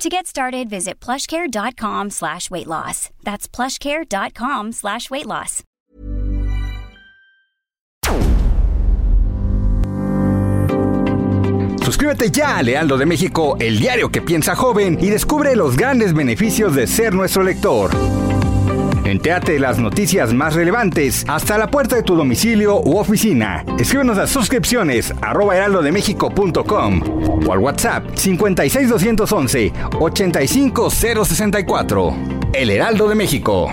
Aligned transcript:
To 0.00 0.08
get 0.08 0.26
started, 0.26 0.70
visit 0.70 0.98
plushcare.com 0.98 2.08
slash 2.08 2.50
weight 2.50 2.66
loss. 2.66 3.10
That's 3.22 3.46
plushcare.com 3.46 4.72
slash 4.72 5.10
weight 5.10 5.26
loss. 5.26 5.62
Suscríbete 11.84 12.30
ya 12.30 12.56
a 12.56 12.62
Lealdo 12.62 12.96
de 12.96 13.04
México, 13.04 13.58
el 13.60 13.78
diario 13.78 14.08
que 14.08 14.22
piensa 14.22 14.56
joven, 14.56 14.96
y 15.02 15.10
descubre 15.10 15.54
los 15.54 15.76
grandes 15.76 16.14
beneficios 16.14 16.74
de 16.74 16.86
ser 16.86 17.12
nuestro 17.12 17.42
lector. 17.42 17.90
Entéate 19.10 19.58
las 19.58 19.78
noticias 19.78 20.32
más 20.32 20.54
relevantes 20.54 21.24
hasta 21.26 21.58
la 21.58 21.68
puerta 21.68 21.96
de 21.96 22.04
tu 22.04 22.14
domicilio 22.14 22.80
u 22.80 22.96
oficina. 22.96 23.64
Escríbenos 23.76 24.18
a 24.18 24.28
suscripciones 24.28 25.12
arroba 25.20 25.56
heraldodemexico.com 25.56 27.02
o 27.46 27.52
al 27.52 27.58
WhatsApp 27.58 28.04
56211 28.14 29.72
85064. 29.98 32.14
El 32.52 32.70
Heraldo 32.70 33.08
de 33.08 33.16
México. 33.16 33.72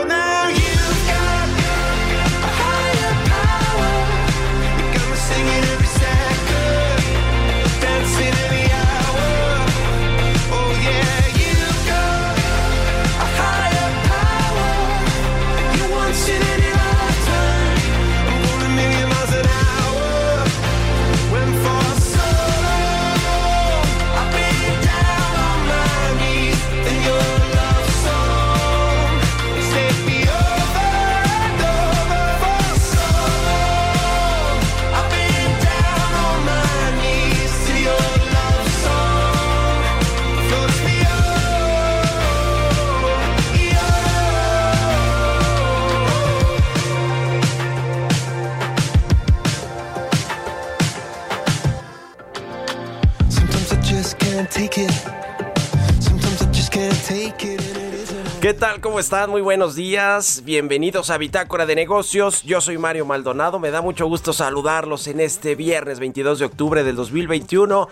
¿Qué 58.51 58.57
tal? 58.57 58.81
¿Cómo 58.81 58.99
están? 58.99 59.29
Muy 59.29 59.39
buenos 59.39 59.75
días. 59.75 60.41
Bienvenidos 60.43 61.09
a 61.09 61.17
Bitácora 61.17 61.65
de 61.65 61.73
Negocios. 61.73 62.43
Yo 62.43 62.59
soy 62.59 62.77
Mario 62.77 63.05
Maldonado. 63.05 63.59
Me 63.59 63.71
da 63.71 63.81
mucho 63.81 64.07
gusto 64.07 64.33
saludarlos 64.33 65.07
en 65.07 65.21
este 65.21 65.55
viernes 65.55 66.01
22 66.01 66.39
de 66.39 66.45
octubre 66.45 66.83
del 66.83 66.97
2021. 66.97 67.87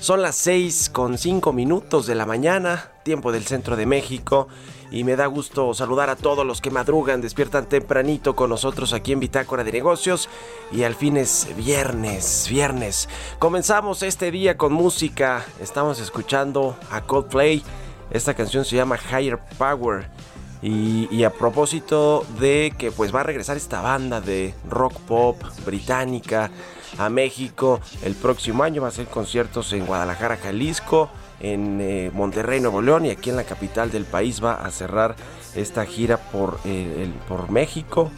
Son 0.00 0.20
las 0.20 0.34
6 0.34 0.90
con 0.90 1.16
5 1.16 1.52
minutos 1.52 2.08
de 2.08 2.16
la 2.16 2.26
mañana, 2.26 2.90
tiempo 3.04 3.30
del 3.30 3.44
centro 3.44 3.76
de 3.76 3.86
México. 3.86 4.48
Y 4.90 5.04
me 5.04 5.14
da 5.14 5.26
gusto 5.26 5.74
saludar 5.74 6.10
a 6.10 6.16
todos 6.16 6.44
los 6.44 6.60
que 6.60 6.72
madrugan, 6.72 7.20
despiertan 7.20 7.68
tempranito 7.68 8.34
con 8.34 8.50
nosotros 8.50 8.92
aquí 8.92 9.12
en 9.12 9.20
Bitácora 9.20 9.62
de 9.62 9.70
Negocios. 9.70 10.28
Y 10.72 10.82
al 10.82 10.96
fin 10.96 11.18
es 11.18 11.46
viernes, 11.56 12.48
viernes. 12.50 13.08
Comenzamos 13.38 14.02
este 14.02 14.32
día 14.32 14.56
con 14.56 14.72
música. 14.72 15.46
Estamos 15.60 16.00
escuchando 16.00 16.76
a 16.90 17.02
Coldplay. 17.02 17.62
Esta 18.10 18.34
canción 18.34 18.64
se 18.64 18.76
llama 18.76 18.98
Higher 18.98 19.38
Power. 19.56 20.08
Y, 20.62 21.24
a 21.24 21.30
propósito 21.30 22.26
de 22.38 22.74
que 22.76 22.92
pues 22.92 23.14
va 23.14 23.20
a 23.20 23.22
regresar 23.22 23.56
esta 23.56 23.80
banda 23.80 24.20
de 24.20 24.54
rock 24.68 24.92
pop 25.08 25.42
británica 25.64 26.50
a 26.98 27.08
México 27.08 27.80
el 28.02 28.14
próximo 28.14 28.62
año. 28.62 28.82
Va 28.82 28.88
a 28.88 28.90
hacer 28.90 29.06
conciertos 29.06 29.72
en 29.72 29.86
Guadalajara, 29.86 30.36
Jalisco, 30.36 31.08
en 31.40 31.80
eh, 31.80 32.10
Monterrey, 32.12 32.60
Nuevo 32.60 32.82
León 32.82 33.06
y 33.06 33.10
aquí 33.10 33.30
en 33.30 33.36
la 33.36 33.44
capital 33.44 33.90
del 33.90 34.04
país 34.04 34.44
va 34.44 34.54
a 34.54 34.70
cerrar 34.70 35.16
esta 35.54 35.86
gira 35.86 36.18
por, 36.18 36.60
eh, 36.66 37.10
por 37.26 37.50
México. 37.50 38.10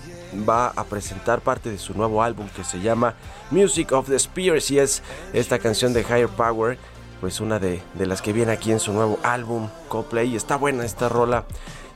Va 0.48 0.68
a 0.68 0.84
presentar 0.84 1.42
parte 1.42 1.70
de 1.70 1.78
su 1.78 1.94
nuevo 1.94 2.24
álbum 2.24 2.48
que 2.56 2.64
se 2.64 2.80
llama 2.80 3.14
Music 3.52 3.92
of 3.92 4.08
the 4.08 4.16
Spears 4.16 4.70
y 4.72 4.80
es 4.80 5.02
esta 5.32 5.60
canción 5.60 5.92
de 5.92 6.00
Higher 6.00 6.28
Power 6.28 6.76
pues 7.22 7.38
una 7.38 7.60
de, 7.60 7.80
de 7.94 8.06
las 8.06 8.20
que 8.20 8.32
viene 8.32 8.50
aquí 8.50 8.72
en 8.72 8.80
su 8.80 8.92
nuevo 8.92 9.16
álbum 9.22 9.68
Coldplay. 9.88 10.32
Y 10.32 10.36
está 10.36 10.56
buena 10.56 10.84
esta 10.84 11.08
rola. 11.08 11.44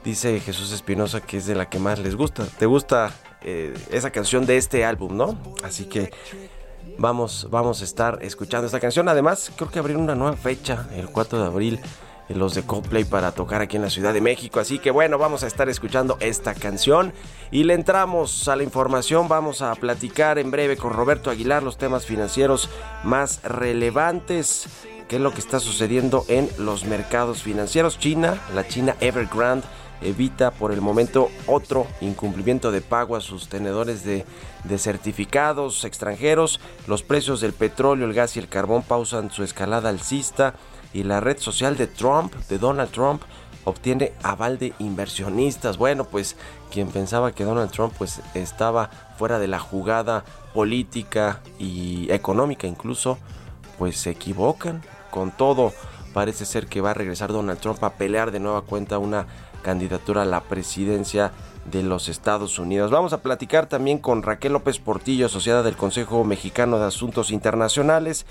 Dice 0.05 0.39
Jesús 0.39 0.71
Espinosa 0.71 1.21
que 1.21 1.39
es 1.39 1.47
de 1.47 1.57
la 1.57 1.69
que 1.69 1.81
más 1.81 1.99
les 1.99 2.15
gusta. 2.15 2.47
¿Te 2.47 2.65
gusta 2.65 3.13
eh, 3.43 3.75
esa 3.91 4.13
canción 4.13 4.47
de 4.47 4.57
este 4.57 4.85
álbum, 4.85 5.17
no? 5.17 5.37
Así 5.65 5.87
que 5.87 6.13
vamos, 6.97 7.49
vamos 7.51 7.81
a 7.81 7.85
estar 7.85 8.21
escuchando 8.23 8.67
esta 8.67 8.79
canción. 8.79 9.09
Además, 9.09 9.51
creo 9.57 9.69
que 9.69 9.81
abrieron 9.81 10.05
una 10.05 10.15
nueva 10.15 10.37
fecha, 10.37 10.87
el 10.95 11.09
4 11.09 11.41
de 11.41 11.47
abril, 11.47 11.81
los 12.29 12.55
de 12.55 12.63
Coldplay 12.63 13.03
para 13.03 13.33
tocar 13.33 13.61
aquí 13.63 13.75
en 13.75 13.83
la 13.83 13.91
Ciudad 13.91 14.15
de 14.15 14.21
México. 14.21 14.61
Así 14.61 14.79
que 14.79 14.93
bueno, 14.93 15.19
vamos 15.19 15.43
a 15.43 15.49
estar 15.49 15.69
escuchando 15.69 16.19
esta 16.21 16.55
canción 16.55 17.13
y 17.51 17.65
le 17.65 17.75
entramos 17.75 18.47
a 18.47 18.55
la 18.55 18.63
información. 18.63 19.27
Vamos 19.27 19.61
a 19.61 19.75
platicar 19.75 20.39
en 20.39 20.53
breve 20.53 20.77
con 20.77 20.93
Roberto 20.93 21.31
Aguilar 21.31 21.65
los 21.65 21.79
temas 21.79 22.07
financieros 22.07 22.71
más 23.03 23.43
relevantes. 23.43 24.69
¿Qué 25.09 25.17
es 25.17 25.23
lo 25.23 25.33
que 25.33 25.41
está 25.41 25.61
sucediendo 25.61 26.25
en 26.27 26.51
los 26.59 26.85
mercados 26.85 27.43
financieros? 27.43 27.99
China, 27.99 28.41
la 28.55 28.67
China 28.67 28.97
Evergrande 29.01 29.65
evita 30.03 30.51
por 30.51 30.73
el 30.73 30.81
momento 30.81 31.31
otro 31.47 31.87
incumplimiento 32.01 32.73
de 32.73 32.81
pago 32.81 33.15
a 33.15 33.21
sus 33.21 33.49
tenedores 33.49 34.05
de, 34.05 34.27
de, 34.65 34.79
certificados 34.79 35.85
extranjeros. 35.85 36.61
Los 36.89 37.05
precios 37.05 37.41
del 37.41 37.53
petróleo, 37.53 38.07
el 38.07 38.15
gas 38.15 38.37
y 38.37 38.41
el 38.41 38.49
carbón 38.49 38.83
pausan 38.83 39.31
su 39.31 39.45
escalada 39.45 39.91
alcista 39.91 40.55
y 40.93 41.05
la 41.05 41.21
red 41.21 41.39
social 41.39 41.77
de 41.77 41.87
Trump, 41.87 42.35
de 42.49 42.59
Donald 42.59 42.91
Trump, 42.91 43.23
obtiene 43.65 44.13
aval 44.25 44.59
de 44.59 44.75
inversionistas. 44.81 45.77
Bueno, 45.77 46.05
pues 46.05 46.37
quien 46.71 46.89
pensaba 46.89 47.33
que 47.33 47.45
Donald 47.45 47.71
Trump 47.71 47.95
pues 47.97 48.21
estaba 48.35 48.91
fuera 49.19 49.39
de 49.39 49.47
la 49.47 49.61
jugada 49.61 50.25
política 50.53 51.43
y 51.59 52.11
económica 52.11 52.67
incluso, 52.67 53.19
pues 53.79 53.99
se 53.99 54.11
equivocan. 54.11 54.83
Con 55.17 55.31
todo, 55.31 55.73
parece 56.13 56.45
ser 56.45 56.67
que 56.67 56.83
va 56.83 56.91
a 56.91 56.95
regresar 56.95 57.33
Donald 57.33 57.59
Trump 57.59 57.83
a 57.83 57.95
pelear 57.95 58.33
de 58.33 58.39
nueva 58.39 58.61
cuenta 58.61 58.99
una 58.99 59.27
candidatura 59.63 60.21
a 60.21 60.27
la 60.27 60.43
presidencia 60.43 61.33
de 61.65 61.83
los 61.83 62.11
Estados 62.11 62.59
Unidos. 62.59 62.91
Vamos 62.91 63.15
a 63.15 63.23
platicar 63.23 63.67
también 63.67 63.97
con 63.97 64.23
Raquel 64.23 64.53
López 64.53 64.79
Portillo, 64.79 65.25
asociada 65.25 65.63
del 65.63 65.75
Consejo 65.75 66.23
Mexicano 66.25 66.79
de 66.79 66.85
Asuntos 66.85 67.31
Internacionales, 67.31 68.27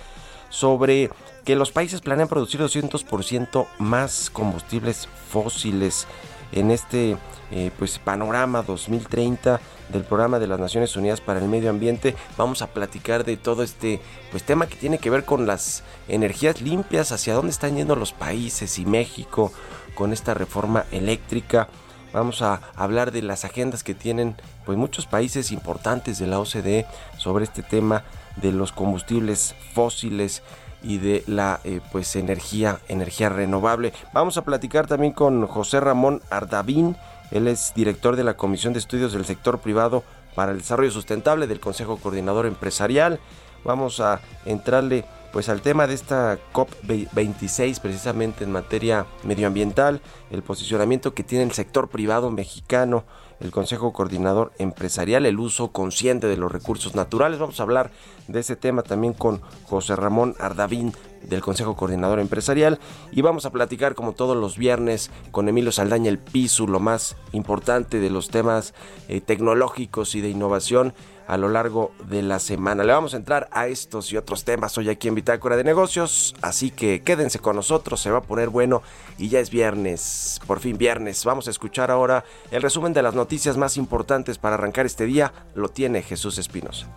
sobre 0.50 1.10
que 1.44 1.56
los 1.56 1.72
países 1.72 2.02
planean 2.02 2.28
producir 2.28 2.62
200% 2.62 3.66
más 3.80 4.30
combustibles 4.30 5.10
fósiles 5.32 6.06
en 6.51 6.71
este 6.71 7.18
eh, 7.51 7.71
pues 7.77 8.00
panorama 8.00 8.63
2030 8.63 9.59
del 9.89 10.03
programa 10.03 10.39
de 10.39 10.47
las 10.47 10.59
Naciones 10.59 10.95
Unidas 10.95 11.21
para 11.21 11.39
el 11.39 11.47
Medio 11.47 11.69
Ambiente. 11.69 12.15
Vamos 12.38 12.62
a 12.62 12.68
platicar 12.68 13.24
de 13.24 13.38
todo 13.38 13.63
este 13.63 14.01
pues 14.31 14.44
tema 14.44 14.68
que 14.68 14.75
tiene 14.75 14.97
que 14.97 15.09
ver 15.09 15.25
con 15.25 15.45
las 15.45 15.83
energías 16.07 16.62
limpias, 16.62 17.12
hacia 17.12 17.36
dónde 17.36 17.51
están 17.51 17.75
yendo 17.75 17.95
los 17.95 18.13
países 18.13 18.80
y 18.80 18.86
México 18.86 19.51
con 19.95 20.12
esta 20.12 20.33
reforma 20.33 20.86
eléctrica. 20.92 21.69
Vamos 22.13 22.42
a 22.42 22.62
hablar 22.75 23.12
de 23.12 23.21
las 23.21 23.45
agendas 23.45 23.83
que 23.83 23.94
tienen 23.94 24.36
pues 24.65 24.77
muchos 24.77 25.06
países 25.06 25.51
importantes 25.51 26.18
de 26.18 26.27
la 26.27 26.39
OCDE 26.39 26.86
sobre 27.18 27.44
este 27.44 27.62
tema 27.62 28.03
de 28.38 28.51
los 28.51 28.71
combustibles 28.71 29.56
fósiles 29.74 30.41
y 30.86 31.00
de 31.00 31.24
la 31.28 31.60
eh, 31.64 31.82
pues 31.92 32.16
energía 32.16 32.80
energía 32.88 33.30
renovable. 33.30 33.94
Vamos 34.14 34.38
a 34.38 34.44
platicar 34.44 34.88
también 34.88 35.14
con 35.14 35.46
José 35.48 35.80
Ramón 35.80 36.22
Ardavín, 36.30 36.96
él 37.32 37.48
es 37.48 37.74
director 37.76 38.16
de 38.16 38.24
la 38.24 38.38
Comisión 38.38 38.74
de 38.74 38.80
Estudios 38.80 39.14
del 39.14 39.26
Sector 39.26 39.60
Privado 39.60 40.04
para 40.36 40.52
el 40.52 40.60
Desarrollo 40.60 40.92
Sustentable 40.92 41.48
del 41.48 41.60
Consejo 41.60 41.98
Coordinador 41.98 42.46
Empresarial. 42.46 43.20
Vamos 43.64 44.00
a 44.00 44.22
entrarle 44.46 45.06
pues 45.34 45.50
al 45.50 45.62
tema 45.62 45.88
de 45.88 45.96
esta 45.96 46.38
COP26 46.54 47.82
precisamente 47.82 48.44
en 48.44 48.52
materia 48.52 49.06
medioambiental, 49.24 50.02
el 50.32 50.44
posicionamiento 50.44 51.14
que 51.14 51.24
tiene 51.24 51.44
el 51.44 51.52
sector 51.52 51.90
privado 51.90 52.32
mexicano, 52.32 53.04
el 53.40 53.52
Consejo 53.52 53.94
Coordinador 53.94 54.52
Empresarial, 54.58 55.26
el 55.26 55.40
uso 55.40 55.72
consciente 55.72 56.28
de 56.28 56.38
los 56.38 56.52
recursos 56.52 56.96
naturales. 56.96 57.40
Vamos 57.40 57.60
a 57.60 57.64
hablar 57.64 57.92
de 58.28 58.40
ese 58.40 58.56
tema 58.56 58.82
también 58.84 59.14
con 59.14 59.42
José 59.66 59.96
Ramón 59.96 60.36
Ardavín 60.40 60.94
del 61.24 61.42
Consejo 61.42 61.76
Coordinador 61.76 62.20
Empresarial 62.20 62.80
y 63.12 63.22
vamos 63.22 63.46
a 63.46 63.52
platicar 63.52 63.96
como 63.96 64.14
todos 64.14 64.38
los 64.38 64.58
viernes 64.58 65.12
con 65.32 65.50
Emilio 65.50 65.72
Saldaña 65.72 66.10
el 66.10 66.20
piso, 66.20 66.68
lo 66.68 66.80
más 66.80 67.18
importante 67.32 68.00
de 68.00 68.10
los 68.10 68.30
temas 68.30 68.74
eh, 69.08 69.22
tecnológicos 69.22 70.16
y 70.16 70.22
de 70.22 70.30
innovación 70.30 70.94
a 71.27 71.38
lo 71.38 71.50
largo 71.50 71.92
de 72.07 72.22
la 72.22 72.39
semana. 72.39 72.83
Le 72.83 72.94
vamos 72.94 73.13
a 73.13 73.18
entrar 73.18 73.48
a 73.51 73.68
estos 73.68 74.12
y 74.12 74.18
otros 74.18 74.44
temas 74.44 74.77
hoy 74.77 74.89
aquí 74.89 75.07
en 75.07 75.16
Bitácora 75.16 75.56
de 75.56 75.63
Negocios, 75.63 76.36
así 76.42 76.72
que 76.72 77.01
quédense 77.01 77.39
con 77.39 77.56
nosotros, 77.56 78.01
se 78.01 78.12
va 78.12 78.19
a 78.19 78.24
poner 78.24 78.50
bueno 78.50 78.81
y 79.18 79.30
ya 79.30 79.39
es 79.39 79.50
viernes, 79.50 80.39
por 80.48 80.60
fin 80.60 80.77
viernes. 80.77 81.24
Vamos 81.25 81.48
a 81.48 81.51
escuchar 81.51 81.92
ahora 81.92 82.24
el 82.51 82.62
resumen 82.62 82.94
de 82.94 83.01
las 83.01 83.16
noticias 83.16 83.57
más 83.57 83.77
importantes 83.77 84.38
para 84.38 84.56
arrancar 84.56 84.86
este 84.86 85.06
día, 85.06 85.33
lo 85.54 85.69
tiene 85.69 86.01
Jesús 86.01 86.38
Espinosa. 86.38 86.88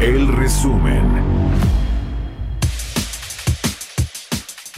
El 0.00 0.28
resumen. 0.28 1.47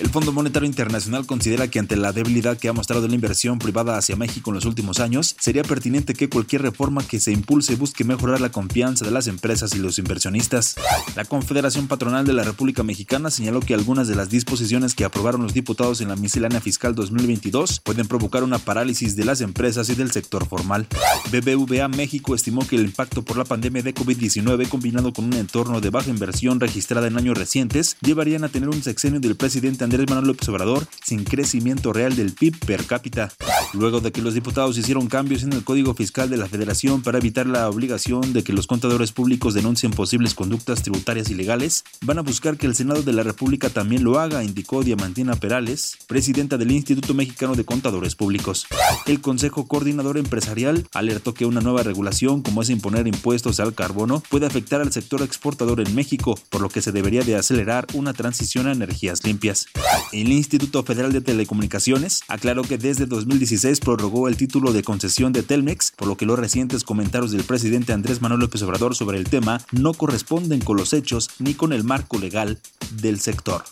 El 0.00 0.08
Fondo 0.08 0.32
Monetario 0.32 0.66
Internacional 0.66 1.26
considera 1.26 1.68
que 1.68 1.78
ante 1.78 1.94
la 1.94 2.14
debilidad 2.14 2.56
que 2.56 2.68
ha 2.68 2.72
mostrado 2.72 3.06
la 3.06 3.14
inversión 3.14 3.58
privada 3.58 3.98
hacia 3.98 4.16
México 4.16 4.48
en 4.48 4.54
los 4.54 4.64
últimos 4.64 4.98
años, 4.98 5.36
sería 5.38 5.62
pertinente 5.62 6.14
que 6.14 6.30
cualquier 6.30 6.62
reforma 6.62 7.06
que 7.06 7.20
se 7.20 7.32
impulse 7.32 7.76
busque 7.76 8.02
mejorar 8.02 8.40
la 8.40 8.50
confianza 8.50 9.04
de 9.04 9.10
las 9.10 9.26
empresas 9.26 9.74
y 9.74 9.78
los 9.78 9.98
inversionistas. 9.98 10.76
La 11.16 11.26
Confederación 11.26 11.86
Patronal 11.86 12.24
de 12.26 12.32
la 12.32 12.44
República 12.44 12.82
Mexicana 12.82 13.30
señaló 13.30 13.60
que 13.60 13.74
algunas 13.74 14.08
de 14.08 14.14
las 14.14 14.30
disposiciones 14.30 14.94
que 14.94 15.04
aprobaron 15.04 15.42
los 15.42 15.52
diputados 15.52 16.00
en 16.00 16.08
la 16.08 16.16
miscelánea 16.16 16.62
fiscal 16.62 16.94
2022 16.94 17.80
pueden 17.80 18.08
provocar 18.08 18.42
una 18.42 18.58
parálisis 18.58 19.16
de 19.16 19.26
las 19.26 19.42
empresas 19.42 19.90
y 19.90 19.96
del 19.96 20.12
sector 20.12 20.46
formal. 20.46 20.86
BBVA 21.30 21.88
México 21.88 22.34
estimó 22.34 22.66
que 22.66 22.76
el 22.76 22.86
impacto 22.86 23.22
por 23.22 23.36
la 23.36 23.44
pandemia 23.44 23.82
de 23.82 23.94
COVID-19 23.94 24.66
combinado 24.70 25.12
con 25.12 25.26
un 25.26 25.34
entorno 25.34 25.82
de 25.82 25.90
baja 25.90 26.08
inversión 26.08 26.58
registrada 26.58 27.06
en 27.06 27.18
años 27.18 27.36
recientes 27.36 27.98
llevarían 28.00 28.44
a 28.44 28.48
tener 28.48 28.70
un 28.70 28.82
sexenio 28.82 29.20
del 29.20 29.36
presidente 29.36 29.89
Andrés 29.90 30.08
Manuel 30.08 30.28
López 30.28 30.48
Obrador 30.48 30.86
sin 31.02 31.24
crecimiento 31.24 31.92
real 31.92 32.14
del 32.14 32.32
PIB 32.32 32.64
per 32.64 32.86
cápita. 32.86 33.32
Luego 33.72 34.00
de 34.00 34.12
que 34.12 34.22
los 34.22 34.34
diputados 34.34 34.78
hicieron 34.78 35.08
cambios 35.08 35.42
en 35.42 35.52
el 35.52 35.64
Código 35.64 35.94
Fiscal 35.94 36.30
de 36.30 36.36
la 36.36 36.46
Federación 36.46 37.02
para 37.02 37.18
evitar 37.18 37.48
la 37.48 37.68
obligación 37.68 38.32
de 38.32 38.44
que 38.44 38.52
los 38.52 38.68
contadores 38.68 39.10
públicos 39.10 39.52
denuncien 39.52 39.90
posibles 39.90 40.34
conductas 40.34 40.82
tributarias 40.82 41.28
ilegales, 41.28 41.84
van 42.02 42.18
a 42.18 42.22
buscar 42.22 42.56
que 42.56 42.66
el 42.66 42.76
Senado 42.76 43.02
de 43.02 43.12
la 43.12 43.24
República 43.24 43.68
también 43.68 44.04
lo 44.04 44.20
haga, 44.20 44.44
indicó 44.44 44.84
Diamantina 44.84 45.34
Perales, 45.34 45.98
presidenta 46.06 46.56
del 46.56 46.70
Instituto 46.70 47.12
Mexicano 47.12 47.56
de 47.56 47.64
Contadores 47.64 48.14
Públicos. 48.14 48.66
El 49.06 49.20
Consejo 49.20 49.66
Coordinador 49.66 50.18
Empresarial 50.18 50.86
alertó 50.94 51.34
que 51.34 51.46
una 51.46 51.60
nueva 51.60 51.82
regulación, 51.82 52.42
como 52.42 52.62
es 52.62 52.70
imponer 52.70 53.08
impuestos 53.08 53.58
al 53.58 53.74
carbono, 53.74 54.22
puede 54.30 54.46
afectar 54.46 54.80
al 54.80 54.92
sector 54.92 55.22
exportador 55.22 55.80
en 55.80 55.96
México, 55.96 56.38
por 56.48 56.60
lo 56.60 56.68
que 56.68 56.80
se 56.80 56.92
debería 56.92 57.22
de 57.22 57.34
acelerar 57.34 57.88
una 57.94 58.12
transición 58.12 58.68
a 58.68 58.72
energías 58.72 59.24
limpias. 59.24 59.66
El 60.12 60.32
Instituto 60.32 60.82
Federal 60.82 61.12
de 61.12 61.20
Telecomunicaciones 61.20 62.22
aclaró 62.28 62.62
que 62.62 62.78
desde 62.78 63.06
2016 63.06 63.80
prorrogó 63.80 64.28
el 64.28 64.36
título 64.36 64.72
de 64.72 64.82
concesión 64.82 65.32
de 65.32 65.42
Telmex, 65.42 65.92
por 65.96 66.08
lo 66.08 66.16
que 66.16 66.26
los 66.26 66.38
recientes 66.38 66.82
comentarios 66.84 67.30
del 67.30 67.44
presidente 67.44 67.92
Andrés 67.92 68.20
Manuel 68.20 68.40
López 68.40 68.62
Obrador 68.62 68.96
sobre 68.96 69.18
el 69.18 69.24
tema 69.24 69.60
no 69.72 69.94
corresponden 69.94 70.60
con 70.60 70.76
los 70.76 70.92
hechos 70.92 71.30
ni 71.38 71.54
con 71.54 71.72
el 71.72 71.84
marco 71.84 72.18
legal 72.18 72.60
del 73.00 73.20
sector. 73.20 73.62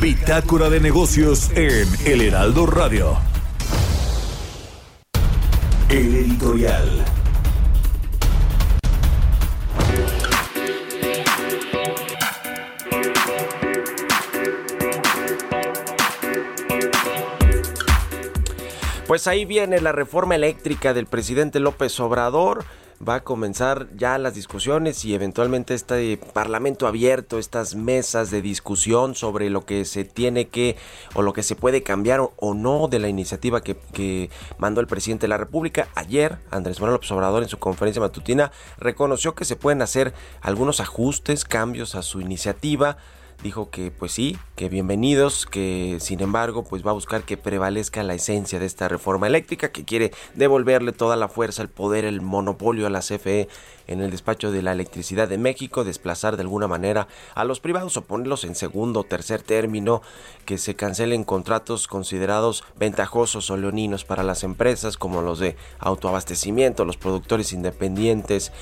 Bitácora 0.00 0.68
de 0.68 0.80
negocios 0.80 1.50
en 1.54 1.88
El 2.04 2.20
Heraldo 2.20 2.66
Radio. 2.66 3.16
El 5.88 6.14
editorial. 6.14 7.23
Pues 19.06 19.26
ahí 19.26 19.44
viene 19.44 19.82
la 19.82 19.92
reforma 19.92 20.34
eléctrica 20.34 20.94
del 20.94 21.04
presidente 21.04 21.60
López 21.60 22.00
Obrador. 22.00 22.64
Va 23.06 23.16
a 23.16 23.22
comenzar 23.22 23.88
ya 23.96 24.16
las 24.16 24.34
discusiones 24.34 25.04
y 25.04 25.14
eventualmente 25.14 25.74
este 25.74 26.16
parlamento 26.32 26.86
abierto, 26.86 27.38
estas 27.38 27.74
mesas 27.74 28.30
de 28.30 28.40
discusión 28.40 29.14
sobre 29.14 29.50
lo 29.50 29.66
que 29.66 29.84
se 29.84 30.04
tiene 30.04 30.48
que 30.48 30.76
o 31.12 31.20
lo 31.20 31.34
que 31.34 31.42
se 31.42 31.54
puede 31.54 31.82
cambiar 31.82 32.20
o, 32.20 32.54
no 32.54 32.88
de 32.88 32.98
la 32.98 33.08
iniciativa 33.08 33.60
que, 33.60 33.76
que 33.92 34.30
mandó 34.56 34.80
el 34.80 34.86
presidente 34.86 35.24
de 35.24 35.28
la 35.28 35.36
República. 35.36 35.88
Ayer, 35.94 36.38
Andrés 36.50 36.80
Manuel 36.80 36.94
López 36.94 37.10
Obrador 37.10 37.42
en 37.42 37.50
su 37.50 37.58
conferencia 37.58 38.00
matutina 38.00 38.52
reconoció 38.78 39.34
que 39.34 39.44
se 39.44 39.56
pueden 39.56 39.82
hacer 39.82 40.14
algunos 40.40 40.80
ajustes, 40.80 41.44
cambios 41.44 41.94
a 41.94 42.00
su 42.00 42.22
iniciativa 42.22 42.96
dijo 43.44 43.68
que 43.68 43.90
pues 43.90 44.12
sí, 44.12 44.38
que 44.56 44.70
bienvenidos, 44.70 45.44
que 45.44 45.98
sin 46.00 46.22
embargo 46.22 46.64
pues 46.64 46.84
va 46.84 46.92
a 46.92 46.94
buscar 46.94 47.24
que 47.24 47.36
prevalezca 47.36 48.02
la 48.02 48.14
esencia 48.14 48.58
de 48.58 48.64
esta 48.64 48.88
reforma 48.88 49.26
eléctrica, 49.26 49.70
que 49.70 49.84
quiere 49.84 50.12
devolverle 50.34 50.92
toda 50.92 51.14
la 51.14 51.28
fuerza, 51.28 51.60
el 51.60 51.68
poder, 51.68 52.06
el 52.06 52.22
monopolio 52.22 52.86
a 52.86 52.90
la 52.90 53.00
CFE 53.00 53.48
en 53.86 54.00
el 54.00 54.10
despacho 54.10 54.50
de 54.50 54.62
la 54.62 54.72
electricidad 54.72 55.28
de 55.28 55.36
México, 55.36 55.84
desplazar 55.84 56.36
de 56.36 56.42
alguna 56.42 56.68
manera 56.68 57.06
a 57.34 57.44
los 57.44 57.60
privados 57.60 57.98
o 57.98 58.04
ponerlos 58.04 58.44
en 58.44 58.54
segundo 58.54 59.00
o 59.00 59.04
tercer 59.04 59.42
término, 59.42 60.00
que 60.46 60.56
se 60.56 60.74
cancelen 60.74 61.22
contratos 61.22 61.86
considerados 61.86 62.64
ventajosos 62.78 63.50
o 63.50 63.58
leoninos 63.58 64.06
para 64.06 64.22
las 64.22 64.42
empresas 64.42 64.96
como 64.96 65.20
los 65.20 65.38
de 65.38 65.54
autoabastecimiento, 65.80 66.86
los 66.86 66.96
productores 66.96 67.52
independientes 67.52 68.52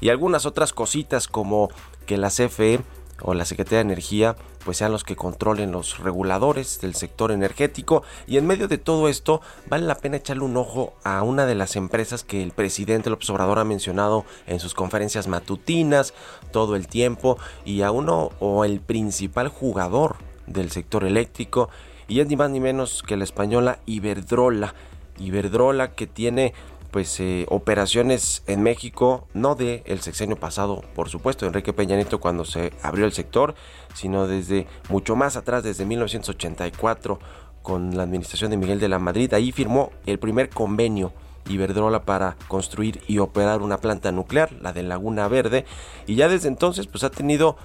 y 0.00 0.08
algunas 0.08 0.46
otras 0.46 0.72
cositas 0.72 1.28
como 1.28 1.70
que 2.06 2.16
la 2.16 2.30
CFE 2.30 2.80
o 3.22 3.34
la 3.34 3.44
Secretaría 3.44 3.78
de 3.78 3.92
Energía 3.92 4.36
pues 4.64 4.76
sean 4.76 4.92
los 4.92 5.04
que 5.04 5.16
controlen 5.16 5.72
los 5.72 5.98
reguladores 5.98 6.80
del 6.80 6.94
sector 6.94 7.32
energético 7.32 8.02
y 8.26 8.36
en 8.36 8.46
medio 8.46 8.68
de 8.68 8.78
todo 8.78 9.08
esto 9.08 9.40
vale 9.68 9.86
la 9.86 9.96
pena 9.96 10.16
echarle 10.16 10.44
un 10.44 10.56
ojo 10.56 10.94
a 11.04 11.22
una 11.22 11.46
de 11.46 11.54
las 11.54 11.76
empresas 11.76 12.24
que 12.24 12.42
el 12.42 12.52
presidente 12.52 13.10
López 13.10 13.28
Obrador 13.30 13.58
ha 13.58 13.64
mencionado 13.64 14.24
en 14.46 14.60
sus 14.60 14.74
conferencias 14.74 15.28
matutinas 15.28 16.14
todo 16.50 16.76
el 16.76 16.86
tiempo 16.86 17.38
y 17.64 17.82
a 17.82 17.90
uno 17.90 18.30
o 18.40 18.64
el 18.64 18.80
principal 18.80 19.48
jugador 19.48 20.16
del 20.46 20.70
sector 20.70 21.04
eléctrico 21.04 21.68
y 22.08 22.20
es 22.20 22.28
ni 22.28 22.36
más 22.36 22.50
ni 22.50 22.60
menos 22.60 23.02
que 23.02 23.16
la 23.16 23.24
española 23.24 23.78
Iberdrola. 23.86 24.74
Iberdrola 25.18 25.92
que 25.92 26.06
tiene 26.06 26.52
pues 26.92 27.18
eh, 27.20 27.46
operaciones 27.48 28.44
en 28.46 28.62
México, 28.62 29.26
no 29.32 29.54
de 29.54 29.82
el 29.86 30.00
sexenio 30.00 30.36
pasado, 30.36 30.84
por 30.94 31.08
supuesto, 31.08 31.46
Enrique 31.46 31.72
Peña 31.72 31.96
Nieto 31.96 32.20
cuando 32.20 32.44
se 32.44 32.72
abrió 32.82 33.06
el 33.06 33.12
sector, 33.12 33.54
sino 33.94 34.28
desde 34.28 34.66
mucho 34.90 35.16
más 35.16 35.36
atrás, 35.36 35.64
desde 35.64 35.86
1984, 35.86 37.18
con 37.62 37.96
la 37.96 38.02
administración 38.02 38.50
de 38.50 38.58
Miguel 38.58 38.78
de 38.78 38.88
la 38.88 38.98
Madrid. 38.98 39.32
Ahí 39.32 39.52
firmó 39.52 39.90
el 40.04 40.18
primer 40.18 40.50
convenio 40.50 41.12
Iberdrola 41.48 42.04
para 42.04 42.36
construir 42.46 43.00
y 43.08 43.18
operar 43.18 43.62
una 43.62 43.78
planta 43.78 44.12
nuclear, 44.12 44.52
la 44.60 44.72
de 44.74 44.82
Laguna 44.82 45.26
Verde, 45.28 45.64
y 46.06 46.14
ya 46.14 46.28
desde 46.28 46.48
entonces 46.48 46.86
pues 46.86 47.04
ha 47.04 47.10
tenido 47.10 47.56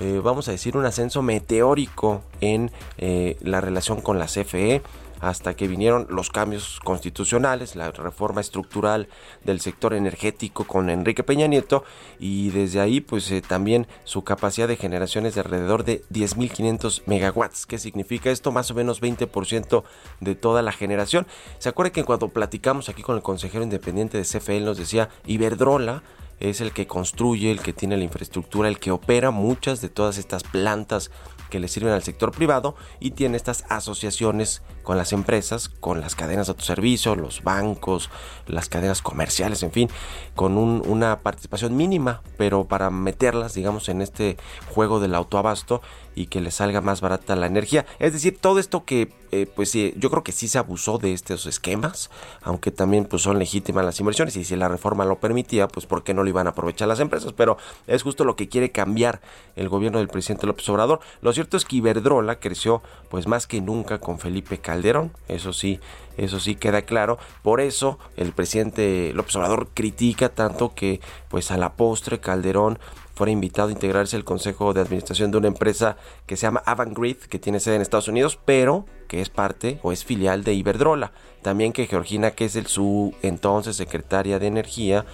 eh, 0.00 0.20
vamos 0.22 0.48
a 0.48 0.52
decir 0.52 0.76
un 0.76 0.86
ascenso 0.86 1.22
meteórico 1.22 2.22
en 2.40 2.70
eh, 2.98 3.36
la 3.40 3.60
relación 3.60 4.00
con 4.00 4.18
la 4.18 4.26
CFE 4.26 4.82
hasta 5.22 5.54
que 5.54 5.68
vinieron 5.68 6.08
los 6.10 6.30
cambios 6.30 6.80
constitucionales, 6.82 7.76
la 7.76 7.92
reforma 7.92 8.40
estructural 8.40 9.08
del 9.44 9.60
sector 9.60 9.94
energético 9.94 10.64
con 10.64 10.90
Enrique 10.90 11.22
Peña 11.22 11.46
Nieto 11.46 11.84
y 12.18 12.50
desde 12.50 12.80
ahí 12.80 13.00
pues 13.00 13.30
eh, 13.30 13.40
también 13.40 13.86
su 14.02 14.24
capacidad 14.24 14.66
de 14.66 14.76
generación 14.76 15.24
es 15.24 15.36
de 15.36 15.42
alrededor 15.42 15.84
de 15.84 16.02
10.500 16.10 17.02
megawatts. 17.06 17.66
¿Qué 17.66 17.78
significa 17.78 18.30
esto? 18.30 18.50
Más 18.50 18.70
o 18.72 18.74
menos 18.74 19.00
20% 19.00 19.84
de 20.18 20.34
toda 20.34 20.60
la 20.60 20.72
generación. 20.72 21.26
¿Se 21.58 21.68
acuerda 21.68 21.92
que 21.92 22.04
cuando 22.04 22.28
platicamos 22.28 22.88
aquí 22.88 23.02
con 23.02 23.14
el 23.14 23.22
consejero 23.22 23.62
independiente 23.62 24.18
de 24.18 24.24
CFE 24.24 24.60
nos 24.60 24.76
decía 24.76 25.08
Iberdrola 25.24 26.02
es 26.40 26.60
el 26.60 26.72
que 26.72 26.88
construye, 26.88 27.52
el 27.52 27.60
que 27.60 27.72
tiene 27.72 27.96
la 27.96 28.02
infraestructura, 28.02 28.68
el 28.68 28.80
que 28.80 28.90
opera 28.90 29.30
muchas 29.30 29.80
de 29.80 29.88
todas 29.88 30.18
estas 30.18 30.42
plantas 30.42 31.12
que 31.52 31.60
le 31.60 31.68
sirven 31.68 31.92
al 31.92 32.02
sector 32.02 32.32
privado 32.32 32.76
y 32.98 33.10
tiene 33.10 33.36
estas 33.36 33.66
asociaciones 33.68 34.62
con 34.82 34.96
las 34.96 35.12
empresas, 35.12 35.68
con 35.68 36.00
las 36.00 36.14
cadenas 36.14 36.46
de 36.46 36.52
autoservicio, 36.52 37.14
los 37.14 37.42
bancos, 37.42 38.08
las 38.46 38.70
cadenas 38.70 39.02
comerciales, 39.02 39.62
en 39.62 39.70
fin, 39.70 39.90
con 40.34 40.56
una 40.56 41.20
participación 41.20 41.76
mínima, 41.76 42.22
pero 42.38 42.64
para 42.64 42.88
meterlas, 42.88 43.52
digamos, 43.52 43.90
en 43.90 44.00
este 44.00 44.38
juego 44.70 44.98
del 44.98 45.14
autoabasto 45.14 45.82
y 46.14 46.26
que 46.26 46.40
le 46.40 46.50
salga 46.50 46.80
más 46.80 47.00
barata 47.00 47.36
la 47.36 47.46
energía. 47.46 47.86
Es 47.98 48.12
decir, 48.12 48.38
todo 48.38 48.58
esto 48.58 48.84
que, 48.84 49.12
eh, 49.30 49.46
pues 49.54 49.70
sí, 49.70 49.94
yo 49.96 50.10
creo 50.10 50.22
que 50.22 50.32
sí 50.32 50.48
se 50.48 50.58
abusó 50.58 50.98
de 50.98 51.12
estos 51.12 51.46
esquemas, 51.46 52.10
aunque 52.42 52.70
también 52.70 53.04
pues 53.04 53.22
son 53.22 53.38
legítimas 53.38 53.84
las 53.84 53.98
inversiones 54.00 54.36
y 54.36 54.44
si 54.44 54.56
la 54.56 54.68
reforma 54.68 55.04
lo 55.04 55.18
permitía, 55.18 55.68
pues 55.68 55.86
¿por 55.86 56.04
qué 56.04 56.14
no 56.14 56.22
lo 56.22 56.28
iban 56.28 56.46
a 56.46 56.50
aprovechar 56.50 56.88
las 56.88 57.00
empresas? 57.00 57.32
Pero 57.32 57.56
es 57.86 58.02
justo 58.02 58.24
lo 58.24 58.36
que 58.36 58.48
quiere 58.48 58.70
cambiar 58.70 59.20
el 59.56 59.68
gobierno 59.68 59.98
del 59.98 60.08
presidente 60.08 60.46
López 60.46 60.68
Obrador. 60.68 61.00
Lo 61.20 61.32
cierto 61.32 61.56
es 61.56 61.64
que 61.64 61.76
Iberdrola 61.76 62.40
creció 62.40 62.82
pues 63.08 63.26
más 63.26 63.46
que 63.46 63.60
nunca 63.60 63.98
con 63.98 64.18
Felipe 64.18 64.58
Calderón, 64.58 65.12
eso 65.28 65.52
sí, 65.52 65.80
eso 66.16 66.40
sí 66.40 66.54
queda 66.56 66.82
claro. 66.82 67.18
Por 67.42 67.60
eso 67.60 67.98
el 68.16 68.32
presidente 68.32 69.12
López 69.14 69.36
Obrador 69.36 69.68
critica 69.74 70.28
tanto 70.28 70.74
que 70.74 71.00
pues 71.28 71.50
a 71.50 71.56
la 71.56 71.74
postre 71.74 72.20
Calderón 72.20 72.78
fuera 73.14 73.30
invitado 73.30 73.68
a 73.68 73.72
integrarse 73.72 74.16
al 74.16 74.24
consejo 74.24 74.72
de 74.72 74.80
administración 74.80 75.30
de 75.30 75.38
una 75.38 75.48
empresa 75.48 75.96
que 76.26 76.36
se 76.36 76.42
llama 76.42 76.62
Avangrid, 76.64 77.16
que 77.16 77.38
tiene 77.38 77.60
sede 77.60 77.76
en 77.76 77.82
Estados 77.82 78.08
Unidos, 78.08 78.38
pero 78.44 78.86
que 79.08 79.20
es 79.20 79.28
parte 79.28 79.78
o 79.82 79.92
es 79.92 80.04
filial 80.04 80.44
de 80.44 80.54
Iberdrola. 80.54 81.12
También 81.42 81.72
que 81.72 81.86
Georgina, 81.86 82.30
que 82.30 82.46
es 82.46 82.56
el, 82.56 82.66
su 82.66 83.14
entonces 83.22 83.76
secretaria 83.76 84.38
de 84.38 84.46
Energía, 84.46 85.04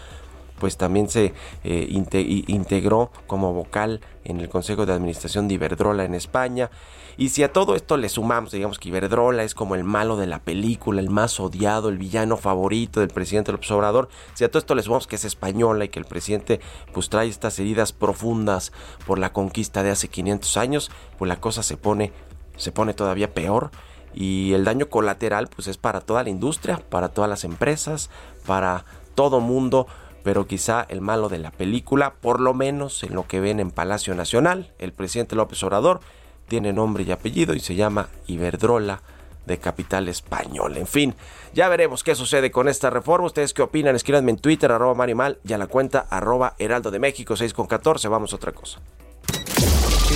pues 0.58 0.76
también 0.76 1.08
se 1.08 1.32
eh, 1.64 1.86
integró 1.90 3.10
como 3.26 3.52
vocal 3.52 4.00
en 4.24 4.40
el 4.40 4.48
Consejo 4.48 4.86
de 4.86 4.92
Administración 4.92 5.48
de 5.48 5.54
Iberdrola 5.54 6.04
en 6.04 6.14
España. 6.14 6.70
Y 7.16 7.30
si 7.30 7.42
a 7.42 7.52
todo 7.52 7.74
esto 7.74 7.96
le 7.96 8.08
sumamos, 8.08 8.52
digamos 8.52 8.78
que 8.78 8.90
Iberdrola 8.90 9.42
es 9.42 9.54
como 9.54 9.74
el 9.74 9.82
malo 9.82 10.16
de 10.16 10.28
la 10.28 10.38
película, 10.38 11.00
el 11.00 11.10
más 11.10 11.40
odiado, 11.40 11.88
el 11.88 11.98
villano 11.98 12.36
favorito 12.36 13.00
del 13.00 13.08
presidente 13.08 13.50
López 13.50 13.70
Obrador, 13.72 14.08
si 14.34 14.44
a 14.44 14.50
todo 14.50 14.60
esto 14.60 14.76
le 14.76 14.82
sumamos 14.82 15.08
que 15.08 15.16
es 15.16 15.24
española 15.24 15.84
y 15.84 15.88
que 15.88 15.98
el 15.98 16.04
presidente 16.04 16.60
pues 16.92 17.08
trae 17.08 17.26
estas 17.26 17.58
heridas 17.58 17.92
profundas 17.92 18.72
por 19.04 19.18
la 19.18 19.32
conquista 19.32 19.82
de 19.82 19.90
hace 19.90 20.06
500 20.06 20.56
años, 20.58 20.90
pues 21.18 21.28
la 21.28 21.40
cosa 21.40 21.64
se 21.64 21.76
pone, 21.76 22.12
se 22.56 22.70
pone 22.70 22.94
todavía 22.94 23.34
peor 23.34 23.72
y 24.14 24.52
el 24.52 24.64
daño 24.64 24.88
colateral 24.88 25.48
pues 25.48 25.66
es 25.68 25.76
para 25.76 26.00
toda 26.00 26.22
la 26.22 26.30
industria, 26.30 26.80
para 26.88 27.08
todas 27.08 27.28
las 27.28 27.44
empresas, 27.44 28.10
para 28.46 28.84
todo 29.14 29.40
mundo 29.40 29.88
pero 30.22 30.46
quizá 30.46 30.86
el 30.88 31.00
malo 31.00 31.28
de 31.28 31.38
la 31.38 31.50
película, 31.50 32.14
por 32.20 32.40
lo 32.40 32.54
menos 32.54 33.02
en 33.02 33.14
lo 33.14 33.26
que 33.26 33.40
ven 33.40 33.60
en 33.60 33.70
Palacio 33.70 34.14
Nacional, 34.14 34.72
el 34.78 34.92
presidente 34.92 35.36
López 35.36 35.62
Obrador 35.62 36.00
tiene 36.48 36.72
nombre 36.72 37.04
y 37.04 37.12
apellido 37.12 37.54
y 37.54 37.60
se 37.60 37.74
llama 37.74 38.08
Iberdrola 38.26 39.02
de 39.46 39.58
capital 39.58 40.08
español. 40.08 40.76
En 40.76 40.86
fin, 40.86 41.14
ya 41.54 41.68
veremos 41.68 42.04
qué 42.04 42.14
sucede 42.14 42.50
con 42.50 42.68
esta 42.68 42.90
reforma. 42.90 43.26
¿Ustedes 43.26 43.54
qué 43.54 43.62
opinan? 43.62 43.96
Escríbanme 43.96 44.30
en 44.30 44.38
Twitter, 44.38 44.70
arroba 44.70 44.94
Marimal, 44.94 45.38
y 45.44 45.52
a 45.54 45.58
la 45.58 45.66
cuenta 45.66 46.06
arroba 46.10 46.54
Heraldo 46.58 46.90
de 46.90 46.98
México 46.98 47.36
6 47.36 47.54
con 47.54 47.66
14. 47.66 48.08
Vamos 48.08 48.32
a 48.32 48.36
otra 48.36 48.52
cosa. 48.52 48.80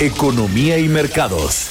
Economía 0.01 0.79
y 0.79 0.89
mercados. 0.89 1.71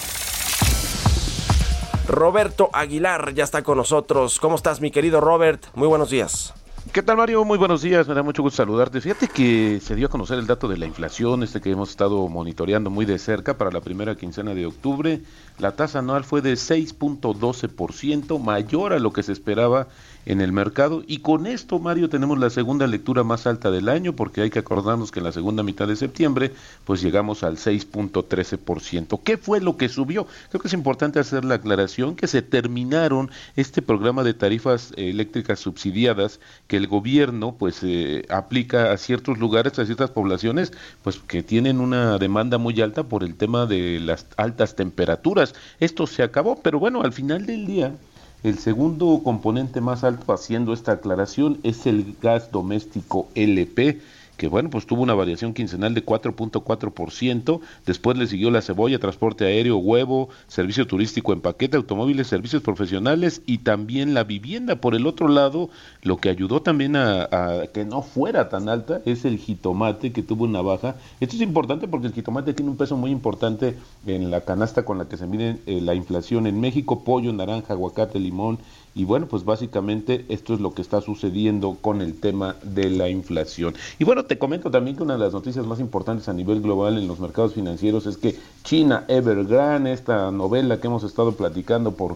Roberto 2.08 2.70
Aguilar 2.74 3.34
ya 3.34 3.44
está 3.44 3.62
con 3.62 3.78
nosotros. 3.78 4.40
¿Cómo 4.40 4.56
estás, 4.56 4.82
mi 4.82 4.92
querido 4.92 5.22
Robert? 5.22 5.66
Muy 5.76 5.88
buenos 5.88 6.10
días. 6.10 6.54
¿Qué 6.90 7.04
tal 7.04 7.16
Mario? 7.16 7.46
Muy 7.46 7.60
buenos 7.60 7.84
días, 7.84 8.08
me 8.08 8.16
da 8.16 8.24
mucho 8.24 8.42
gusto 8.42 8.58
saludarte. 8.58 9.00
Fíjate 9.00 9.28
que 9.28 9.80
se 9.82 9.96
dio 9.96 10.08
a 10.08 10.10
conocer 10.10 10.40
el 10.40 10.48
dato 10.48 10.68
de 10.68 10.78
la 10.78 10.88
inflación, 10.88 11.44
este 11.44 11.62
que 11.62 11.70
hemos 11.70 11.92
estado 11.92 12.28
monitoreando 12.28 12.90
muy 12.90 13.06
de 13.06 13.20
cerca 13.20 13.56
para 13.56 13.72
la 13.72 13.82
primera 13.82 14.16
quincena 14.16 14.56
de 14.56 14.66
octubre. 14.66 15.22
La 15.60 15.76
tasa 15.76 16.00
anual 16.00 16.24
fue 16.24 16.42
de 16.42 16.54
6.12%, 16.54 18.40
mayor 18.40 18.94
a 18.94 19.00
lo 19.00 19.14
que 19.14 19.22
se 19.22 19.32
esperaba 19.32 19.90
en 20.26 20.42
el 20.42 20.52
mercado. 20.52 21.04
Y 21.08 21.20
con 21.20 21.48
esto, 21.48 21.80
Mario, 21.80 22.10
tenemos 22.10 22.38
la 22.38 22.50
segunda 22.50 22.88
lectura 22.88 23.24
más 23.24 23.48
alta 23.48 23.72
del 23.72 23.90
año, 23.90 24.14
porque 24.16 24.42
hay 24.42 24.50
que 24.50 24.60
acordarnos 24.60 25.12
que 25.12 25.20
en 25.20 25.26
la 25.26 25.32
segunda 25.32 25.64
mitad 25.64 25.88
de 25.88 25.96
septiembre, 25.96 26.52
pues 26.86 27.02
llegamos 27.02 27.44
al 27.44 27.58
6.13%. 27.58 29.20
¿Qué 29.24 29.38
fue 29.38 29.62
lo 29.62 29.78
que 29.78 29.90
subió? 29.90 30.28
Creo 30.50 30.62
que 30.62 30.68
es 30.68 30.74
importante 30.74 31.20
hacer 31.20 31.46
la 31.46 31.56
aclaración 31.56 32.16
que 32.16 32.28
se 32.28 32.42
terminaron 32.42 33.32
este 33.56 33.82
programa 33.82 34.24
de 34.24 34.34
tarifas 34.34 34.94
eléctricas 34.98 35.60
subsidiadas 35.60 36.40
que 36.68 36.78
el 36.78 36.88
gobierno 36.88 37.56
pues 37.58 37.80
eh, 37.84 38.26
aplica 38.30 38.92
a 38.92 38.98
ciertos 38.98 39.38
lugares, 39.38 39.78
a 39.80 39.86
ciertas 39.86 40.12
poblaciones, 40.12 40.72
pues 41.04 41.18
que 41.18 41.44
tienen 41.44 41.80
una 41.80 42.18
demanda 42.18 42.58
muy 42.58 42.80
alta 42.82 43.04
por 43.04 43.24
el 43.24 43.36
tema 43.36 43.66
de 43.66 44.00
las 44.00 44.28
altas 44.38 44.76
temperaturas. 44.76 45.54
Esto 45.80 46.08
se 46.08 46.24
acabó, 46.24 46.62
pero 46.62 46.80
bueno, 46.80 47.02
al 47.02 47.14
final 47.14 47.46
del 47.46 47.66
día 47.66 47.94
el 48.44 48.58
segundo 48.58 49.22
componente 49.24 49.82
más 49.82 50.04
alto 50.04 50.34
haciendo 50.34 50.74
esta 50.74 50.94
aclaración 50.94 51.60
es 51.64 51.86
el 51.86 52.16
gas 52.22 52.52
doméstico 52.52 53.28
LP 53.36 54.02
que 54.42 54.48
bueno, 54.48 54.72
pues 54.72 54.88
tuvo 54.88 55.04
una 55.04 55.14
variación 55.14 55.54
quincenal 55.54 55.94
de 55.94 56.04
4.4%, 56.04 57.60
después 57.86 58.18
le 58.18 58.26
siguió 58.26 58.50
la 58.50 58.64
cebolla, 58.64 58.98
transporte 58.98 59.46
aéreo, 59.46 59.78
huevo, 59.78 60.30
servicio 60.48 60.88
turístico 60.88 61.32
en 61.32 61.42
paquete, 61.42 61.78
automóviles, 61.78 62.26
servicios 62.26 62.64
profesionales 62.64 63.44
y 63.46 63.60
también 63.60 64.16
la 64.16 64.24
vivienda. 64.24 64.78
Por 64.78 64.96
el 64.96 65.06
otro 65.06 65.28
lado, 65.28 65.70
lo 66.02 66.18
que 66.18 66.30
ayudó 66.30 66.64
también 66.64 66.96
a, 66.96 67.30
que 67.72 67.86
no 67.86 68.02
fuera 68.02 68.50
tan 68.50 68.68
alta 68.68 69.04
es 69.06 69.26
el 69.26 69.38
jitomate 69.38 70.12
que 70.12 70.24
tuvo 70.24 70.46
una 70.46 70.64
baja. 70.64 70.96
Esto 71.20 71.36
es 71.36 71.44
importante 71.44 71.88
porque 71.88 72.08
el 72.08 72.14
jitomate 72.14 72.56
tiene 72.56 72.72
un 72.72 72.78
peso 72.78 72.98
muy 72.98 73.12
importante 73.12 73.78
en 74.08 74.32
la 74.32 74.42
canasta 74.42 74.86
con 74.86 74.98
la 74.98 75.08
que 75.08 75.18
se 75.18 75.28
mide 75.28 75.58
eh, 75.68 75.82
la 75.82 75.94
inflación 75.94 76.48
en 76.48 76.60
México, 76.60 77.04
pollo, 77.04 77.32
naranja, 77.32 77.74
aguacate, 77.74 78.20
limón 78.20 78.58
y 78.94 79.06
bueno, 79.06 79.28
pues 79.28 79.46
básicamente 79.46 80.26
esto 80.28 80.54
es 80.54 80.60
lo 80.60 80.74
que 80.74 80.82
está 80.82 81.00
sucediendo 81.00 81.78
con 81.80 82.02
el 82.02 82.20
tema 82.20 82.56
de 82.62 82.90
la 82.90 83.10
inflación. 83.10 83.74
Y 84.00 84.04
bueno, 84.04 84.26
te 84.32 84.38
comento 84.38 84.72
también 84.72 84.96
que 84.96 85.04
una 85.04 85.16
de 85.16 85.20
las 85.20 85.34
noticias 85.34 85.66
más 85.66 85.82
importantes 85.82 86.30
a 86.30 86.34
nivel 86.34 86.62
global 86.62 86.98
en 86.98 87.06
los 87.06 87.20
mercados 87.20 87.54
financieros 87.54 88.06
es 88.06 88.16
que 88.16 88.40
China 88.64 89.04
Evergrande, 89.10 89.92
esta 89.92 90.32
novela 90.32 90.80
que 90.80 90.88
hemos 90.88 91.04
estado 91.04 91.34
platicando 91.34 91.92
por 91.92 92.16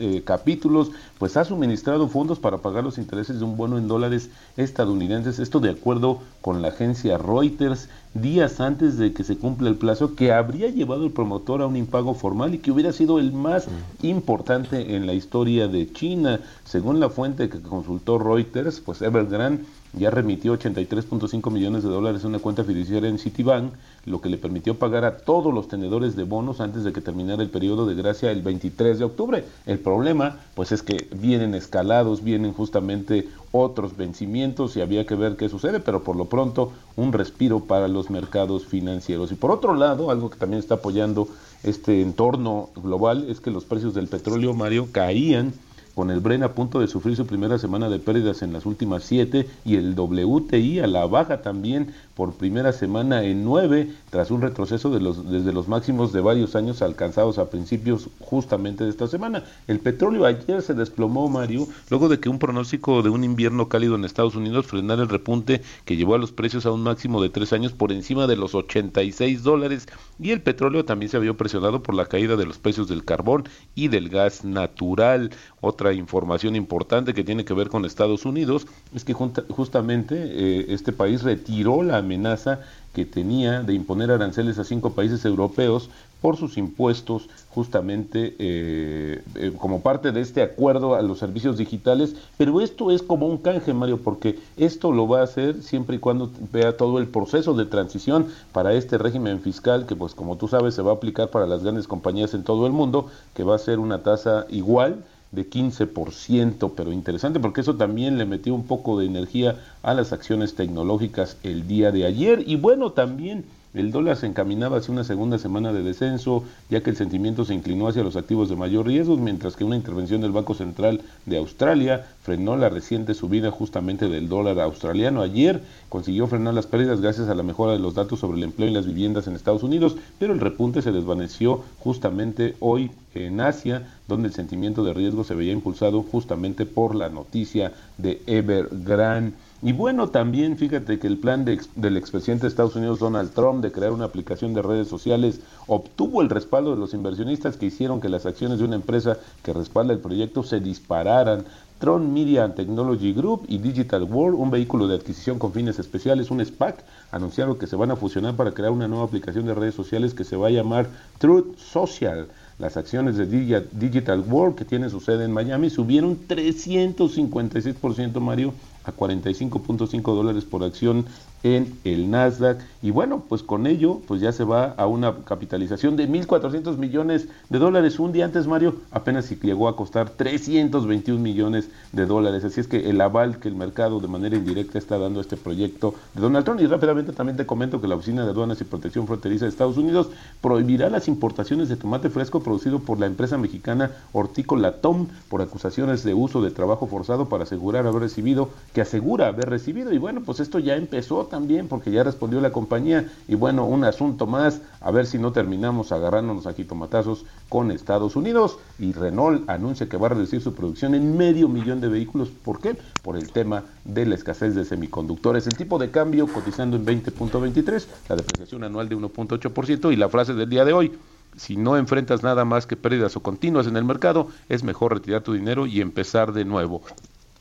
eh, 0.00 0.22
capítulos, 0.24 0.90
pues 1.22 1.36
ha 1.36 1.44
suministrado 1.44 2.08
fondos 2.08 2.40
para 2.40 2.58
pagar 2.58 2.82
los 2.82 2.98
intereses 2.98 3.38
de 3.38 3.44
un 3.44 3.56
bono 3.56 3.78
en 3.78 3.86
dólares 3.86 4.28
estadounidenses. 4.56 5.38
Esto 5.38 5.60
de 5.60 5.70
acuerdo 5.70 6.18
con 6.40 6.62
la 6.62 6.70
agencia 6.70 7.16
Reuters 7.16 7.88
días 8.12 8.58
antes 8.58 8.98
de 8.98 9.12
que 9.12 9.22
se 9.22 9.36
cumpla 9.36 9.68
el 9.68 9.76
plazo 9.76 10.16
que 10.16 10.32
habría 10.32 10.68
llevado 10.68 11.04
el 11.04 11.12
promotor 11.12 11.62
a 11.62 11.68
un 11.68 11.76
impago 11.76 12.14
formal 12.14 12.54
y 12.54 12.58
que 12.58 12.72
hubiera 12.72 12.92
sido 12.92 13.20
el 13.20 13.32
más 13.32 13.68
importante 14.02 14.96
en 14.96 15.06
la 15.06 15.14
historia 15.14 15.68
de 15.68 15.92
China. 15.92 16.40
Según 16.64 16.98
la 16.98 17.08
fuente 17.08 17.48
que 17.48 17.60
consultó 17.60 18.18
Reuters, 18.18 18.80
pues 18.80 19.00
Evergrande 19.00 19.62
ya 19.94 20.10
remitió 20.10 20.58
83.5 20.58 21.50
millones 21.50 21.82
de 21.82 21.90
dólares 21.90 22.22
en 22.22 22.30
una 22.30 22.38
cuenta 22.38 22.64
fiduciaria 22.64 23.10
en 23.10 23.18
Citibank, 23.18 23.74
lo 24.06 24.20
que 24.20 24.30
le 24.30 24.38
permitió 24.38 24.78
pagar 24.78 25.04
a 25.04 25.18
todos 25.18 25.52
los 25.52 25.68
tenedores 25.68 26.16
de 26.16 26.24
bonos 26.24 26.60
antes 26.60 26.82
de 26.84 26.92
que 26.92 27.02
terminara 27.02 27.42
el 27.42 27.50
periodo 27.50 27.86
de 27.86 27.94
gracia 27.94 28.30
el 28.30 28.40
23 28.40 28.98
de 28.98 29.04
octubre. 29.04 29.44
El 29.66 29.78
problema, 29.78 30.38
pues 30.54 30.72
es 30.72 30.82
que 30.82 31.08
vienen 31.14 31.54
escalados, 31.54 32.22
vienen 32.22 32.52
justamente 32.52 33.28
otros 33.52 33.96
vencimientos 33.96 34.76
y 34.76 34.80
había 34.80 35.06
que 35.06 35.14
ver 35.14 35.36
qué 35.36 35.48
sucede, 35.48 35.80
pero 35.80 36.02
por 36.02 36.16
lo 36.16 36.26
pronto 36.26 36.72
un 36.96 37.12
respiro 37.12 37.60
para 37.60 37.88
los 37.88 38.10
mercados 38.10 38.64
financieros. 38.64 39.30
Y 39.32 39.34
por 39.34 39.50
otro 39.50 39.74
lado, 39.74 40.10
algo 40.10 40.30
que 40.30 40.38
también 40.38 40.60
está 40.60 40.76
apoyando 40.76 41.28
este 41.62 42.00
entorno 42.00 42.70
global 42.76 43.26
es 43.28 43.40
que 43.40 43.50
los 43.50 43.64
precios 43.64 43.94
del 43.94 44.08
petróleo, 44.08 44.54
Mario, 44.54 44.88
caían 44.90 45.52
con 45.94 46.10
el 46.10 46.20
Bren 46.20 46.42
a 46.42 46.52
punto 46.52 46.80
de 46.80 46.88
sufrir 46.88 47.16
su 47.16 47.26
primera 47.26 47.58
semana 47.58 47.88
de 47.88 47.98
pérdidas 47.98 48.42
en 48.42 48.52
las 48.52 48.64
últimas 48.64 49.04
siete 49.04 49.46
y 49.64 49.76
el 49.76 49.94
WTI 49.94 50.80
a 50.80 50.86
la 50.86 51.06
baja 51.06 51.42
también 51.42 51.94
por 52.14 52.34
primera 52.34 52.72
semana 52.72 53.22
en 53.24 53.44
nueve 53.44 53.90
tras 54.10 54.30
un 54.30 54.42
retroceso 54.42 54.90
de 54.90 55.00
los, 55.00 55.30
desde 55.30 55.52
los 55.52 55.68
máximos 55.68 56.12
de 56.12 56.20
varios 56.20 56.54
años 56.54 56.82
alcanzados 56.82 57.38
a 57.38 57.48
principios 57.48 58.08
justamente 58.20 58.84
de 58.84 58.90
esta 58.90 59.06
semana. 59.06 59.44
El 59.66 59.80
petróleo 59.80 60.26
ayer 60.26 60.62
se 60.62 60.74
desplomó, 60.74 61.28
Mario, 61.28 61.66
luego 61.90 62.08
de 62.08 62.20
que 62.20 62.28
un 62.28 62.38
pronóstico 62.38 63.02
de 63.02 63.10
un 63.10 63.24
invierno 63.24 63.68
cálido 63.68 63.94
en 63.94 64.04
Estados 64.04 64.36
Unidos 64.36 64.66
frenara 64.66 65.02
el 65.02 65.08
repunte 65.08 65.62
que 65.84 65.96
llevó 65.96 66.14
a 66.14 66.18
los 66.18 66.32
precios 66.32 66.66
a 66.66 66.72
un 66.72 66.82
máximo 66.82 67.22
de 67.22 67.30
tres 67.30 67.52
años 67.52 67.72
por 67.72 67.92
encima 67.92 68.26
de 68.26 68.36
los 68.36 68.54
86 68.54 69.42
dólares 69.42 69.86
y 70.20 70.30
el 70.30 70.42
petróleo 70.42 70.84
también 70.84 71.10
se 71.10 71.18
vio 71.18 71.36
presionado 71.36 71.82
por 71.82 71.94
la 71.94 72.06
caída 72.06 72.36
de 72.36 72.46
los 72.46 72.58
precios 72.58 72.88
del 72.88 73.04
carbón 73.04 73.44
y 73.74 73.88
del 73.88 74.08
gas 74.08 74.44
natural. 74.44 75.30
Otra 75.60 75.92
información 75.92 76.56
importante 76.56 77.14
que 77.14 77.24
tiene 77.24 77.44
que 77.44 77.54
ver 77.54 77.68
con 77.68 77.84
Estados 77.84 78.24
Unidos 78.24 78.66
es 78.94 79.04
que 79.04 79.14
justamente 79.14 80.16
eh, 80.18 80.66
este 80.68 80.92
país 80.92 81.22
retiró 81.22 81.82
la 81.82 82.01
amenaza 82.02 82.60
que 82.94 83.06
tenía 83.06 83.62
de 83.62 83.74
imponer 83.74 84.10
aranceles 84.10 84.58
a 84.58 84.64
cinco 84.64 84.92
países 84.92 85.24
europeos 85.24 85.88
por 86.20 86.36
sus 86.36 86.56
impuestos 86.56 87.28
justamente 87.50 88.36
eh, 88.38 89.22
eh, 89.34 89.52
como 89.58 89.80
parte 89.80 90.12
de 90.12 90.20
este 90.20 90.40
acuerdo 90.40 90.94
a 90.94 91.02
los 91.02 91.18
servicios 91.18 91.58
digitales, 91.58 92.14
pero 92.38 92.60
esto 92.60 92.90
es 92.90 93.02
como 93.02 93.26
un 93.26 93.38
canje, 93.38 93.74
Mario, 93.74 93.98
porque 93.98 94.38
esto 94.56 94.92
lo 94.92 95.08
va 95.08 95.20
a 95.20 95.24
hacer 95.24 95.62
siempre 95.62 95.96
y 95.96 95.98
cuando 95.98 96.30
vea 96.52 96.76
todo 96.76 96.98
el 96.98 97.08
proceso 97.08 97.54
de 97.54 97.66
transición 97.66 98.26
para 98.52 98.72
este 98.74 98.98
régimen 98.98 99.40
fiscal 99.40 99.84
que 99.84 99.96
pues 99.96 100.14
como 100.14 100.36
tú 100.36 100.46
sabes 100.46 100.74
se 100.74 100.82
va 100.82 100.92
a 100.92 100.94
aplicar 100.94 101.28
para 101.28 101.46
las 101.46 101.62
grandes 101.62 101.88
compañías 101.88 102.34
en 102.34 102.44
todo 102.44 102.66
el 102.66 102.72
mundo, 102.72 103.08
que 103.34 103.42
va 103.42 103.56
a 103.56 103.58
ser 103.58 103.80
una 103.80 104.02
tasa 104.02 104.46
igual 104.48 105.02
de 105.32 105.48
15%, 105.48 106.72
pero 106.76 106.92
interesante 106.92 107.40
porque 107.40 107.62
eso 107.62 107.74
también 107.74 108.18
le 108.18 108.26
metió 108.26 108.54
un 108.54 108.66
poco 108.66 108.98
de 108.98 109.06
energía 109.06 109.56
a 109.82 109.94
las 109.94 110.12
acciones 110.12 110.54
tecnológicas 110.54 111.36
el 111.42 111.66
día 111.66 111.90
de 111.90 112.04
ayer. 112.04 112.44
Y 112.46 112.56
bueno, 112.56 112.92
también 112.92 113.44
el 113.74 113.90
dólar 113.90 114.18
se 114.18 114.26
encaminaba 114.26 114.76
hacia 114.76 114.92
una 114.92 115.02
segunda 115.02 115.38
semana 115.38 115.72
de 115.72 115.82
descenso, 115.82 116.44
ya 116.68 116.82
que 116.82 116.90
el 116.90 116.96
sentimiento 116.96 117.46
se 117.46 117.54
inclinó 117.54 117.88
hacia 117.88 118.02
los 118.02 118.16
activos 118.16 118.50
de 118.50 118.56
mayor 118.56 118.86
riesgo, 118.86 119.16
mientras 119.16 119.56
que 119.56 119.64
una 119.64 119.76
intervención 119.76 120.20
del 120.20 120.30
Banco 120.30 120.52
Central 120.52 121.00
de 121.24 121.38
Australia 121.38 122.06
frenó 122.22 122.54
la 122.56 122.68
reciente 122.68 123.14
subida 123.14 123.50
justamente 123.50 124.10
del 124.10 124.28
dólar 124.28 124.60
australiano. 124.60 125.22
Ayer 125.22 125.62
consiguió 125.88 126.26
frenar 126.26 126.52
las 126.52 126.66
pérdidas 126.66 127.00
gracias 127.00 127.30
a 127.30 127.34
la 127.34 127.42
mejora 127.42 127.72
de 127.72 127.78
los 127.78 127.94
datos 127.94 128.20
sobre 128.20 128.36
el 128.36 128.44
empleo 128.44 128.68
y 128.68 128.74
las 128.74 128.86
viviendas 128.86 129.26
en 129.26 129.36
Estados 129.36 129.62
Unidos, 129.62 129.96
pero 130.18 130.34
el 130.34 130.40
repunte 130.40 130.82
se 130.82 130.92
desvaneció 130.92 131.64
justamente 131.78 132.56
hoy 132.60 132.90
en 133.14 133.40
Asia, 133.40 133.88
donde 134.12 134.28
el 134.28 134.34
sentimiento 134.34 134.84
de 134.84 134.94
riesgo 134.94 135.24
se 135.24 135.34
veía 135.34 135.52
impulsado 135.52 136.02
justamente 136.02 136.66
por 136.66 136.94
la 136.94 137.08
noticia 137.08 137.72
de 137.98 138.22
Evergrande. 138.26 139.32
Y 139.64 139.72
bueno, 139.72 140.08
también 140.08 140.56
fíjate 140.56 140.98
que 140.98 141.06
el 141.06 141.18
plan 141.18 141.44
del 141.44 141.96
expresidente 141.96 142.42
de 142.42 142.48
Estados 142.48 142.74
Unidos, 142.74 142.98
Donald 142.98 143.30
Trump, 143.32 143.62
de 143.62 143.70
crear 143.70 143.92
una 143.92 144.06
aplicación 144.06 144.54
de 144.54 144.62
redes 144.62 144.88
sociales, 144.88 145.40
obtuvo 145.68 146.20
el 146.20 146.30
respaldo 146.30 146.72
de 146.72 146.80
los 146.80 146.94
inversionistas 146.94 147.56
que 147.56 147.66
hicieron 147.66 148.00
que 148.00 148.08
las 148.08 148.26
acciones 148.26 148.58
de 148.58 148.64
una 148.64 148.74
empresa 148.74 149.18
que 149.44 149.52
respalda 149.52 149.92
el 149.92 150.00
proyecto 150.00 150.42
se 150.42 150.58
dispararan. 150.58 151.44
Tron 151.78 152.12
Media 152.12 152.52
Technology 152.54 153.12
Group 153.12 153.44
y 153.48 153.58
Digital 153.58 154.02
World, 154.02 154.38
un 154.38 154.50
vehículo 154.50 154.88
de 154.88 154.96
adquisición 154.96 155.38
con 155.38 155.52
fines 155.52 155.78
especiales, 155.78 156.32
un 156.32 156.44
SPAC, 156.44 156.82
anunciaron 157.12 157.56
que 157.56 157.68
se 157.68 157.76
van 157.76 157.92
a 157.92 157.96
fusionar 157.96 158.34
para 158.34 158.52
crear 158.52 158.72
una 158.72 158.88
nueva 158.88 159.04
aplicación 159.04 159.46
de 159.46 159.54
redes 159.54 159.76
sociales 159.76 160.12
que 160.12 160.24
se 160.24 160.36
va 160.36 160.48
a 160.48 160.50
llamar 160.50 160.88
Truth 161.18 161.56
Social. 161.56 162.26
Las 162.62 162.76
acciones 162.76 163.16
de 163.16 163.26
Digital 163.72 164.20
World, 164.20 164.54
que 164.54 164.64
tiene 164.64 164.88
su 164.88 165.00
sede 165.00 165.24
en 165.24 165.32
Miami, 165.32 165.68
subieron 165.68 166.28
356%, 166.28 168.20
Mario, 168.20 168.54
a 168.84 168.92
45.5 168.92 170.14
dólares 170.14 170.44
por 170.44 170.62
acción 170.62 171.04
en 171.42 171.78
el 171.84 172.10
Nasdaq. 172.10 172.60
Y 172.82 172.90
bueno, 172.90 173.22
pues 173.28 173.42
con 173.42 173.66
ello, 173.66 174.00
pues 174.06 174.20
ya 174.20 174.32
se 174.32 174.44
va 174.44 174.74
a 174.76 174.86
una 174.86 175.14
capitalización 175.24 175.96
de 175.96 176.08
1.400 176.08 176.76
millones 176.76 177.28
de 177.48 177.58
dólares. 177.58 177.98
Un 177.98 178.12
día 178.12 178.24
antes, 178.24 178.46
Mario, 178.46 178.76
apenas 178.90 179.30
llegó 179.30 179.68
a 179.68 179.76
costar 179.76 180.10
321 180.10 181.20
millones 181.20 181.68
de 181.92 182.06
dólares. 182.06 182.44
Así 182.44 182.60
es 182.60 182.66
que 182.66 182.90
el 182.90 183.00
aval 183.00 183.38
que 183.38 183.48
el 183.48 183.54
mercado 183.54 184.00
de 184.00 184.08
manera 184.08 184.36
indirecta 184.36 184.78
está 184.78 184.98
dando 184.98 185.20
a 185.20 185.22
este 185.22 185.36
proyecto 185.36 185.94
de 186.14 186.22
Donald 186.22 186.44
Trump. 186.44 186.60
Y 186.60 186.66
rápidamente 186.66 187.12
también 187.12 187.36
te 187.36 187.46
comento 187.46 187.80
que 187.80 187.88
la 187.88 187.94
Oficina 187.94 188.24
de 188.24 188.30
Aduanas 188.30 188.60
y 188.60 188.64
Protección 188.64 189.06
Fronteriza 189.06 189.44
de 189.44 189.50
Estados 189.50 189.76
Unidos 189.76 190.08
prohibirá 190.40 190.90
las 190.90 191.08
importaciones 191.08 191.68
de 191.68 191.76
tomate 191.76 192.10
fresco 192.10 192.42
producido 192.42 192.80
por 192.80 192.98
la 192.98 193.06
empresa 193.06 193.38
mexicana 193.38 193.92
Hortícola 194.12 194.80
Tom 194.80 195.06
por 195.28 195.42
acusaciones 195.42 196.02
de 196.04 196.14
uso 196.14 196.42
de 196.42 196.50
trabajo 196.50 196.86
forzado 196.86 197.28
para 197.28 197.44
asegurar 197.44 197.86
haber 197.86 198.02
recibido, 198.02 198.50
que 198.74 198.80
asegura 198.80 199.28
haber 199.28 199.48
recibido. 199.48 199.92
Y 199.92 199.98
bueno, 199.98 200.22
pues 200.24 200.40
esto 200.40 200.58
ya 200.58 200.76
empezó 200.76 201.20
también 201.32 201.66
porque 201.66 201.90
ya 201.90 202.04
respondió 202.04 202.42
la 202.42 202.52
compañía 202.52 203.10
y 203.26 203.36
bueno, 203.36 203.64
un 203.64 203.84
asunto 203.84 204.26
más, 204.26 204.60
a 204.82 204.90
ver 204.90 205.06
si 205.06 205.16
no 205.16 205.32
terminamos 205.32 205.90
agarrándonos 205.90 206.46
aquí 206.46 206.62
tomatazos 206.62 207.24
con 207.48 207.70
Estados 207.70 208.16
Unidos 208.16 208.58
y 208.78 208.92
Renault 208.92 209.48
anuncia 209.48 209.88
que 209.88 209.96
va 209.96 210.08
a 210.08 210.10
reducir 210.10 210.42
su 210.42 210.52
producción 210.52 210.94
en 210.94 211.16
medio 211.16 211.48
millón 211.48 211.80
de 211.80 211.88
vehículos, 211.88 212.28
¿por 212.28 212.60
qué? 212.60 212.76
Por 213.02 213.16
el 213.16 213.32
tema 213.32 213.64
de 213.86 214.04
la 214.04 214.14
escasez 214.14 214.54
de 214.54 214.66
semiconductores. 214.66 215.46
El 215.46 215.56
tipo 215.56 215.78
de 215.78 215.90
cambio 215.90 216.26
cotizando 216.26 216.76
en 216.76 216.84
20.23, 216.84 217.86
la 218.10 218.16
depreciación 218.16 218.64
anual 218.64 218.90
de 218.90 218.98
1.8% 218.98 219.90
y 219.90 219.96
la 219.96 220.10
frase 220.10 220.34
del 220.34 220.50
día 220.50 220.66
de 220.66 220.74
hoy, 220.74 220.92
si 221.34 221.56
no 221.56 221.78
enfrentas 221.78 222.22
nada 222.22 222.44
más 222.44 222.66
que 222.66 222.76
pérdidas 222.76 223.16
o 223.16 223.20
continuas 223.20 223.66
en 223.66 223.78
el 223.78 223.84
mercado, 223.84 224.28
es 224.50 224.64
mejor 224.64 224.92
retirar 224.92 225.22
tu 225.22 225.32
dinero 225.32 225.66
y 225.66 225.80
empezar 225.80 226.34
de 226.34 226.44
nuevo. 226.44 226.82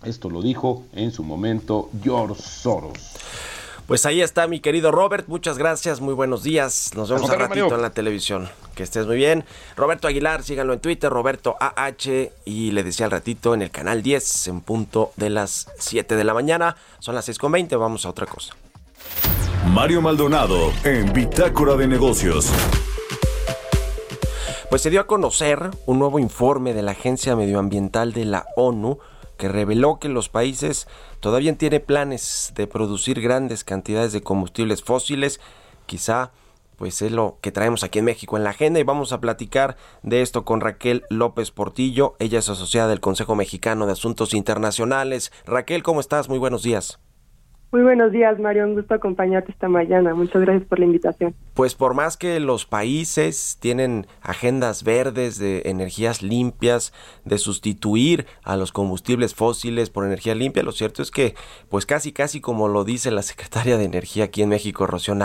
Esto 0.05 0.29
lo 0.29 0.41
dijo 0.41 0.85
en 0.93 1.11
su 1.11 1.25
momento 1.25 1.89
George 2.01 2.41
Soros. 2.41 3.50
Pues 3.87 4.05
ahí 4.05 4.21
está 4.21 4.47
mi 4.47 4.59
querido 4.59 4.91
Robert, 4.91 5.27
muchas 5.27 5.57
gracias, 5.57 5.99
muy 5.99 6.13
buenos 6.13 6.43
días. 6.43 6.91
Nos 6.95 7.09
vemos 7.09 7.29
un 7.29 7.39
ratito 7.39 7.75
en 7.75 7.81
la 7.81 7.89
televisión. 7.89 8.49
Que 8.75 8.83
estés 8.83 9.05
muy 9.05 9.17
bien. 9.17 9.43
Roberto 9.75 10.07
Aguilar, 10.07 10.43
síganlo 10.43 10.73
en 10.73 10.79
Twitter, 10.79 11.11
Roberto 11.11 11.57
AH 11.59 12.31
y 12.45 12.71
le 12.71 12.83
decía 12.83 13.05
al 13.05 13.11
ratito 13.11 13.53
en 13.53 13.61
el 13.61 13.69
canal 13.69 14.01
10 14.01 14.47
en 14.47 14.61
punto 14.61 15.11
de 15.17 15.29
las 15.29 15.67
7 15.77 16.15
de 16.15 16.23
la 16.23 16.33
mañana. 16.33 16.77
Son 16.99 17.15
las 17.15 17.27
6.20, 17.27 17.77
vamos 17.77 18.05
a 18.05 18.09
otra 18.09 18.25
cosa. 18.25 18.55
Mario 19.67 20.01
Maldonado 20.01 20.71
en 20.83 21.11
Bitácora 21.11 21.75
de 21.75 21.87
Negocios. 21.87 22.49
Pues 24.69 24.81
se 24.81 24.89
dio 24.89 25.01
a 25.01 25.07
conocer 25.07 25.69
un 25.85 25.99
nuevo 25.99 26.17
informe 26.17 26.73
de 26.73 26.81
la 26.81 26.91
Agencia 26.91 27.35
Medioambiental 27.35 28.13
de 28.13 28.23
la 28.23 28.45
ONU 28.55 28.99
que 29.41 29.49
reveló 29.49 29.97
que 29.97 30.07
los 30.07 30.29
países 30.29 30.87
todavía 31.19 31.57
tienen 31.57 31.83
planes 31.83 32.53
de 32.53 32.67
producir 32.67 33.19
grandes 33.21 33.63
cantidades 33.63 34.13
de 34.13 34.21
combustibles 34.21 34.83
fósiles, 34.83 35.41
quizá 35.87 36.31
pues 36.77 37.01
es 37.01 37.11
lo 37.11 37.39
que 37.41 37.51
traemos 37.51 37.83
aquí 37.83 37.97
en 37.97 38.05
México 38.05 38.37
en 38.37 38.43
la 38.43 38.51
agenda 38.51 38.79
y 38.79 38.83
vamos 38.83 39.13
a 39.13 39.19
platicar 39.19 39.77
de 40.03 40.21
esto 40.21 40.45
con 40.45 40.61
Raquel 40.61 41.05
López 41.09 41.49
Portillo, 41.49 42.15
ella 42.19 42.37
es 42.37 42.49
asociada 42.49 42.89
del 42.89 42.99
Consejo 42.99 43.33
Mexicano 43.33 43.87
de 43.87 43.93
Asuntos 43.93 44.35
Internacionales. 44.35 45.31
Raquel, 45.47 45.81
¿cómo 45.81 46.01
estás? 46.01 46.29
Muy 46.29 46.37
buenos 46.37 46.61
días. 46.61 46.99
Muy 47.71 47.83
buenos 47.83 48.11
días, 48.11 48.37
Mario. 48.37 48.65
Un 48.65 48.73
gusto 48.73 48.95
acompañarte 48.95 49.53
esta 49.53 49.69
mañana. 49.69 50.13
Muchas 50.13 50.41
gracias 50.41 50.67
por 50.67 50.77
la 50.77 50.85
invitación. 50.85 51.33
Pues 51.53 51.73
por 51.73 51.93
más 51.93 52.17
que 52.17 52.41
los 52.41 52.65
países 52.65 53.57
tienen 53.61 54.07
agendas 54.21 54.83
verdes 54.83 55.39
de 55.39 55.61
energías 55.63 56.21
limpias, 56.21 56.91
de 57.23 57.37
sustituir 57.37 58.25
a 58.43 58.57
los 58.57 58.73
combustibles 58.73 59.35
fósiles 59.35 59.89
por 59.89 60.05
energía 60.05 60.35
limpia, 60.35 60.63
lo 60.63 60.73
cierto 60.73 61.01
es 61.01 61.11
que, 61.11 61.33
pues 61.69 61.85
casi, 61.85 62.11
casi 62.11 62.41
como 62.41 62.67
lo 62.67 62.83
dice 62.83 63.09
la 63.09 63.21
secretaria 63.21 63.77
de 63.77 63.85
Energía 63.85 64.25
aquí 64.25 64.41
en 64.41 64.49
México, 64.49 64.85
Rocío 64.85 65.15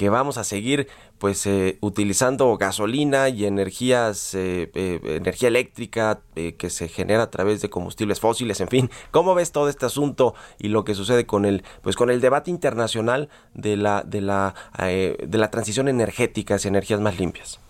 que 0.00 0.08
vamos 0.08 0.38
a 0.38 0.44
seguir 0.44 0.86
pues 1.18 1.46
eh, 1.46 1.76
utilizando 1.82 2.56
gasolina 2.56 3.28
y 3.28 3.44
energías 3.44 4.34
eh, 4.34 4.70
eh, 4.74 4.98
energía 5.04 5.48
eléctrica 5.48 6.20
que 6.34 6.70
se 6.70 6.88
genera 6.88 7.24
a 7.24 7.30
través 7.30 7.60
de 7.60 7.68
combustibles 7.68 8.18
fósiles 8.18 8.62
en 8.62 8.68
fin. 8.68 8.88
Cómo 9.10 9.34
ves 9.34 9.52
todo 9.52 9.68
este 9.68 9.84
asunto 9.84 10.32
y 10.58 10.68
lo 10.68 10.84
que 10.84 10.94
sucede 10.94 11.26
con 11.26 11.44
el 11.44 11.64
pues 11.82 11.96
con 11.96 12.08
el 12.08 12.22
debate 12.22 12.50
internacional 12.50 13.28
de 13.52 13.76
la 13.76 14.02
de 14.02 14.22
la 14.22 14.54
de 14.78 15.38
la 15.38 15.50
transición 15.50 15.86
energética 15.86 16.54
hacia 16.54 16.70
energías 16.70 17.00
más 17.00 17.20
limpias 17.20 17.60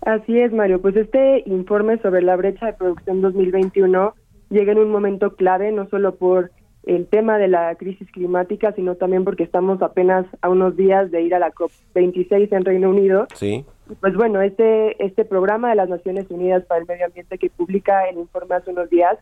así 0.00 0.40
es 0.40 0.54
Mario. 0.54 0.80
Pues 0.80 0.96
este 0.96 1.42
informe 1.44 1.98
sobre 1.98 2.22
la 2.22 2.36
brecha 2.36 2.64
de 2.64 2.72
producción 2.72 3.20
2021 3.20 4.14
llega 4.48 4.72
en 4.72 4.78
un 4.78 4.90
momento 4.90 5.36
clave 5.36 5.72
no 5.72 5.86
solo 5.90 6.14
por 6.14 6.52
el 6.84 7.06
tema 7.06 7.38
de 7.38 7.48
la 7.48 7.74
crisis 7.74 8.10
climática, 8.10 8.72
sino 8.72 8.94
también 8.94 9.24
porque 9.24 9.44
estamos 9.44 9.82
apenas 9.82 10.26
a 10.40 10.48
unos 10.48 10.76
días 10.76 11.10
de 11.10 11.22
ir 11.22 11.34
a 11.34 11.38
la 11.38 11.52
COP26 11.52 12.52
en 12.52 12.64
Reino 12.64 12.90
Unido. 12.90 13.26
Sí. 13.34 13.64
Pues 14.00 14.14
bueno, 14.14 14.40
este, 14.40 15.02
este 15.04 15.24
programa 15.24 15.70
de 15.70 15.76
las 15.76 15.88
Naciones 15.88 16.30
Unidas 16.30 16.64
para 16.64 16.80
el 16.80 16.86
Medio 16.86 17.06
Ambiente 17.06 17.38
que 17.38 17.50
publica 17.50 18.08
el 18.08 18.18
informe 18.18 18.54
hace 18.54 18.70
unos 18.70 18.88
días, 18.88 19.18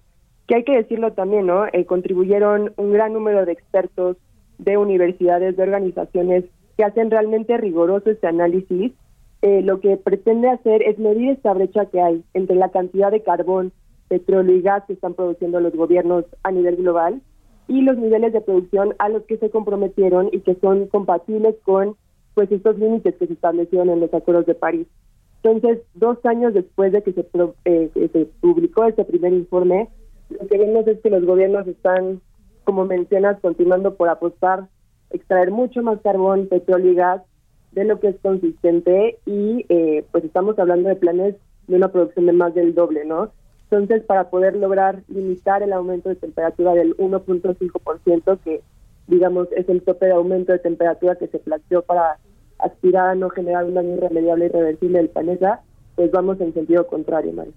que 0.46 0.56
hay 0.56 0.64
que 0.64 0.76
decirlo 0.76 1.12
también, 1.12 1.46
¿no? 1.46 1.66
Eh, 1.72 1.84
contribuyeron 1.84 2.72
un 2.76 2.92
gran 2.92 3.12
número 3.12 3.44
de 3.44 3.52
expertos 3.52 4.16
de 4.58 4.76
universidades, 4.76 5.56
de 5.56 5.62
organizaciones 5.62 6.44
que 6.76 6.84
hacen 6.84 7.10
realmente 7.10 7.56
riguroso 7.56 8.10
este 8.10 8.26
análisis. 8.26 8.92
Eh, 9.42 9.62
lo 9.62 9.80
que 9.80 9.96
pretende 9.96 10.48
hacer 10.48 10.82
es 10.82 10.98
medir 10.98 11.30
esta 11.30 11.52
brecha 11.54 11.86
que 11.86 12.00
hay 12.00 12.24
entre 12.34 12.56
la 12.56 12.70
cantidad 12.70 13.10
de 13.10 13.22
carbón, 13.22 13.72
petróleo 14.08 14.56
y 14.56 14.62
gas 14.62 14.84
que 14.86 14.94
están 14.94 15.14
produciendo 15.14 15.60
los 15.60 15.74
gobiernos 15.74 16.24
a 16.42 16.50
nivel 16.50 16.76
global 16.76 17.20
y 17.68 17.82
los 17.82 17.98
niveles 17.98 18.32
de 18.32 18.40
producción 18.40 18.94
a 18.98 19.08
los 19.10 19.22
que 19.24 19.36
se 19.36 19.50
comprometieron 19.50 20.30
y 20.32 20.40
que 20.40 20.54
son 20.56 20.86
compatibles 20.88 21.54
con 21.62 21.96
pues 22.34 22.50
estos 22.50 22.78
límites 22.78 23.14
que 23.16 23.26
se 23.26 23.34
establecieron 23.34 23.90
en 23.90 24.00
los 24.00 24.12
acuerdos 24.14 24.46
de 24.46 24.54
París. 24.54 24.86
Entonces, 25.42 25.84
dos 25.94 26.18
años 26.24 26.54
después 26.54 26.92
de 26.92 27.02
que 27.02 27.12
se, 27.12 27.26
eh, 27.64 28.30
publicó 28.40 28.84
este 28.84 29.04
primer 29.04 29.32
informe, 29.32 29.88
lo 30.30 30.46
que 30.46 30.58
vemos 30.58 30.86
es 30.86 31.00
que 31.00 31.10
los 31.10 31.24
gobiernos 31.24 31.66
están, 31.66 32.20
como 32.64 32.84
mencionas, 32.84 33.40
continuando 33.40 33.94
por 33.94 34.08
apostar, 34.08 34.68
extraer 35.10 35.50
mucho 35.50 35.82
más 35.82 36.00
carbón, 36.00 36.48
petróleo 36.48 36.92
y 36.92 36.94
gas 36.94 37.22
de 37.72 37.84
lo 37.84 38.00
que 38.00 38.08
es 38.08 38.16
consistente 38.20 39.18
y 39.26 39.64
eh, 39.68 40.04
pues 40.10 40.24
estamos 40.24 40.58
hablando 40.58 40.88
de 40.88 40.96
planes 40.96 41.36
de 41.66 41.76
una 41.76 41.88
producción 41.88 42.26
de 42.26 42.32
más 42.32 42.54
del 42.54 42.74
doble, 42.74 43.04
¿no? 43.04 43.30
Entonces, 43.70 44.02
para 44.04 44.30
poder 44.30 44.56
lograr 44.56 45.02
limitar 45.08 45.62
el 45.62 45.72
aumento 45.72 46.08
de 46.08 46.16
temperatura 46.16 46.72
del 46.72 46.96
1.5%, 46.96 48.38
que 48.42 48.62
digamos 49.06 49.48
es 49.56 49.68
el 49.68 49.82
tope 49.82 50.06
de 50.06 50.12
aumento 50.12 50.52
de 50.52 50.58
temperatura 50.58 51.16
que 51.16 51.28
se 51.28 51.38
planteó 51.38 51.82
para 51.82 52.18
aspirar 52.58 53.10
a 53.10 53.14
no 53.14 53.28
generar 53.28 53.64
un 53.64 53.74
daño 53.74 53.94
irremediable 53.96 54.46
y 54.46 54.48
irreversible 54.48 54.98
del 54.98 55.10
planeta, 55.10 55.62
pues 55.96 56.10
vamos 56.10 56.40
en 56.40 56.54
sentido 56.54 56.86
contrario, 56.86 57.32
Mario. 57.32 57.52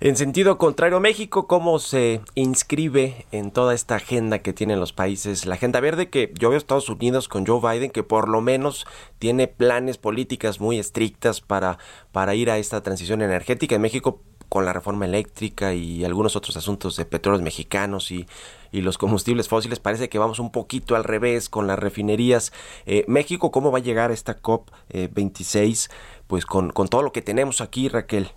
En 0.00 0.14
sentido 0.14 0.58
contrario, 0.58 1.00
México, 1.00 1.48
¿cómo 1.48 1.80
se 1.80 2.20
inscribe 2.36 3.26
en 3.32 3.50
toda 3.50 3.74
esta 3.74 3.96
agenda 3.96 4.38
que 4.38 4.52
tienen 4.52 4.78
los 4.78 4.92
países? 4.92 5.44
La 5.44 5.56
agenda 5.56 5.80
verde 5.80 6.08
que 6.08 6.32
yo 6.38 6.50
veo 6.50 6.58
Estados 6.58 6.88
Unidos 6.88 7.26
con 7.26 7.44
Joe 7.44 7.60
Biden, 7.60 7.90
que 7.90 8.04
por 8.04 8.28
lo 8.28 8.40
menos 8.40 8.86
tiene 9.18 9.48
planes 9.48 9.98
políticas 9.98 10.60
muy 10.60 10.78
estrictas 10.78 11.40
para, 11.40 11.78
para 12.12 12.36
ir 12.36 12.48
a 12.48 12.58
esta 12.58 12.80
transición 12.80 13.22
energética. 13.22 13.74
En 13.74 13.82
México 13.82 14.20
con 14.48 14.64
la 14.64 14.72
reforma 14.72 15.04
eléctrica 15.04 15.74
y 15.74 16.04
algunos 16.04 16.36
otros 16.36 16.56
asuntos 16.56 16.96
de 16.96 17.04
petróleos 17.04 17.42
mexicanos 17.42 18.10
y, 18.10 18.26
y, 18.72 18.80
los 18.80 18.98
combustibles 18.98 19.48
fósiles, 19.48 19.80
parece 19.80 20.08
que 20.08 20.18
vamos 20.18 20.38
un 20.38 20.50
poquito 20.50 20.96
al 20.96 21.04
revés 21.04 21.48
con 21.48 21.66
las 21.66 21.78
refinerías. 21.78 22.52
Eh, 22.86 23.04
México, 23.08 23.50
¿cómo 23.50 23.70
va 23.70 23.78
a 23.78 23.82
llegar 23.82 24.10
esta 24.10 24.40
COP26? 24.40 25.90
pues 26.28 26.46
con, 26.46 26.70
con 26.70 26.86
todo 26.86 27.02
lo 27.02 27.10
que 27.10 27.22
tenemos 27.22 27.60
aquí, 27.60 27.88
Raquel. 27.88 28.28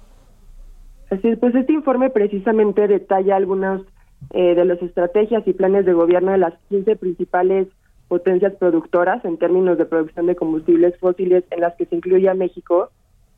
Así 1.12 1.28
es, 1.28 1.38
pues 1.38 1.54
este 1.54 1.74
informe 1.74 2.10
precisamente 2.10 2.88
detalla 2.88 3.36
algunas 3.36 3.82
eh, 4.32 4.56
de 4.56 4.66
las 4.66 4.82
estrategias 4.82 5.46
y 5.46 5.54
planes 5.54 5.86
de 5.86 5.94
gobierno 5.94 6.32
de 6.32 6.38
las 6.38 6.54
15 6.70 6.96
principales 6.96 7.68
potencias 8.08 8.54
productoras 8.56 9.24
en 9.26 9.38
términos 9.38 9.78
de 9.78 9.86
producción 9.86 10.26
de 10.26 10.36
combustibles 10.36 10.98
fósiles 11.00 11.44
en 11.52 11.62
las 11.62 11.76
que 11.76 11.86
se 11.86 11.96
incluye 11.98 12.30
a 12.30 12.34
México. 12.34 12.90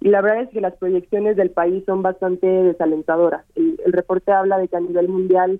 Y 0.03 0.09
la 0.09 0.21
verdad 0.21 0.43
es 0.43 0.49
que 0.49 0.61
las 0.61 0.75
proyecciones 0.75 1.37
del 1.37 1.49
país 1.49 1.83
son 1.85 2.01
bastante 2.01 2.45
desalentadoras. 2.45 3.45
El, 3.55 3.79
el 3.85 3.93
reporte 3.93 4.31
habla 4.31 4.57
de 4.57 4.67
que 4.67 4.75
a 4.75 4.81
nivel 4.81 5.07
mundial 5.07 5.59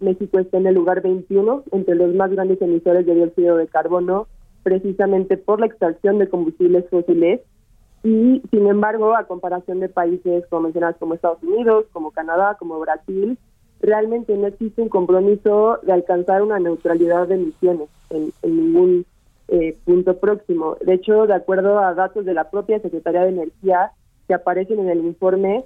México 0.00 0.38
está 0.38 0.56
en 0.56 0.66
el 0.66 0.74
lugar 0.74 1.02
21 1.02 1.64
entre 1.72 1.94
los 1.94 2.14
más 2.14 2.30
grandes 2.30 2.60
emisores 2.60 3.06
de 3.06 3.14
dióxido 3.14 3.56
de 3.56 3.68
carbono, 3.68 4.26
precisamente 4.62 5.36
por 5.36 5.60
la 5.60 5.66
extracción 5.66 6.18
de 6.18 6.28
combustibles 6.28 6.88
fósiles 6.88 7.40
y 8.04 8.42
sin 8.50 8.66
embargo, 8.66 9.14
a 9.14 9.24
comparación 9.24 9.78
de 9.80 9.88
países 9.88 10.44
como 10.48 10.72
como 10.98 11.14
Estados 11.14 11.42
Unidos, 11.42 11.86
como 11.92 12.10
Canadá, 12.10 12.56
como 12.58 12.80
Brasil, 12.80 13.38
realmente 13.80 14.36
no 14.36 14.48
existe 14.48 14.82
un 14.82 14.88
compromiso 14.88 15.78
de 15.82 15.92
alcanzar 15.92 16.42
una 16.42 16.58
neutralidad 16.58 17.28
de 17.28 17.36
emisiones 17.36 17.88
en, 18.10 18.32
ningún 18.42 19.06
eh, 19.48 19.76
punto 19.84 20.18
próximo. 20.18 20.76
De 20.84 20.94
hecho, 20.94 21.26
de 21.26 21.34
acuerdo 21.34 21.78
a 21.78 21.94
datos 21.94 22.24
de 22.24 22.34
la 22.34 22.50
propia 22.50 22.80
Secretaría 22.80 23.22
de 23.22 23.30
Energía 23.30 23.92
que 24.28 24.34
aparecen 24.34 24.78
en 24.78 24.88
el 24.88 25.04
informe, 25.04 25.64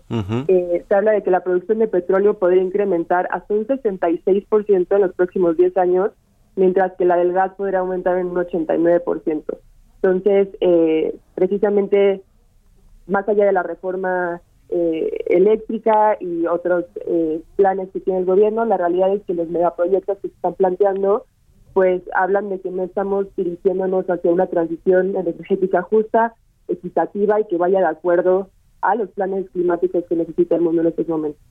eh, 0.49 0.85
se 0.89 0.95
habla 0.95 1.13
de 1.13 1.23
que 1.23 1.31
la 1.31 1.45
producción 1.45 1.79
de 1.79 1.89
petróleo 1.89 2.39
podría 2.39 2.63
incrementar 2.63 3.29
hasta 3.31 3.53
un 3.55 3.67
66% 3.67 4.97
en 4.97 5.03
los 5.03 5.15
próximos 5.15 5.57
10 5.57 5.77
años, 5.77 6.11
mientras 6.57 6.93
que 6.95 7.05
la 7.05 7.17
del 7.17 7.33
gas 7.33 7.53
podría 7.55 7.81
aumentar 7.81 8.19
en 8.19 8.29
un 8.29 8.37
89%. 8.37 9.59
Entonces, 10.03 10.49
eh, 10.61 11.17
precisamente, 11.35 12.23
más 13.07 13.29
allá 13.29 13.45
de 13.45 13.53
la 13.53 13.63
reforma 13.63 14.41
eh, 14.69 15.25
eléctrica 15.27 16.17
y 16.19 16.47
otros 16.47 16.85
eh, 17.07 17.41
planes 17.55 17.89
que 17.93 18.01
tiene 18.01 18.21
el 18.21 18.25
gobierno, 18.25 18.65
la 18.65 18.77
realidad 18.77 19.15
es 19.15 19.23
que 19.23 19.35
los 19.35 19.49
megaproyectos 19.49 20.19
que 20.19 20.29
se 20.29 20.35
están 20.35 20.55
planteando, 20.55 21.25
pues 21.77 22.01
hablan 22.15 22.49
de 22.49 22.59
que 22.59 22.71
no 22.71 22.85
estamos 22.85 23.27
dirigiéndonos 23.37 24.07
hacia 24.07 24.31
una 24.31 24.47
transición 24.47 25.15
energética 25.15 25.83
justa, 25.83 26.33
equitativa 26.69 27.39
y 27.39 27.47
que 27.49 27.59
vaya 27.59 27.81
de 27.81 27.89
acuerdo 27.89 28.49
a 28.81 28.95
los 28.95 29.11
planes 29.11 29.45
climáticos 29.51 30.03
que 30.09 30.17
necesita 30.17 30.55
el 30.55 30.63
mundo 30.63 30.81
en 30.81 30.89
estos 30.89 31.07
momentos. 31.07 31.43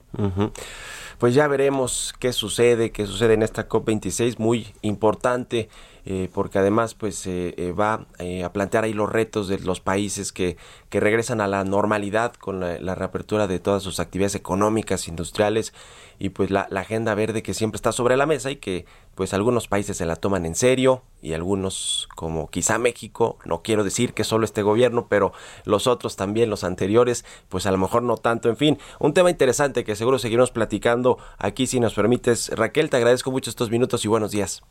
Pues 1.19 1.35
ya 1.35 1.47
veremos 1.47 2.15
qué 2.19 2.33
sucede, 2.33 2.91
qué 2.91 3.05
sucede 3.05 3.35
en 3.35 3.43
esta 3.43 3.69
COP26, 3.69 4.39
muy 4.39 4.65
importante, 4.81 5.69
eh, 6.05 6.27
porque 6.33 6.57
además 6.57 6.95
pues 6.95 7.27
eh, 7.27 7.53
eh, 7.57 7.71
va 7.71 8.07
a 8.43 8.51
plantear 8.51 8.83
ahí 8.83 8.93
los 8.93 9.11
retos 9.11 9.47
de 9.47 9.59
los 9.59 9.79
países 9.79 10.31
que, 10.33 10.57
que 10.89 10.99
regresan 10.99 11.39
a 11.39 11.47
la 11.47 11.63
normalidad 11.63 12.33
con 12.33 12.59
la, 12.59 12.95
reapertura 12.95 13.45
de 13.45 13.59
todas 13.59 13.83
sus 13.83 13.99
actividades 13.99 14.33
económicas, 14.33 15.07
industriales 15.07 15.71
y 16.17 16.29
pues 16.29 16.49
la 16.49 16.67
agenda 16.73 17.13
verde 17.13 17.43
que 17.43 17.53
siempre 17.53 17.75
está 17.75 17.91
sobre 17.91 18.17
la 18.17 18.25
mesa 18.25 18.49
y 18.49 18.55
que 18.55 18.85
pues 19.15 19.33
algunos 19.33 19.67
países 19.67 19.97
se 19.97 20.05
la 20.05 20.17
toman 20.17 20.45
en 20.45 20.55
serio 20.55 21.01
y 21.21 21.33
algunos 21.33 22.07
como 22.15 22.49
quizá 22.49 22.77
México, 22.77 23.37
no 23.45 23.61
quiero 23.63 23.83
decir 23.83 24.13
que 24.13 24.23
solo 24.23 24.45
este 24.45 24.61
gobierno, 24.61 25.07
pero 25.09 25.31
los 25.63 25.87
otros 25.87 26.15
también, 26.15 26.49
los 26.49 26.63
anteriores, 26.63 27.25
pues 27.49 27.65
a 27.65 27.71
lo 27.71 27.77
mejor 27.77 28.03
no 28.03 28.17
tanto, 28.17 28.49
en 28.49 28.57
fin, 28.57 28.77
un 28.99 29.13
tema 29.13 29.29
interesante 29.29 29.83
que 29.83 29.95
seguro 29.95 30.19
seguiremos 30.19 30.51
platicando 30.51 31.17
aquí 31.37 31.65
si 31.65 31.79
nos 31.79 31.95
permites. 31.95 32.49
Raquel, 32.49 32.89
te 32.89 32.97
agradezco 32.97 33.31
mucho 33.31 33.49
estos 33.49 33.71
minutos 33.71 34.05
y 34.05 34.07
buenos 34.07 34.31
días. 34.31 34.63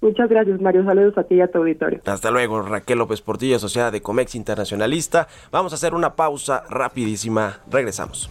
Muchas 0.00 0.28
gracias, 0.28 0.60
Mario. 0.60 0.84
Saludos 0.84 1.18
a 1.18 1.24
ti 1.24 1.34
y 1.36 1.40
a 1.40 1.50
tu 1.50 1.58
auditorio. 1.58 2.00
Hasta 2.06 2.30
luego, 2.30 2.62
Raquel 2.62 2.98
López 2.98 3.20
Portilla, 3.20 3.56
asociada 3.56 3.90
de 3.90 4.00
Comex 4.00 4.36
Internacionalista. 4.36 5.26
Vamos 5.50 5.72
a 5.72 5.74
hacer 5.74 5.94
una 5.94 6.14
pausa 6.14 6.62
rapidísima. 6.68 7.60
Regresamos. 7.68 8.30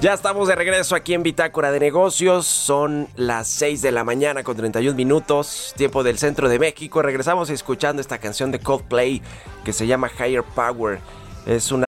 Ya 0.00 0.14
estamos 0.14 0.48
de 0.48 0.54
regreso 0.54 0.94
aquí 0.94 1.12
en 1.12 1.22
Bitácora 1.22 1.70
de 1.70 1.78
Negocios. 1.78 2.46
Son 2.46 3.06
las 3.16 3.48
6 3.48 3.82
de 3.82 3.92
la 3.92 4.02
mañana 4.02 4.42
con 4.42 4.56
31 4.56 4.96
minutos, 4.96 5.74
tiempo 5.76 6.02
del 6.02 6.16
centro 6.16 6.48
de 6.48 6.58
México. 6.58 7.02
Regresamos 7.02 7.50
escuchando 7.50 8.00
esta 8.00 8.16
canción 8.16 8.50
de 8.50 8.60
Coldplay 8.60 9.20
que 9.62 9.74
se 9.74 9.86
llama 9.86 10.10
Higher 10.18 10.42
Power. 10.42 11.00
Es 11.44 11.70
una 11.70 11.84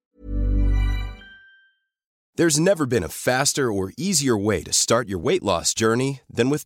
There's 2.35 2.59
never 2.59 2.85
been 2.85 3.03
a 3.03 3.09
faster 3.09 3.71
or 3.71 3.93
easier 3.97 4.37
way 4.37 4.63
to 4.63 4.71
start 4.71 5.07
your 5.07 5.19
weight 5.19 5.41
loss 5.41 5.73
journey 5.73 6.21
than 6.31 6.51
with. 6.51 6.65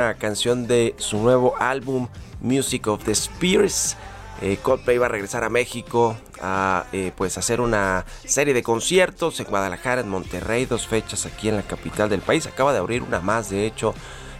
Una 0.00 0.14
canción 0.14 0.68
de 0.68 0.94
su 0.98 1.18
nuevo 1.18 1.56
álbum 1.58 2.06
Music 2.40 2.86
of 2.86 3.02
the 3.02 3.12
Spirits. 3.12 3.96
Eh, 4.40 4.56
Coldplay 4.62 4.96
va 4.96 5.06
a 5.06 5.08
regresar 5.08 5.42
a 5.42 5.48
México 5.48 6.16
a 6.40 6.86
eh, 6.92 7.10
pues 7.16 7.36
hacer 7.36 7.60
una 7.60 8.06
serie 8.24 8.54
de 8.54 8.62
conciertos 8.62 9.40
en 9.40 9.46
Guadalajara, 9.46 10.02
en 10.02 10.08
Monterrey, 10.08 10.66
dos 10.66 10.86
fechas 10.86 11.26
aquí 11.26 11.48
en 11.48 11.56
la 11.56 11.64
capital 11.64 12.08
del 12.08 12.20
país. 12.20 12.46
Acaba 12.46 12.72
de 12.72 12.78
abrir 12.78 13.02
una 13.02 13.18
más, 13.18 13.50
de 13.50 13.66
hecho. 13.66 13.92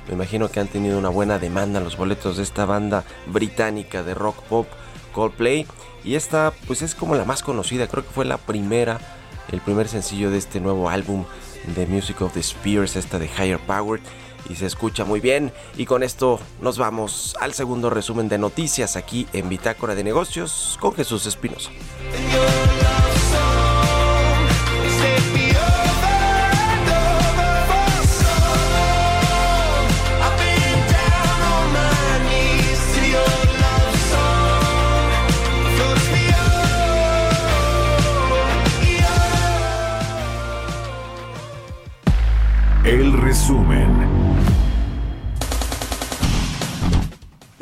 Me 0.06 0.14
imagino 0.14 0.48
que 0.48 0.60
han 0.60 0.68
tenido 0.68 0.96
una 0.96 1.08
buena 1.08 1.40
demanda 1.40 1.80
los 1.80 1.96
boletos 1.96 2.36
de 2.36 2.44
esta 2.44 2.64
banda 2.64 3.02
británica 3.26 4.04
de 4.04 4.14
rock 4.14 4.40
pop 4.44 4.68
Coldplay. 5.12 5.66
Y 6.04 6.14
esta 6.14 6.52
pues 6.68 6.82
es 6.82 6.94
como 6.94 7.16
la 7.16 7.24
más 7.24 7.42
conocida, 7.42 7.88
creo 7.88 8.04
que 8.04 8.12
fue 8.12 8.24
la 8.24 8.38
primera, 8.38 9.00
el 9.50 9.60
primer 9.60 9.88
sencillo 9.88 10.30
de 10.30 10.38
este 10.38 10.60
nuevo 10.60 10.88
álbum 10.88 11.24
de 11.74 11.84
Music 11.86 12.22
of 12.22 12.34
the 12.34 12.44
Spirits, 12.44 12.94
esta 12.94 13.18
de 13.18 13.26
Higher 13.26 13.58
Power. 13.58 14.00
Y 14.48 14.56
se 14.56 14.66
escucha 14.66 15.04
muy 15.04 15.20
bien. 15.20 15.52
Y 15.76 15.86
con 15.86 16.02
esto 16.02 16.40
nos 16.60 16.78
vamos 16.78 17.36
al 17.40 17.54
segundo 17.54 17.90
resumen 17.90 18.28
de 18.28 18.38
noticias 18.38 18.96
aquí 18.96 19.26
en 19.32 19.48
Bitácora 19.48 19.94
de 19.94 20.04
Negocios 20.04 20.78
con 20.80 20.94
Jesús 20.94 21.26
Espinosa. 21.26 21.70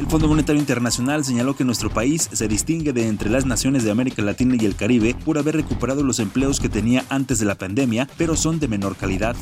El 0.07 0.13
Fondo 0.13 0.29
Monetario 0.29 0.61
Internacional 0.61 1.25
señaló 1.25 1.57
que 1.57 1.65
nuestro 1.65 1.91
país 1.91 2.31
se 2.33 2.47
distingue 2.47 2.93
de 2.93 3.09
entre 3.09 3.29
las 3.29 3.45
naciones 3.45 3.83
de 3.83 3.91
América 3.91 4.23
Latina 4.23 4.55
y 4.57 4.65
el 4.65 4.77
Caribe 4.77 5.17
por 5.25 5.37
haber 5.37 5.57
recuperado 5.57 6.05
los 6.05 6.21
empleos 6.21 6.61
que 6.61 6.69
tenía 6.69 7.05
antes 7.09 7.41
de 7.41 7.45
la 7.45 7.57
pandemia, 7.57 8.07
pero 8.17 8.37
son 8.37 8.61
de 8.61 8.69
menor 8.69 8.95
calidad. 8.95 9.35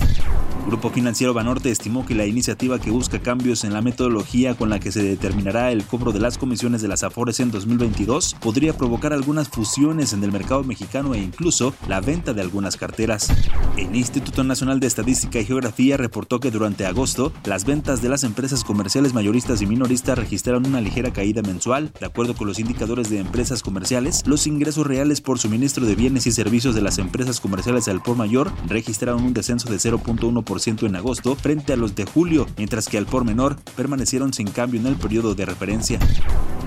El 0.65 0.71
Grupo 0.71 0.89
Financiero 0.89 1.35
Banorte 1.35 1.71
estimó 1.71 2.07
que 2.07 2.15
la 2.15 2.25
iniciativa 2.25 2.81
que 2.81 2.91
busca 2.91 3.19
cambios 3.19 3.65
en 3.65 3.75
la 3.75 3.83
metodología 3.83 4.55
con 4.55 4.71
la 4.71 4.81
que 4.81 4.91
se 4.91 5.03
determinará 5.03 5.71
el 5.71 5.85
cobro 5.85 6.13
de 6.13 6.21
las 6.21 6.39
comisiones 6.39 6.81
de 6.81 6.89
las 6.89 7.03
Afores 7.03 7.39
en 7.41 7.51
2022 7.51 8.35
podría 8.41 8.75
provocar 8.75 9.13
algunas 9.13 9.51
fusiones 9.51 10.15
en 10.15 10.25
el 10.25 10.33
mercado 10.33 10.65
mexicano 10.65 11.13
e 11.13 11.19
incluso 11.19 11.75
la 11.87 12.01
venta 12.01 12.33
de 12.33 12.41
algunas 12.41 12.79
carteras. 12.79 13.29
El 13.77 13.95
Instituto 13.95 14.43
Nacional 14.43 14.81
de 14.81 14.87
Estadística 14.87 15.39
y 15.39 15.45
Geografía 15.45 15.99
reportó 15.99 16.41
que 16.41 16.51
durante 16.51 16.87
agosto 16.87 17.35
las 17.45 17.67
ventas 17.67 18.01
de 18.01 18.09
las 18.09 18.25
empresas 18.25 18.65
comerciales 18.65 19.13
mayoristas 19.13 19.61
y 19.61 19.67
minoristas 19.67 20.19
registraron 20.19 20.54
una 20.63 20.81
ligera 20.81 21.13
caída 21.13 21.43
mensual. 21.43 21.93
De 21.99 22.07
acuerdo 22.07 22.35
con 22.35 22.47
los 22.47 22.59
indicadores 22.59 23.11
de 23.11 23.19
empresas 23.19 23.63
comerciales, 23.63 24.23
los 24.27 24.47
ingresos 24.47 24.87
reales 24.87 25.21
por 25.21 25.39
suministro 25.39 25.87
de 25.87 25.95
bienes 25.95 26.27
y 26.27 26.33
servicios 26.33 26.75
de 26.75 26.83
las 26.83 26.99
empresas 26.99 27.41
comerciales 27.41 27.89
al 27.89 28.03
por 28.03 28.17
mayor 28.17 28.53
registraron 28.69 29.25
un 29.25 29.35
descenso 29.35 29.71
de 29.71 29.77
0.1% 29.77 30.87
en 30.87 30.97
agosto 30.97 31.37
frente 31.37 31.73
a 31.73 31.77
los 31.77 31.95
de 31.95 32.05
julio, 32.07 32.47
mientras 32.57 32.89
que 32.89 32.99
al 32.99 33.07
por 33.07 33.25
menor 33.25 33.57
permanecieron 33.77 34.33
sin 34.33 34.49
cambio 34.49 34.81
en 34.81 34.87
el 34.87 34.97
periodo 34.97 35.35
de 35.35 35.47
referencia. 35.47 35.99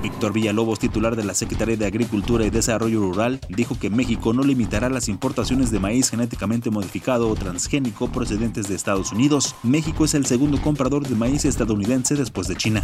Víctor 0.02 0.32
Villalobos, 0.32 0.80
titular 0.80 1.16
de 1.16 1.24
la 1.24 1.34
Secretaría 1.34 1.76
de 1.76 1.86
Agricultura 1.86 2.46
y 2.46 2.50
Desarrollo 2.50 3.00
Rural, 3.02 3.40
dijo 3.50 3.78
que 3.80 3.90
México 3.90 4.34
no 4.34 4.44
limitará 4.44 4.90
las 4.90 5.10
importaciones 5.10 5.72
de 5.72 5.80
maíz 5.80 6.10
genéticamente 6.10 6.70
modificado 6.70 7.30
o 7.30 7.36
transgénico 7.36 8.08
procedentes 8.08 8.68
de 8.68 8.76
Estados 8.76 9.12
Unidos. 9.12 9.56
México 9.64 10.06
es 10.06 10.14
el 10.14 10.26
segundo 10.26 10.62
comprador 10.62 11.08
de 11.08 11.16
maíz 11.16 11.46
estadounidense 11.46 12.16
después 12.16 12.48
de 12.48 12.56
China. 12.56 12.82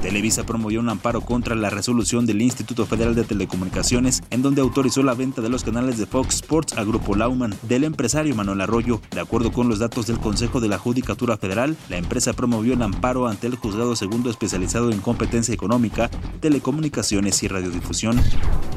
Televisa 0.00 0.41
promovió 0.44 0.80
un 0.80 0.88
amparo 0.88 1.20
contra 1.20 1.54
la 1.54 1.70
resolución 1.70 2.26
del 2.26 2.42
Instituto 2.42 2.86
Federal 2.86 3.14
de 3.14 3.24
Telecomunicaciones, 3.24 4.22
en 4.30 4.42
donde 4.42 4.60
autorizó 4.60 5.02
la 5.02 5.14
venta 5.14 5.42
de 5.42 5.48
los 5.48 5.64
canales 5.64 5.98
de 5.98 6.06
Fox 6.06 6.36
Sports 6.36 6.76
a 6.76 6.84
Grupo 6.84 7.14
Lauman 7.14 7.54
del 7.62 7.84
empresario 7.84 8.34
Manuel 8.34 8.60
Arroyo. 8.60 9.00
De 9.10 9.20
acuerdo 9.20 9.52
con 9.52 9.68
los 9.68 9.78
datos 9.78 10.06
del 10.06 10.18
Consejo 10.18 10.60
de 10.60 10.68
la 10.68 10.78
Judicatura 10.78 11.36
Federal, 11.36 11.76
la 11.88 11.96
empresa 11.96 12.32
promovió 12.32 12.74
el 12.74 12.82
amparo 12.82 13.26
ante 13.26 13.46
el 13.46 13.56
Juzgado 13.56 13.96
Segundo 13.96 14.30
especializado 14.30 14.90
en 14.90 15.00
competencia 15.00 15.54
económica, 15.54 16.10
telecomunicaciones 16.40 17.42
y 17.42 17.48
radiodifusión. 17.48 18.20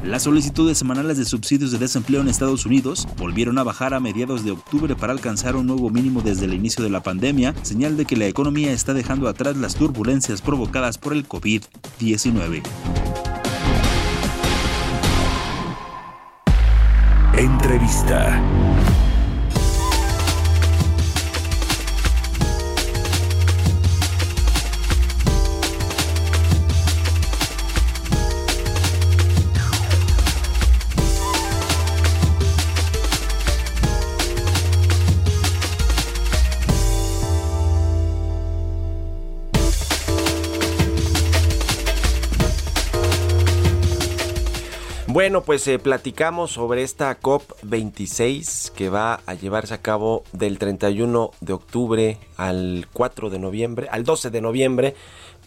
Las 0.04 0.24
solicitudes 0.24 0.78
semanales 0.78 1.18
de 1.18 1.26
subsidios 1.26 1.72
de 1.72 1.80
desempleo 1.80 2.22
en 2.22 2.28
Estados 2.28 2.66
Unidos 2.66 3.08
volvieron 3.18 3.58
a 3.58 3.64
bajar 3.64 3.94
a 3.94 4.00
mediados 4.00 4.44
de 4.44 4.52
octubre 4.52 4.96
para 4.96 5.14
alcanzar 5.14 5.56
un 5.56 5.68
nuevo 5.68 5.90
mínimo 5.90 6.22
desde 6.22 6.46
el 6.46 6.54
inicio 6.54 6.84
de 6.84 6.90
la 6.90 7.02
pandemia, 7.02 7.56
señal 7.64 7.98
de 7.98 8.06
que 8.06 8.16
la 8.16 8.28
economía 8.28 8.72
está 8.72 8.94
dejando 8.94 9.28
atrás 9.28 9.58
las 9.58 9.76
turbulencias 9.76 10.42
provocadas 10.42 10.98
por 10.98 11.14
el 11.14 11.26
COVID-19. 11.60 12.64
Entrevista. 17.38 18.75
Bueno, 45.26 45.42
pues 45.42 45.68
eh, 45.68 45.80
platicamos 45.80 46.52
sobre 46.52 46.84
esta 46.84 47.20
COP26 47.20 48.70
que 48.74 48.90
va 48.90 49.22
a 49.26 49.34
llevarse 49.34 49.74
a 49.74 49.82
cabo 49.82 50.24
del 50.34 50.60
31 50.60 51.32
de 51.42 51.54
octubre 51.54 52.20
al 52.38 52.86
4 52.94 53.32
de 53.32 53.40
noviembre, 53.40 53.88
al 53.90 54.04
12 54.04 54.30
de 54.30 54.42
noviembre. 54.42 54.94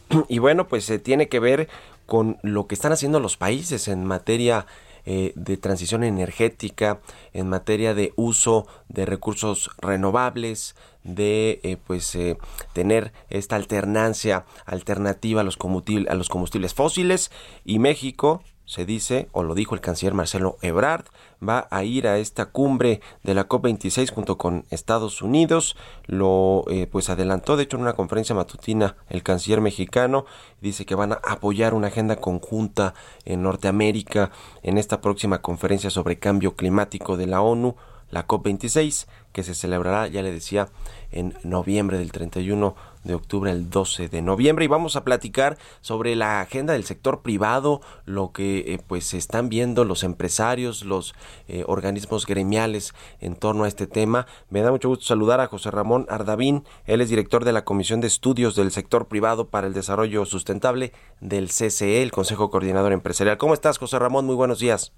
Y 0.28 0.40
bueno, 0.40 0.66
pues 0.66 0.84
se 0.84 0.98
tiene 0.98 1.28
que 1.28 1.38
ver 1.38 1.68
con 2.06 2.38
lo 2.42 2.66
que 2.66 2.74
están 2.74 2.90
haciendo 2.90 3.20
los 3.20 3.36
países 3.36 3.86
en 3.86 4.04
materia 4.04 4.66
eh, 5.06 5.32
de 5.36 5.56
transición 5.56 6.02
energética, 6.02 6.98
en 7.32 7.48
materia 7.48 7.94
de 7.94 8.12
uso 8.16 8.66
de 8.88 9.06
recursos 9.06 9.70
renovables, 9.78 10.74
de 11.04 11.60
eh, 11.62 11.76
pues 11.86 12.16
eh, 12.16 12.36
tener 12.72 13.12
esta 13.30 13.54
alternancia 13.54 14.44
alternativa 14.66 15.42
a 15.42 15.44
los, 15.44 15.56
a 15.56 16.14
los 16.14 16.28
combustibles 16.28 16.74
fósiles 16.74 17.30
y 17.64 17.78
México 17.78 18.42
se 18.68 18.84
dice, 18.84 19.28
o 19.32 19.42
lo 19.42 19.54
dijo 19.54 19.74
el 19.74 19.80
canciller 19.80 20.12
Marcelo 20.12 20.58
Ebrard, 20.60 21.06
va 21.46 21.66
a 21.70 21.84
ir 21.84 22.06
a 22.06 22.18
esta 22.18 22.44
cumbre 22.46 23.00
de 23.22 23.32
la 23.32 23.48
COP26 23.48 24.12
junto 24.12 24.36
con 24.36 24.66
Estados 24.68 25.22
Unidos. 25.22 25.74
Lo 26.04 26.64
eh, 26.70 26.86
pues 26.86 27.08
adelantó, 27.08 27.56
de 27.56 27.62
hecho, 27.62 27.78
en 27.78 27.84
una 27.84 27.94
conferencia 27.94 28.34
matutina 28.34 28.96
el 29.08 29.22
canciller 29.22 29.62
mexicano. 29.62 30.26
Dice 30.60 30.84
que 30.84 30.94
van 30.94 31.12
a 31.12 31.20
apoyar 31.26 31.72
una 31.72 31.86
agenda 31.86 32.16
conjunta 32.16 32.92
en 33.24 33.42
Norteamérica 33.42 34.32
en 34.62 34.76
esta 34.76 35.00
próxima 35.00 35.40
conferencia 35.40 35.88
sobre 35.88 36.18
cambio 36.18 36.54
climático 36.54 37.16
de 37.16 37.26
la 37.26 37.40
ONU, 37.40 37.74
la 38.10 38.26
COP26, 38.26 39.06
que 39.32 39.44
se 39.44 39.54
celebrará, 39.54 40.08
ya 40.08 40.20
le 40.20 40.30
decía, 40.30 40.68
en 41.10 41.34
noviembre 41.42 41.96
del 41.96 42.12
31 42.12 42.74
de 43.08 43.14
octubre 43.14 43.50
al 43.50 43.70
12 43.70 44.08
de 44.08 44.22
noviembre 44.22 44.64
y 44.64 44.68
vamos 44.68 44.94
a 44.94 45.02
platicar 45.02 45.56
sobre 45.80 46.14
la 46.14 46.40
agenda 46.40 46.74
del 46.74 46.84
sector 46.84 47.22
privado, 47.22 47.80
lo 48.04 48.32
que 48.32 48.58
eh, 48.58 48.78
pues 48.86 49.14
están 49.14 49.48
viendo 49.48 49.84
los 49.84 50.04
empresarios, 50.04 50.84
los 50.84 51.14
eh, 51.48 51.64
organismos 51.66 52.26
gremiales 52.26 52.94
en 53.20 53.34
torno 53.34 53.64
a 53.64 53.68
este 53.68 53.88
tema. 53.88 54.26
Me 54.50 54.60
da 54.60 54.70
mucho 54.70 54.88
gusto 54.88 55.06
saludar 55.06 55.40
a 55.40 55.48
José 55.48 55.72
Ramón 55.72 56.06
Ardavín, 56.08 56.62
él 56.86 57.00
es 57.00 57.08
director 57.08 57.44
de 57.44 57.52
la 57.52 57.64
Comisión 57.64 58.00
de 58.00 58.06
Estudios 58.06 58.54
del 58.54 58.70
Sector 58.70 59.08
Privado 59.08 59.48
para 59.48 59.66
el 59.66 59.74
Desarrollo 59.74 60.24
Sustentable 60.24 60.92
del 61.20 61.48
CCE, 61.48 62.02
el 62.02 62.12
Consejo 62.12 62.50
Coordinador 62.50 62.92
Empresarial. 62.92 63.38
¿Cómo 63.38 63.54
estás, 63.54 63.78
José 63.78 63.98
Ramón? 63.98 64.26
Muy 64.26 64.36
buenos 64.36 64.60
días. 64.60 64.92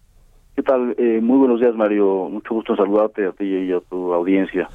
¿Qué 0.57 0.63
tal? 0.63 0.95
Eh, 0.99 1.21
muy 1.23 1.39
buenos 1.39 1.61
días, 1.61 1.75
Mario. 1.75 2.29
Mucho 2.29 2.55
gusto 2.55 2.75
saludarte 2.75 3.25
a 3.25 3.33
ti 3.33 3.45
y 3.45 3.73
a 3.73 3.81
tu 3.81 4.13
audiencia. 4.13 4.69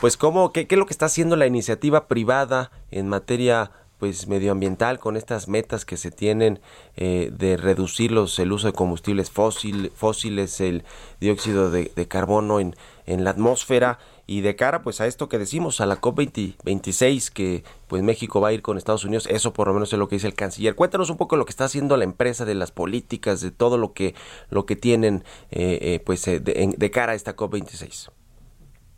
Pues 0.00 0.16
cómo, 0.16 0.52
qué, 0.52 0.66
qué 0.66 0.74
es 0.74 0.78
lo 0.78 0.86
que 0.86 0.92
está 0.94 1.06
haciendo 1.06 1.36
la 1.36 1.46
iniciativa 1.46 2.08
privada 2.08 2.70
en 2.90 3.08
materia 3.08 3.70
pues 3.98 4.28
medioambiental 4.28 4.98
con 4.98 5.18
estas 5.18 5.46
metas 5.46 5.84
que 5.84 5.98
se 5.98 6.10
tienen 6.10 6.58
eh, 6.96 7.30
de 7.36 7.58
reducir 7.58 8.10
los, 8.12 8.38
el 8.38 8.50
uso 8.50 8.66
de 8.68 8.72
combustibles 8.72 9.30
fósil, 9.30 9.92
fósiles, 9.94 10.58
el 10.62 10.84
dióxido 11.20 11.70
de, 11.70 11.92
de 11.94 12.08
carbono 12.08 12.60
en, 12.60 12.74
en 13.04 13.24
la 13.24 13.30
atmósfera 13.30 13.98
y 14.26 14.40
de 14.40 14.56
cara 14.56 14.80
pues 14.80 15.02
a 15.02 15.06
esto 15.06 15.28
que 15.28 15.38
decimos 15.38 15.82
a 15.82 15.86
la 15.86 16.00
COP26 16.00 17.28
que 17.30 17.62
pues 17.88 18.02
México 18.02 18.40
va 18.40 18.48
a 18.48 18.52
ir 18.54 18.62
con 18.62 18.78
Estados 18.78 19.04
Unidos, 19.04 19.26
eso 19.30 19.52
por 19.52 19.66
lo 19.68 19.74
menos 19.74 19.92
es 19.92 19.98
lo 19.98 20.08
que 20.08 20.16
dice 20.16 20.28
el 20.28 20.34
canciller. 20.34 20.74
Cuéntanos 20.76 21.10
un 21.10 21.18
poco 21.18 21.36
lo 21.36 21.44
que 21.44 21.50
está 21.50 21.64
haciendo 21.66 21.98
la 21.98 22.04
empresa 22.04 22.46
de 22.46 22.54
las 22.54 22.70
políticas, 22.72 23.42
de 23.42 23.50
todo 23.50 23.76
lo 23.76 23.92
que 23.92 24.14
lo 24.48 24.64
que 24.64 24.76
tienen 24.76 25.24
eh, 25.50 25.78
eh, 25.82 26.00
pues 26.06 26.26
eh, 26.26 26.40
de, 26.40 26.62
en- 26.62 26.70
de 26.78 26.90
cara 26.90 27.12
a 27.12 27.16
esta 27.16 27.36
COP26. 27.36 28.08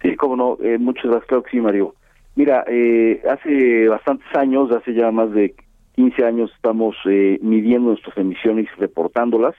Sí, 0.02 0.16
cómo 0.16 0.36
no. 0.36 0.58
Eh, 0.62 0.78
muchas 0.78 1.04
gracias, 1.04 1.26
claro 1.26 1.42
que 1.44 1.50
sí, 1.52 1.60
Mario. 1.60 1.94
Mira, 2.34 2.64
eh, 2.66 3.22
hace 3.30 3.88
bastantes 3.88 4.26
años, 4.34 4.70
hace 4.72 4.94
ya 4.94 5.10
más 5.10 5.32
de 5.32 5.54
15 5.94 6.24
años, 6.24 6.50
estamos 6.56 6.96
eh, 7.06 7.38
midiendo 7.42 7.90
nuestras 7.90 8.16
emisiones 8.16 8.66
reportándolas 8.78 9.54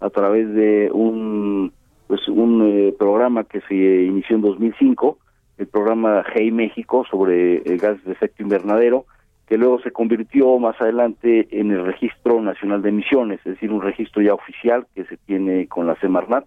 a 0.00 0.10
través 0.10 0.52
de 0.54 0.90
un 0.92 1.72
pues 2.06 2.28
un 2.28 2.62
eh, 2.62 2.94
programa 2.98 3.44
que 3.44 3.60
se 3.62 3.74
inició 3.74 4.36
en 4.36 4.42
2005, 4.42 5.18
el 5.58 5.66
programa 5.66 6.22
Hey 6.34 6.50
México 6.50 7.04
sobre 7.10 7.56
eh, 7.56 7.76
gases 7.78 8.04
de 8.04 8.12
efecto 8.12 8.42
invernadero, 8.42 9.06
que 9.46 9.56
luego 9.56 9.80
se 9.80 9.90
convirtió 9.90 10.58
más 10.58 10.78
adelante 10.80 11.48
en 11.50 11.70
el 11.70 11.84
Registro 11.84 12.40
Nacional 12.40 12.82
de 12.82 12.90
Emisiones, 12.90 13.40
es 13.40 13.54
decir, 13.54 13.70
un 13.70 13.82
registro 13.82 14.22
ya 14.22 14.34
oficial 14.34 14.86
que 14.94 15.04
se 15.04 15.16
tiene 15.16 15.66
con 15.66 15.86
la 15.86 15.96
Semarnat, 15.96 16.44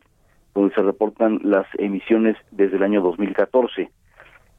donde 0.57 0.73
se 0.75 0.81
reportan 0.81 1.39
las 1.43 1.67
emisiones 1.77 2.35
desde 2.51 2.77
el 2.77 2.83
año 2.83 3.01
2014. 3.01 3.89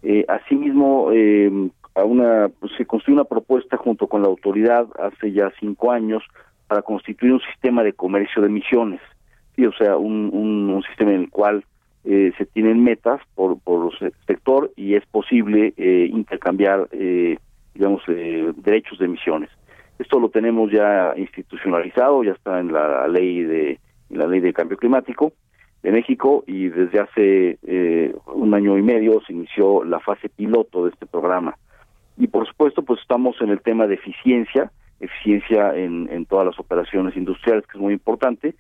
Eh, 0.03 0.25
asimismo, 0.29 1.11
eh, 1.13 1.51
a 1.97 2.05
una, 2.05 2.49
pues, 2.61 2.73
se 2.77 2.87
construyó 2.87 3.21
una 3.21 3.29
propuesta 3.29 3.77
junto 3.77 4.07
con 4.07 4.23
la 4.23 4.29
autoridad 4.29 4.87
hace 5.01 5.33
ya 5.33 5.51
cinco 5.59 5.91
años 5.91 6.23
para 6.69 6.83
constituir 6.83 7.33
un 7.33 7.41
sistema 7.41 7.83
de 7.83 7.95
comercio 7.95 8.41
de 8.43 8.49
emisiones, 8.49 9.01
sí, 9.57 9.67
o 9.67 9.73
sea, 9.73 9.97
un, 9.97 10.31
un, 10.33 10.83
sistema 10.85 11.13
en 11.13 11.23
el 11.23 11.31
cual 11.31 11.65
eh, 12.05 12.31
se 12.39 12.47
tienen 12.47 12.85
metas 12.85 13.21
por, 13.35 13.59
por 13.61 13.99
se- 13.99 14.13
sector 14.27 14.71
y 14.77 14.95
es 14.95 15.05
posible 15.07 15.75
eh, 15.77 16.09
intercambiar, 16.13 16.89
eh, 16.93 17.39
digamos, 17.75 18.03
eh, 18.09 18.53
derechos 18.57 18.99
de 18.99 19.07
emisiones. 19.07 19.51
Esto 19.99 20.21
lo 20.21 20.29
tenemos 20.29 20.71
ya 20.71 21.15
institucionalizado, 21.17 22.23
ya 22.23 22.33
está 22.33 22.61
en 22.61 22.73
la 22.73 23.09
ley 23.09 23.43
de 23.43 23.81
en 24.11 24.19
la 24.19 24.27
ley 24.27 24.41
de 24.41 24.53
cambio 24.53 24.77
climático 24.79 25.33
de 25.83 25.93
México 25.93 26.45
y 26.47 26.69
desde 26.69 27.01
hace 27.01 27.59
eh, 27.67 28.15
un 28.27 28.55
año 28.55 28.77
y 28.79 28.83
medio 28.83 29.21
se 29.27 29.33
inició 29.33 29.85
la 29.85 30.01
fase 30.01 30.29
piloto 30.29 30.85
de 30.85 30.91
este 30.91 31.07
programa. 31.07 31.57
Y 32.17 32.27
por 32.27 32.47
supuesto, 32.49 32.83
pues 32.83 33.01
estamos 33.01 33.41
en 33.41 33.51
el 33.51 33.61
tema 33.61 33.87
de 33.87 33.95
eficiencia, 33.95 34.73
eficiencia 34.99 35.75
en, 35.77 36.09
en 36.11 36.27
todas 36.27 36.47
las 36.47 36.59
operaciones 36.59 37.17
industriales, 37.17 37.65
que 37.67 37.79
es 37.79 37.81
muy 37.81 37.93
importante, 37.93 38.55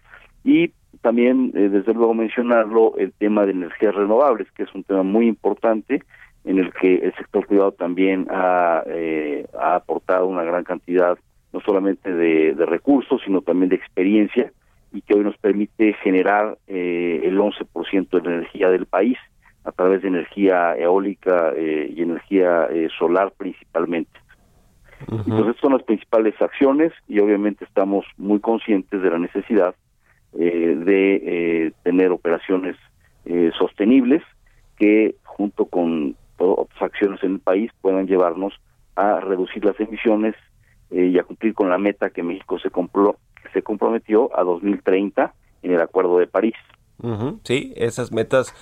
y 0.44 0.72
también, 1.00 1.52
eh, 1.54 1.68
desde 1.68 1.94
luego, 1.94 2.14
mencionarlo, 2.14 2.94
el 2.96 3.12
tema 3.12 3.44
de 3.44 3.52
energías 3.52 3.94
renovables, 3.94 4.50
que 4.52 4.62
es 4.62 4.74
un 4.74 4.84
tema 4.84 5.02
muy 5.02 5.26
importante 5.26 6.02
en 6.44 6.58
el 6.58 6.72
que 6.72 6.94
el 6.96 7.14
sector 7.14 7.46
privado 7.46 7.72
también 7.72 8.26
ha, 8.30 8.82
eh, 8.86 9.46
ha 9.58 9.76
aportado 9.76 10.26
una 10.26 10.44
gran 10.44 10.64
cantidad, 10.64 11.18
no 11.52 11.60
solamente 11.60 12.12
de, 12.12 12.54
de 12.54 12.66
recursos, 12.66 13.20
sino 13.24 13.42
también 13.42 13.68
de 13.68 13.76
experiencia, 13.76 14.52
y 14.92 15.02
que 15.02 15.14
hoy 15.14 15.24
nos 15.24 15.36
permite 15.38 15.92
generar 16.02 16.58
eh, 16.66 17.20
el 17.24 17.38
11% 17.38 18.08
de 18.10 18.28
la 18.28 18.36
energía 18.36 18.70
del 18.70 18.86
país 18.86 19.18
a 19.64 19.72
través 19.72 20.02
de 20.02 20.08
energía 20.08 20.74
eólica 20.76 21.52
eh, 21.56 21.92
y 21.94 22.02
energía 22.02 22.66
eh, 22.70 22.88
solar 22.98 23.32
principalmente. 23.36 24.18
Entonces 25.06 25.56
son 25.60 25.72
las 25.72 25.82
principales 25.84 26.34
acciones 26.40 26.92
y 27.06 27.20
obviamente 27.20 27.64
estamos 27.64 28.04
muy 28.16 28.40
conscientes 28.40 29.00
de 29.00 29.10
la 29.10 29.18
necesidad 29.18 29.74
eh, 30.34 30.76
de 30.76 31.14
eh, 31.16 31.72
tener 31.84 32.10
operaciones 32.10 32.76
eh, 33.24 33.50
sostenibles 33.56 34.22
que 34.76 35.14
junto 35.24 35.64
con 35.66 36.16
otras 36.36 36.82
acciones 36.82 37.22
en 37.22 37.32
el 37.34 37.38
país 37.40 37.70
puedan 37.80 38.06
llevarnos 38.06 38.52
a 38.94 39.20
reducir 39.20 39.64
las 39.64 39.78
emisiones 39.80 40.34
eh, 40.90 41.06
y 41.06 41.18
a 41.18 41.24
cumplir 41.24 41.54
con 41.54 41.68
la 41.68 41.78
meta 41.78 42.10
que 42.10 42.22
México 42.22 42.58
se, 42.58 42.70
se 43.52 43.62
comprometió 43.62 44.36
a 44.38 44.42
2030 44.44 45.34
en 45.62 45.72
el 45.72 45.80
Acuerdo 45.80 46.18
de 46.18 46.26
París. 46.26 46.54
Sí, 47.44 47.72
esas 47.76 48.10
metas 48.10 48.54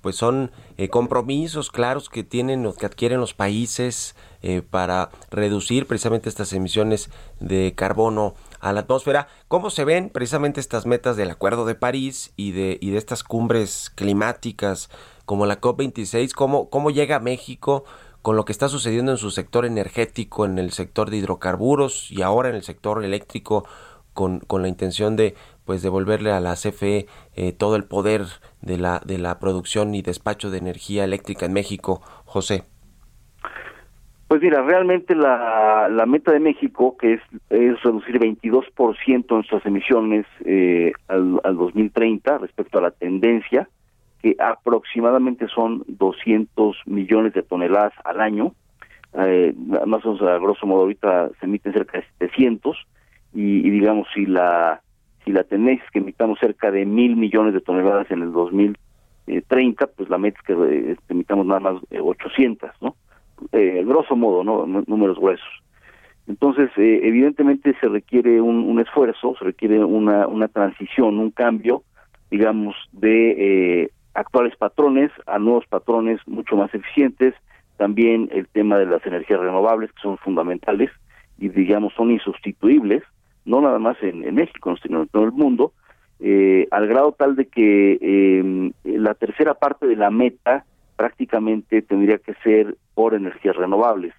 pues 0.00 0.16
son 0.16 0.50
eh, 0.78 0.88
compromisos 0.88 1.70
claros 1.70 2.08
que 2.08 2.24
tienen 2.24 2.64
o 2.66 2.72
que 2.72 2.86
adquieren 2.86 3.20
los 3.20 3.34
países 3.34 4.16
eh, 4.42 4.62
para 4.62 5.10
reducir 5.30 5.86
precisamente 5.86 6.28
estas 6.28 6.52
emisiones 6.52 7.10
de 7.38 7.74
carbono 7.76 8.34
a 8.60 8.72
la 8.72 8.80
atmósfera. 8.80 9.28
¿Cómo 9.48 9.70
se 9.70 9.84
ven 9.84 10.08
precisamente 10.10 10.60
estas 10.60 10.86
metas 10.86 11.16
del 11.16 11.30
Acuerdo 11.30 11.66
de 11.66 11.74
París 11.74 12.32
y 12.36 12.52
de, 12.52 12.78
y 12.80 12.90
de 12.90 12.98
estas 12.98 13.24
cumbres 13.24 13.90
climáticas 13.94 14.90
como 15.26 15.46
la 15.46 15.60
COP26? 15.60 16.32
¿Cómo, 16.32 16.70
¿Cómo 16.70 16.90
llega 16.90 17.20
México 17.20 17.84
con 18.22 18.36
lo 18.36 18.44
que 18.44 18.52
está 18.52 18.68
sucediendo 18.68 19.12
en 19.12 19.18
su 19.18 19.30
sector 19.30 19.64
energético, 19.64 20.44
en 20.44 20.58
el 20.58 20.72
sector 20.72 21.10
de 21.10 21.18
hidrocarburos 21.18 22.10
y 22.10 22.22
ahora 22.22 22.48
en 22.48 22.56
el 22.56 22.62
sector 22.62 23.04
eléctrico? 23.04 23.64
con, 24.12 24.40
con 24.40 24.62
la 24.62 24.68
intención 24.68 25.16
de 25.16 25.34
pues 25.64 25.82
devolverle 25.82 26.32
a 26.32 26.40
la 26.40 26.54
CFE 26.54 27.06
eh, 27.36 27.52
todo 27.52 27.76
el 27.76 27.84
poder 27.84 28.22
de 28.60 28.76
la 28.76 29.00
de 29.04 29.18
la 29.18 29.38
producción 29.38 29.94
y 29.94 30.02
despacho 30.02 30.50
de 30.50 30.58
energía 30.58 31.04
eléctrica 31.04 31.46
en 31.46 31.52
México, 31.52 32.02
José. 32.24 32.64
Pues 34.28 34.40
mira, 34.42 34.62
realmente 34.62 35.16
la, 35.16 35.88
la 35.90 36.06
meta 36.06 36.32
de 36.32 36.38
México, 36.38 36.96
que 36.96 37.14
es, 37.14 37.20
es 37.50 37.82
reducir 37.82 38.20
22% 38.20 39.26
nuestras 39.28 39.66
emisiones 39.66 40.24
eh, 40.44 40.92
al, 41.08 41.40
al 41.42 41.56
2030 41.56 42.38
respecto 42.38 42.78
a 42.78 42.82
la 42.82 42.90
tendencia, 42.92 43.68
que 44.22 44.36
aproximadamente 44.38 45.46
son 45.48 45.82
200 45.88 46.76
millones 46.86 47.32
de 47.34 47.42
toneladas 47.42 47.92
al 48.04 48.20
año, 48.20 48.52
eh, 49.14 49.54
más 49.86 50.04
o 50.04 50.12
menos 50.14 50.22
a 50.22 50.38
grosso 50.38 50.66
modo 50.66 50.82
ahorita 50.82 51.30
se 51.40 51.46
emiten 51.46 51.72
cerca 51.72 51.98
de 51.98 52.04
700, 52.18 52.76
y, 53.32 53.68
digamos 53.70 54.06
si 54.14 54.26
la 54.26 54.80
si 55.24 55.32
la 55.32 55.44
tendencia 55.44 55.84
es 55.84 55.90
que 55.90 55.98
emitamos 56.00 56.38
cerca 56.38 56.70
de 56.70 56.84
mil 56.86 57.14
millones 57.16 57.52
de 57.54 57.60
toneladas 57.60 58.10
en 58.10 58.22
el 58.22 58.32
2030, 59.26 59.86
pues 59.88 60.08
la 60.08 60.18
meta 60.18 60.38
es 60.40 60.46
que 60.46 60.52
eh, 60.54 60.96
emitamos 61.08 61.46
nada 61.46 61.60
más 61.60 61.82
eh, 61.90 62.00
800, 62.00 62.70
¿no? 62.80 62.96
Eh, 63.52 63.82
grosso 63.86 64.16
modo, 64.16 64.42
¿no? 64.44 64.66
Nú- 64.66 64.84
Números 64.86 65.18
gruesos. 65.18 65.48
Entonces, 66.26 66.70
eh, 66.76 67.00
evidentemente 67.02 67.74
se 67.80 67.88
requiere 67.88 68.40
un, 68.40 68.56
un 68.58 68.80
esfuerzo, 68.80 69.34
se 69.38 69.44
requiere 69.44 69.82
una, 69.84 70.26
una 70.26 70.48
transición, 70.48 71.18
un 71.18 71.30
cambio, 71.30 71.82
digamos, 72.30 72.74
de 72.92 73.82
eh, 73.82 73.90
actuales 74.14 74.56
patrones 74.56 75.10
a 75.26 75.38
nuevos 75.38 75.66
patrones 75.66 76.20
mucho 76.26 76.56
más 76.56 76.74
eficientes. 76.74 77.34
También 77.76 78.28
el 78.32 78.46
tema 78.48 78.78
de 78.78 78.86
las 78.86 79.04
energías 79.06 79.40
renovables, 79.40 79.92
que 79.92 80.02
son 80.02 80.18
fundamentales 80.18 80.90
y, 81.38 81.48
digamos, 81.48 81.94
son 81.94 82.10
insustituibles, 82.10 83.02
no 83.44 83.60
nada 83.60 83.78
más 83.78 83.96
en, 84.02 84.24
en 84.24 84.34
México, 84.34 84.76
sino 84.82 85.02
en 85.02 85.08
todo 85.08 85.24
el 85.24 85.32
mundo, 85.32 85.72
eh, 86.20 86.68
al 86.70 86.86
grado 86.86 87.12
tal 87.12 87.36
de 87.36 87.46
que 87.46 87.98
eh, 88.00 88.72
la 88.84 89.14
tercera 89.14 89.54
parte 89.54 89.86
de 89.86 89.96
la 89.96 90.10
meta 90.10 90.64
prácticamente 90.96 91.80
tendría 91.80 92.18
que 92.18 92.34
ser 92.44 92.76
por 92.94 93.14
energías 93.14 93.56
renovables. 93.56 94.12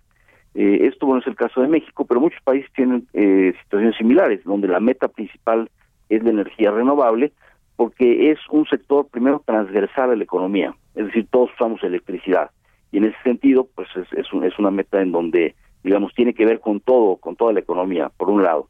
Eh, 0.55 0.87
esto 0.87 1.05
bueno 1.05 1.21
es 1.21 1.27
el 1.27 1.35
caso 1.35 1.61
de 1.61 1.67
México, 1.67 2.05
pero 2.05 2.19
muchos 2.19 2.41
países 2.41 2.71
tienen 2.73 3.07
eh, 3.13 3.53
situaciones 3.61 3.97
similares, 3.97 4.43
donde 4.43 4.67
la 4.67 4.79
meta 4.79 5.07
principal 5.07 5.69
es 6.09 6.23
la 6.23 6.31
energía 6.31 6.71
renovable, 6.71 7.31
porque 7.81 8.29
es 8.29 8.37
un 8.51 8.67
sector 8.67 9.07
primero 9.07 9.41
transversal 9.43 10.11
a 10.11 10.15
la 10.15 10.23
economía, 10.23 10.75
es 10.93 11.07
decir, 11.07 11.25
todos 11.31 11.49
usamos 11.55 11.83
electricidad, 11.83 12.51
y 12.91 12.97
en 12.99 13.05
ese 13.05 13.17
sentido, 13.23 13.67
pues 13.73 13.87
es, 14.15 14.31
un- 14.33 14.43
es 14.43 14.59
una 14.59 14.69
meta 14.69 15.01
en 15.01 15.11
donde, 15.11 15.55
digamos, 15.83 16.13
tiene 16.13 16.35
que 16.35 16.45
ver 16.45 16.59
con 16.59 16.79
todo, 16.79 17.15
con 17.15 17.35
toda 17.35 17.53
la 17.53 17.59
economía, 17.61 18.11
por 18.15 18.29
un 18.29 18.43
lado. 18.43 18.67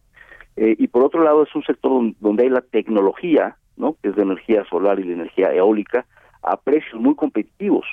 Eh, 0.56 0.78
y 0.80 0.88
por 0.88 1.04
otro 1.04 1.22
lado, 1.26 1.44
es 1.44 1.54
un 1.54 1.64
sector 1.64 1.92
don- 1.92 2.16
donde 2.22 2.44
hay 2.44 2.50
la 2.52 2.62
tecnología, 2.62 3.58
¿no? 3.76 3.98
que 4.02 4.08
es 4.12 4.16
la 4.16 4.24
energía 4.24 4.64
solar 4.70 4.98
y 5.02 5.04
la 5.04 5.12
energía 5.16 5.54
eólica, 5.54 6.06
a 6.42 6.56
precios 6.56 6.96
muy 7.02 7.16
competitivos. 7.16 7.86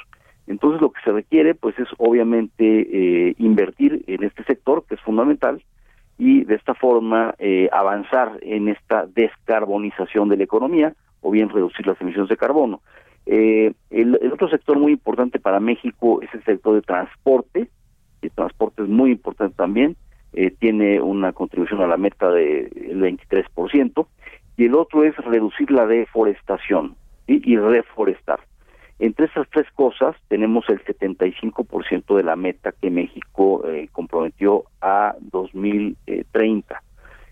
Entonces 0.46 0.80
lo 0.80 0.92
que 0.92 1.00
se 1.04 1.10
requiere 1.10 1.56
pues 1.56 1.76
es 1.80 1.88
obviamente 1.98 2.62
eh, 2.62 3.34
invertir 3.38 4.04
en 4.06 4.22
este 4.22 4.44
sector 4.44 4.84
que 4.88 4.94
es 4.94 5.00
fundamental 5.00 5.64
y 6.18 6.44
de 6.44 6.56
esta 6.56 6.74
forma 6.74 7.34
eh, 7.38 7.68
avanzar 7.72 8.38
en 8.42 8.68
esta 8.68 9.06
descarbonización 9.06 10.28
de 10.28 10.36
la 10.36 10.44
economía 10.44 10.94
o 11.20 11.30
bien 11.30 11.48
reducir 11.48 11.86
las 11.86 12.00
emisiones 12.00 12.28
de 12.28 12.36
carbono. 12.36 12.82
Eh, 13.24 13.72
el, 13.90 14.18
otro 14.32 14.48
sector 14.48 14.78
muy 14.78 14.92
importante 14.92 15.38
para 15.38 15.60
México 15.60 16.20
es 16.22 16.32
el 16.34 16.44
sector 16.44 16.74
de 16.74 16.82
transporte. 16.82 17.68
El 18.20 18.30
transporte 18.32 18.82
es 18.82 18.88
muy 18.88 19.12
importante 19.12 19.54
también, 19.56 19.96
eh, 20.32 20.50
tiene 20.50 21.00
una 21.00 21.32
contribución 21.32 21.80
a 21.82 21.86
la 21.86 21.96
meta 21.96 22.30
del 22.30 23.00
23%, 23.00 24.06
y 24.56 24.64
el 24.64 24.74
otro 24.74 25.04
es 25.04 25.16
reducir 25.18 25.70
la 25.70 25.86
deforestación 25.86 26.96
y 27.28 27.56
reforestar. 27.56 28.40
Entre 28.98 29.26
esas 29.26 29.48
tres 29.50 29.66
cosas 29.74 30.16
tenemos 30.26 30.64
el 30.68 30.82
75% 30.84 32.16
de 32.16 32.22
la 32.22 32.34
meta 32.34 32.72
que 32.72 32.90
México 32.90 33.64
eh, 33.68 33.88
comprometió 33.92 34.64
a 34.80 35.14
2030. 35.20 36.82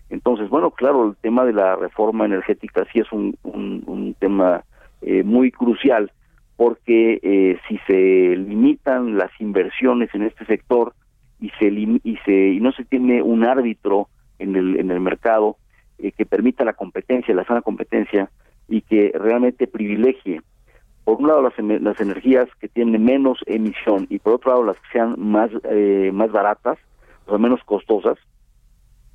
Entonces, 0.09 0.49
bueno, 0.49 0.71
claro, 0.71 1.09
el 1.09 1.15
tema 1.17 1.43
de 1.43 1.51
la 1.51 1.75
reforma 1.75 2.25
energética 2.25 2.85
sí 2.93 2.99
es 2.99 3.11
un, 3.11 3.37
un, 3.43 4.15
tema 4.17 4.63
eh, 5.01 5.23
muy 5.23 5.51
crucial 5.51 6.11
porque 6.55 7.19
eh, 7.21 7.59
si 7.67 7.77
se 7.85 8.35
limitan 8.35 9.17
las 9.17 9.29
inversiones 9.39 10.09
en 10.13 10.23
este 10.23 10.45
sector 10.45 10.93
y 11.39 11.49
se 11.59 11.67
y 11.67 12.17
se 12.25 12.31
y 12.31 12.59
no 12.59 12.71
se 12.71 12.83
tiene 12.83 13.21
un 13.21 13.43
árbitro 13.43 14.07
en 14.39 14.55
el 14.55 14.79
en 14.79 14.89
el 14.89 14.99
mercado 14.99 15.57
eh, 15.99 16.11
que 16.11 16.25
permita 16.25 16.65
la 16.65 16.73
competencia, 16.73 17.35
la 17.35 17.45
sana 17.45 17.61
competencia 17.61 18.31
y 18.67 18.81
que 18.81 19.11
realmente 19.13 19.67
privilegie 19.67 20.41
por 21.07 21.21
un 21.21 21.27
lado 21.29 21.41
las, 21.41 21.53
las 21.57 22.01
energías 22.01 22.49
que 22.59 22.67
tienen 22.67 23.01
menos 23.05 23.39
emisión 23.45 24.07
y 24.09 24.19
por 24.19 24.33
otro 24.33 24.51
lado 24.51 24.63
las 24.65 24.75
que 24.75 24.89
sean 24.91 25.15
más 25.17 25.49
eh, 25.63 26.11
más 26.13 26.29
baratas 26.33 26.77
o 27.25 27.29
sea, 27.29 27.37
menos 27.37 27.63
costosas 27.63 28.17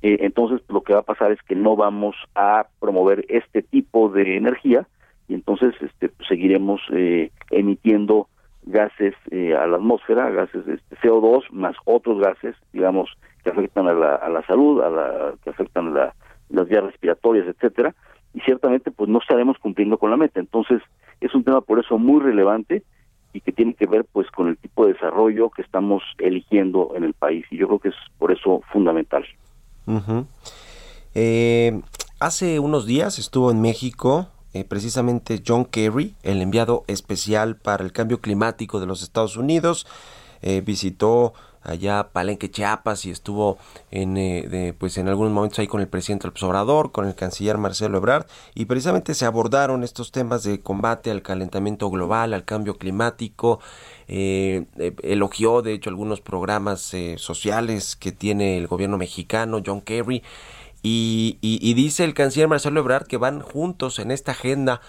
eh, 0.01 0.17
entonces 0.21 0.61
lo 0.69 0.81
que 0.81 0.93
va 0.93 1.01
a 1.01 1.03
pasar 1.03 1.31
es 1.31 1.39
que 1.43 1.53
no 1.55 1.75
vamos 1.75 2.15
a 2.33 2.65
promover 2.79 3.25
este 3.29 3.61
tipo 3.61 4.09
de 4.09 4.37
energía 4.37 4.87
y 5.27 5.35
entonces 5.35 5.75
este 5.81 6.09
pues, 6.09 6.27
seguiremos 6.27 6.81
eh, 6.93 7.29
emitiendo 7.51 8.27
gases 8.63 9.13
eh, 9.29 9.55
a 9.55 9.67
la 9.67 9.75
atmósfera, 9.77 10.31
gases 10.31 10.67
este, 10.67 10.95
CO2 10.97 11.43
más 11.51 11.75
otros 11.85 12.19
gases, 12.19 12.55
digamos, 12.71 13.09
que 13.43 13.51
afectan 13.51 13.87
a 13.87 13.93
la, 13.93 14.15
a 14.15 14.29
la 14.29 14.41
salud, 14.47 14.81
a 14.81 14.89
la, 14.89 15.33
que 15.43 15.51
afectan 15.51 15.93
la- 15.93 16.15
las 16.49 16.67
vías 16.67 16.83
respiratorias, 16.85 17.45
etcétera, 17.47 17.93
y 18.33 18.39
ciertamente 18.41 18.89
pues 18.89 19.09
no 19.09 19.19
estaremos 19.19 19.57
cumpliendo 19.59 19.97
con 19.97 20.09
la 20.11 20.17
meta. 20.17 20.39
Entonces 20.39 20.81
es 21.25 21.33
un 21.33 21.43
tema 21.43 21.61
por 21.61 21.79
eso 21.79 21.97
muy 21.97 22.21
relevante 22.21 22.83
y 23.33 23.41
que 23.41 23.51
tiene 23.51 23.73
que 23.73 23.87
ver 23.87 24.05
pues 24.11 24.29
con 24.31 24.47
el 24.47 24.57
tipo 24.57 24.85
de 24.85 24.93
desarrollo 24.93 25.49
que 25.49 25.61
estamos 25.61 26.03
eligiendo 26.19 26.93
en 26.95 27.03
el 27.03 27.13
país 27.13 27.45
y 27.49 27.57
yo 27.57 27.67
creo 27.67 27.79
que 27.79 27.89
es 27.89 27.95
por 28.17 28.31
eso 28.31 28.61
fundamental. 28.71 29.25
Eh, 31.15 31.81
hace 32.19 32.59
unos 32.59 32.85
días 32.85 33.19
estuvo 33.19 33.51
en 33.51 33.61
México 33.61 34.27
eh, 34.53 34.63
precisamente 34.65 35.41
John 35.45 35.65
Kerry, 35.65 36.13
el 36.21 36.41
enviado 36.41 36.83
especial 36.87 37.55
para 37.55 37.83
el 37.83 37.91
cambio 37.91 38.21
climático 38.21 38.79
de 38.79 38.85
los 38.85 39.01
Estados 39.01 39.35
Unidos. 39.35 39.87
Eh, 40.43 40.61
visitó 40.61 41.33
allá 41.63 42.09
Palenque, 42.11 42.51
Chiapas 42.51 43.05
y 43.05 43.11
estuvo 43.11 43.57
en, 43.91 44.17
eh, 44.17 44.73
pues 44.77 44.97
en 44.97 45.07
algunos 45.07 45.31
momentos 45.31 45.59
ahí 45.59 45.67
con 45.67 45.81
el 45.81 45.87
presidente 45.87 46.27
López 46.27 46.43
Obrador, 46.43 46.91
con 46.91 47.07
el 47.07 47.15
canciller 47.15 47.57
Marcelo 47.57 47.97
Ebrard 47.97 48.25
y 48.53 48.65
precisamente 48.65 49.13
se 49.13 49.25
abordaron 49.25 49.83
estos 49.83 50.11
temas 50.11 50.43
de 50.43 50.61
combate 50.61 51.11
al 51.11 51.21
calentamiento 51.21 51.89
global, 51.89 52.33
al 52.33 52.45
cambio 52.45 52.77
climático. 52.77 53.59
Eh, 54.07 54.65
eh, 54.77 54.93
elogió 55.03 55.61
de 55.61 55.73
hecho 55.73 55.89
algunos 55.89 56.21
programas 56.21 56.93
sociales 57.17 57.95
que 57.95 58.11
tiene 58.11 58.57
el 58.57 58.67
gobierno 58.67 58.97
mexicano, 58.97 59.61
John 59.65 59.81
Kerry. 59.81 60.23
Y, 60.85 61.73
dice 61.75 62.03
el 62.03 62.13
canciller 62.13 62.49
Marcelo 62.49 62.81
Ebrard 62.81 63.07
que 63.07 63.17
van 63.17 63.39
juntos 63.39 63.99
en 63.99 64.11
esta 64.11 64.33
agenda. 64.33 64.81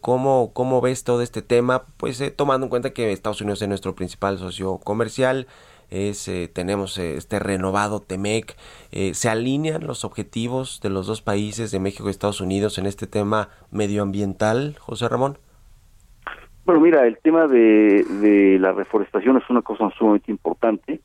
¿cómo, 0.00 0.52
¿Cómo 0.52 0.80
ves 0.80 1.04
todo 1.04 1.22
este 1.22 1.42
tema? 1.42 1.84
Pues 1.96 2.20
eh, 2.20 2.30
tomando 2.30 2.66
en 2.66 2.70
cuenta 2.70 2.90
que 2.90 3.12
Estados 3.12 3.40
Unidos 3.40 3.62
es 3.62 3.68
nuestro 3.68 3.94
principal 3.94 4.38
socio 4.38 4.78
comercial, 4.78 5.46
es, 5.90 6.28
eh, 6.28 6.48
tenemos 6.52 6.98
eh, 6.98 7.16
este 7.16 7.38
renovado 7.38 8.00
TEMEC, 8.00 8.56
eh, 8.92 9.14
¿se 9.14 9.28
alinean 9.28 9.86
los 9.86 10.04
objetivos 10.04 10.80
de 10.82 10.90
los 10.90 11.06
dos 11.06 11.22
países, 11.22 11.70
de 11.70 11.80
México 11.80 12.06
y 12.08 12.10
Estados 12.10 12.40
Unidos, 12.40 12.78
en 12.78 12.86
este 12.86 13.06
tema 13.06 13.48
medioambiental, 13.70 14.76
José 14.78 15.08
Ramón? 15.08 15.38
Bueno, 16.64 16.80
mira, 16.82 17.06
el 17.06 17.18
tema 17.18 17.46
de, 17.46 18.04
de 18.04 18.58
la 18.58 18.72
reforestación 18.72 19.38
es 19.38 19.48
una 19.48 19.62
cosa 19.62 19.88
sumamente 19.98 20.30
importante 20.30 21.00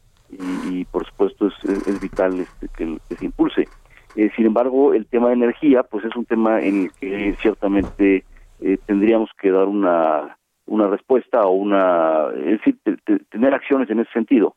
y, 0.70 0.84
por 0.86 1.06
supuesto 1.06 1.48
es, 1.48 2.02
vital 2.02 2.40
este, 2.40 2.68
que, 2.76 2.98
que 3.08 3.16
se 3.16 3.26
impulse. 3.26 3.68
Eh, 4.16 4.30
sin 4.36 4.46
embargo, 4.46 4.94
el 4.94 5.06
tema 5.06 5.30
de 5.30 5.36
energía, 5.36 5.84
pues 5.84 6.04
es 6.06 6.16
un 6.16 6.26
tema 6.26 6.60
en 6.62 6.84
el 6.84 6.92
que 6.92 7.36
ciertamente 7.42 8.26
eh, 8.60 8.78
tendríamos 8.86 9.30
que 9.42 9.52
dar 9.52 9.66
una, 9.68 10.38
una 10.66 10.88
respuesta 10.88 11.42
o 11.44 11.52
una, 11.52 12.28
es 12.36 12.60
decir, 12.60 12.78
te- 12.84 12.98
te- 12.98 13.20
tener 13.26 13.54
acciones 13.54 13.90
en 13.90 14.00
ese 14.00 14.12
sentido. 14.12 14.56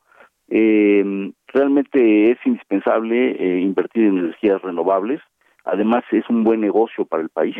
Eh, 0.49 1.31
realmente 1.47 2.31
es 2.31 2.37
indispensable 2.45 3.31
eh, 3.31 3.59
invertir 3.59 4.05
en 4.05 4.17
energías 4.19 4.61
renovables. 4.61 5.21
Además, 5.65 6.03
es 6.11 6.23
un 6.29 6.43
buen 6.43 6.61
negocio 6.61 7.05
para 7.05 7.23
el 7.23 7.29
país. 7.29 7.57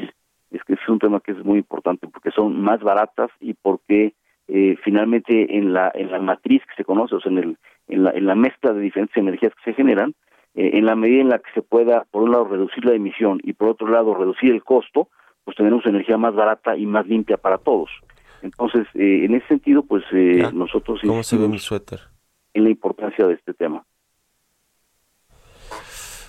Es 0.52 0.64
que 0.64 0.74
es 0.74 0.90
un 0.90 1.00
tema 1.00 1.20
que 1.20 1.34
es 1.34 1.44
muy 1.44 1.60
importante 1.60 2.08
porque 2.08 2.32
son 2.32 2.62
más 2.62 2.82
baratas 2.82 3.30
y 3.40 3.54
porque 3.54 4.14
eh, 4.48 4.78
finalmente 4.84 5.58
en 5.58 5.74
la 5.74 5.92
en 5.94 6.10
la 6.10 6.20
matriz 6.20 6.62
que 6.64 6.76
se 6.78 6.86
conoce, 6.86 7.16
o 7.16 7.20
sea, 7.20 7.32
en 7.32 7.38
el 7.40 7.58
en 7.90 8.04
la, 8.04 8.12
en 8.12 8.26
la 8.26 8.36
mezcla 8.36 8.72
de 8.72 8.82
diferentes 8.82 9.16
energías 9.18 9.54
que 9.56 9.72
se 9.72 9.76
generan, 9.76 10.14
eh, 10.56 10.72
en 10.74 10.86
la 10.86 10.96
medida 10.96 11.22
en 11.22 11.30
la 11.30 11.40
que 11.40 11.52
se 11.54 11.62
pueda, 11.62 12.06
por 12.12 12.24
un 12.24 12.32
lado, 12.32 12.46
reducir 12.46 12.84
la 12.86 12.94
emisión 12.94 13.40
y 13.44 13.54
por 13.54 13.70
otro 13.70 13.88
lado, 13.88 14.16
reducir 14.16 14.52
el 14.52 14.64
costo, 14.64 15.10
pues 15.44 15.56
tendremos 15.56 15.86
energía 15.86 16.18
más 16.18 16.34
barata 16.34 16.76
y 16.78 16.86
más 16.86 17.08
limpia 17.08 17.38
para 17.38 17.58
todos. 17.58 17.90
Entonces, 18.42 18.88
eh, 18.94 19.26
en 19.26 19.36
ese 19.36 19.48
sentido, 19.48 19.84
pues 19.84 20.04
eh, 20.12 20.50
nosotros 20.54 21.00
¿Cómo 21.06 21.24
se 21.24 21.38
ve 21.38 21.48
mi 21.48 21.60
suéter? 21.60 22.00
La 22.60 22.70
importancia 22.70 23.26
de 23.28 23.34
este 23.36 23.54
tema. 23.54 23.86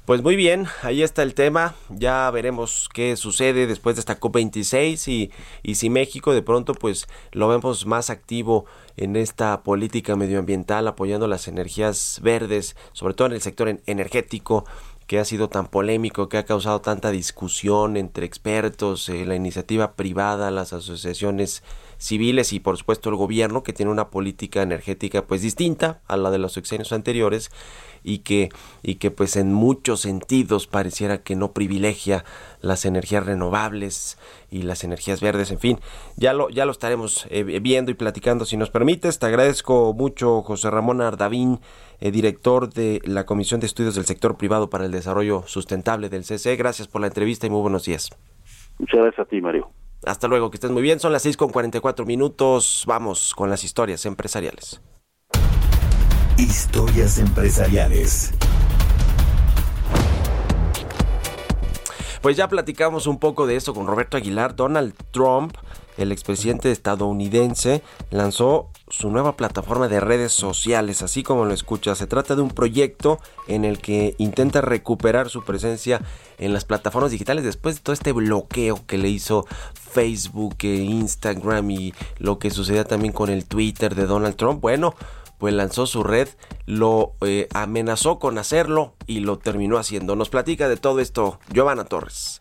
Pues 0.05 0.23
muy 0.23 0.37
bien, 0.37 0.65
ahí 0.83 1.03
está 1.03 1.23
el 1.23 1.35
tema. 1.35 1.75
Ya 1.91 2.31
veremos 2.31 2.89
qué 2.95 3.15
sucede 3.17 3.67
después 3.67 3.95
de 3.95 4.01
esta 4.01 4.19
COP26 4.19 5.07
y, 5.09 5.31
y 5.63 5.75
si 5.75 5.91
México 5.91 6.33
de 6.33 6.41
pronto 6.41 6.73
pues 6.73 7.07
lo 7.33 7.47
vemos 7.47 7.85
más 7.85 8.09
activo 8.09 8.65
en 8.97 9.17
esta 9.17 9.63
política 9.63 10.17
medioambiental 10.17 10.89
apoyando 10.89 11.29
las 11.29 11.47
energías 11.47 12.21
verdes, 12.23 12.75
sobre 12.93 13.13
todo 13.13 13.27
en 13.29 13.35
el 13.35 13.43
sector 13.43 13.69
en- 13.69 13.83
energético 13.85 14.65
que 15.09 15.19
ha 15.19 15.25
sido 15.25 15.49
tan 15.49 15.67
polémico, 15.67 16.29
que 16.29 16.37
ha 16.37 16.45
causado 16.45 16.83
tanta 16.83 17.11
discusión 17.11 17.97
entre 17.97 18.27
expertos, 18.27 19.09
eh, 19.09 19.25
la 19.25 19.35
iniciativa 19.35 19.95
privada, 19.95 20.51
las 20.51 20.75
asociaciones 20.75 21.63
civiles 21.97 22.53
y 22.53 22.61
por 22.61 22.77
supuesto 22.77 23.09
el 23.09 23.17
gobierno 23.17 23.63
que 23.63 23.73
tiene 23.73 23.91
una 23.91 24.11
política 24.11 24.63
energética 24.63 25.27
pues 25.27 25.43
distinta 25.43 26.01
a 26.07 26.17
la 26.17 26.31
de 26.31 26.39
los 26.39 26.53
sexenios 26.53 26.93
anteriores 26.93 27.51
y 28.05 28.19
que 28.19 28.51
y 28.83 28.97
que 28.97 29.11
pues 29.11 29.35
en 29.37 29.53
muchos 29.53 30.03
sentidos 30.03 30.67
pareciera 30.67 31.23
que 31.23 31.35
no 31.35 31.53
privilegia 31.53 32.25
las 32.61 32.85
energías 32.85 33.27
renovables 33.27 34.19
y 34.51 34.63
las 34.63 34.85
energías 34.85 35.21
verdes. 35.21 35.51
En 35.51 35.59
fin 35.59 35.81
ya 36.17 36.35
lo 36.35 36.51
ya 36.51 36.67
lo 36.67 36.73
estaremos 36.73 37.27
eh, 37.31 37.43
viendo 37.43 37.91
y 37.91 37.95
platicando 37.95 38.45
si 38.45 38.57
nos 38.57 38.71
permites. 38.71 39.19
Te 39.19 39.27
agradezco 39.27 39.95
mucho 39.95 40.43
José 40.43 40.71
Ramón 40.71 41.01
Ardavín 41.01 41.61
eh, 42.01 42.11
director 42.11 42.73
de 42.73 43.01
la 43.05 43.27
Comisión 43.27 43.61
de 43.61 43.67
Estudios 43.67 43.95
del 43.95 44.05
Sector 44.07 44.37
Privado 44.37 44.71
para 44.71 44.85
el 44.85 44.93
Desarrollo 44.93 45.43
Sustentable 45.47 46.09
del 46.09 46.23
CCE 46.23 46.57
gracias 46.57 46.89
por 46.89 47.01
la 47.01 47.07
entrevista 47.09 47.47
y 47.47 47.51
muy 47.51 47.61
buenos 47.61 47.85
días 47.85 48.11
Muchas 48.79 49.01
gracias 49.01 49.27
a 49.27 49.29
ti, 49.29 49.41
Mario. 49.41 49.71
hasta 50.07 50.29
luego 50.29 50.51
que 50.51 50.57
estés 50.57 50.71
muy 50.71 50.83
bien 50.83 51.01
son 51.01 51.13
las 51.13 51.23
6 51.23 51.37
con 51.37 51.51
44 51.51 52.07
minutos 52.07 52.85
vamos 52.87 53.35
con 53.35 53.51
las 53.51 53.65
historias 53.65 54.07
empresariales 54.07 54.81
Historias 56.39 57.19
empresariales. 57.19 58.33
Pues 62.23 62.37
ya 62.37 62.47
platicamos 62.49 63.09
un 63.09 63.19
poco 63.19 63.47
de 63.47 63.57
eso 63.57 63.75
con 63.75 63.89
Roberto 63.89 64.17
Aguilar. 64.17 64.55
Donald 64.55 64.95
Trump, 65.11 65.57
el 65.99 66.13
expresidente 66.13 66.71
estadounidense, 66.71 67.83
lanzó 68.11 68.71
su 68.89 69.11
nueva 69.11 69.37
plataforma 69.37 69.89
de 69.89 70.01
redes 70.01 70.33
sociales, 70.33 71.03
así 71.03 71.23
como 71.23 71.45
lo 71.45 71.53
escucha. 71.53 71.95
Se 71.95 72.07
trata 72.07 72.35
de 72.35 72.43
un 72.43 72.51
proyecto 72.51 73.19
en 73.47 73.65
el 73.65 73.81
que 73.81 74.15
intenta 74.19 74.61
recuperar 74.61 75.29
su 75.29 75.45
presencia 75.45 76.01
en 76.39 76.53
las 76.53 76.65
plataformas 76.65 77.11
digitales 77.11 77.45
después 77.45 77.77
de 77.77 77.83
todo 77.83 77.93
este 77.93 78.13
bloqueo 78.13 78.87
que 78.87 78.97
le 78.97 79.09
hizo 79.09 79.47
Facebook, 79.75 80.57
e 80.61 80.77
Instagram 80.77 81.71
y 81.71 81.95
lo 82.19 82.39
que 82.39 82.51
sucedía 82.51 82.85
también 82.85 83.13
con 83.13 83.29
el 83.29 83.45
Twitter 83.45 83.95
de 83.95 84.07
Donald 84.07 84.37
Trump. 84.37 84.61
Bueno, 84.61 84.95
pues 85.39 85.55
lanzó 85.55 85.87
su 85.87 86.03
red, 86.03 86.29
lo 86.67 87.15
eh, 87.21 87.49
amenazó 87.55 88.19
con 88.19 88.39
hacerlo 88.39 88.95
y 89.07 89.21
lo 89.21 89.39
terminó 89.39 89.79
haciendo. 89.79 90.17
Nos 90.17 90.31
platica 90.31 90.69
de 90.69 90.77
todo 90.77 91.01
esto 91.01 91.39
Giovanna 91.53 91.85
Torres. 91.85 92.41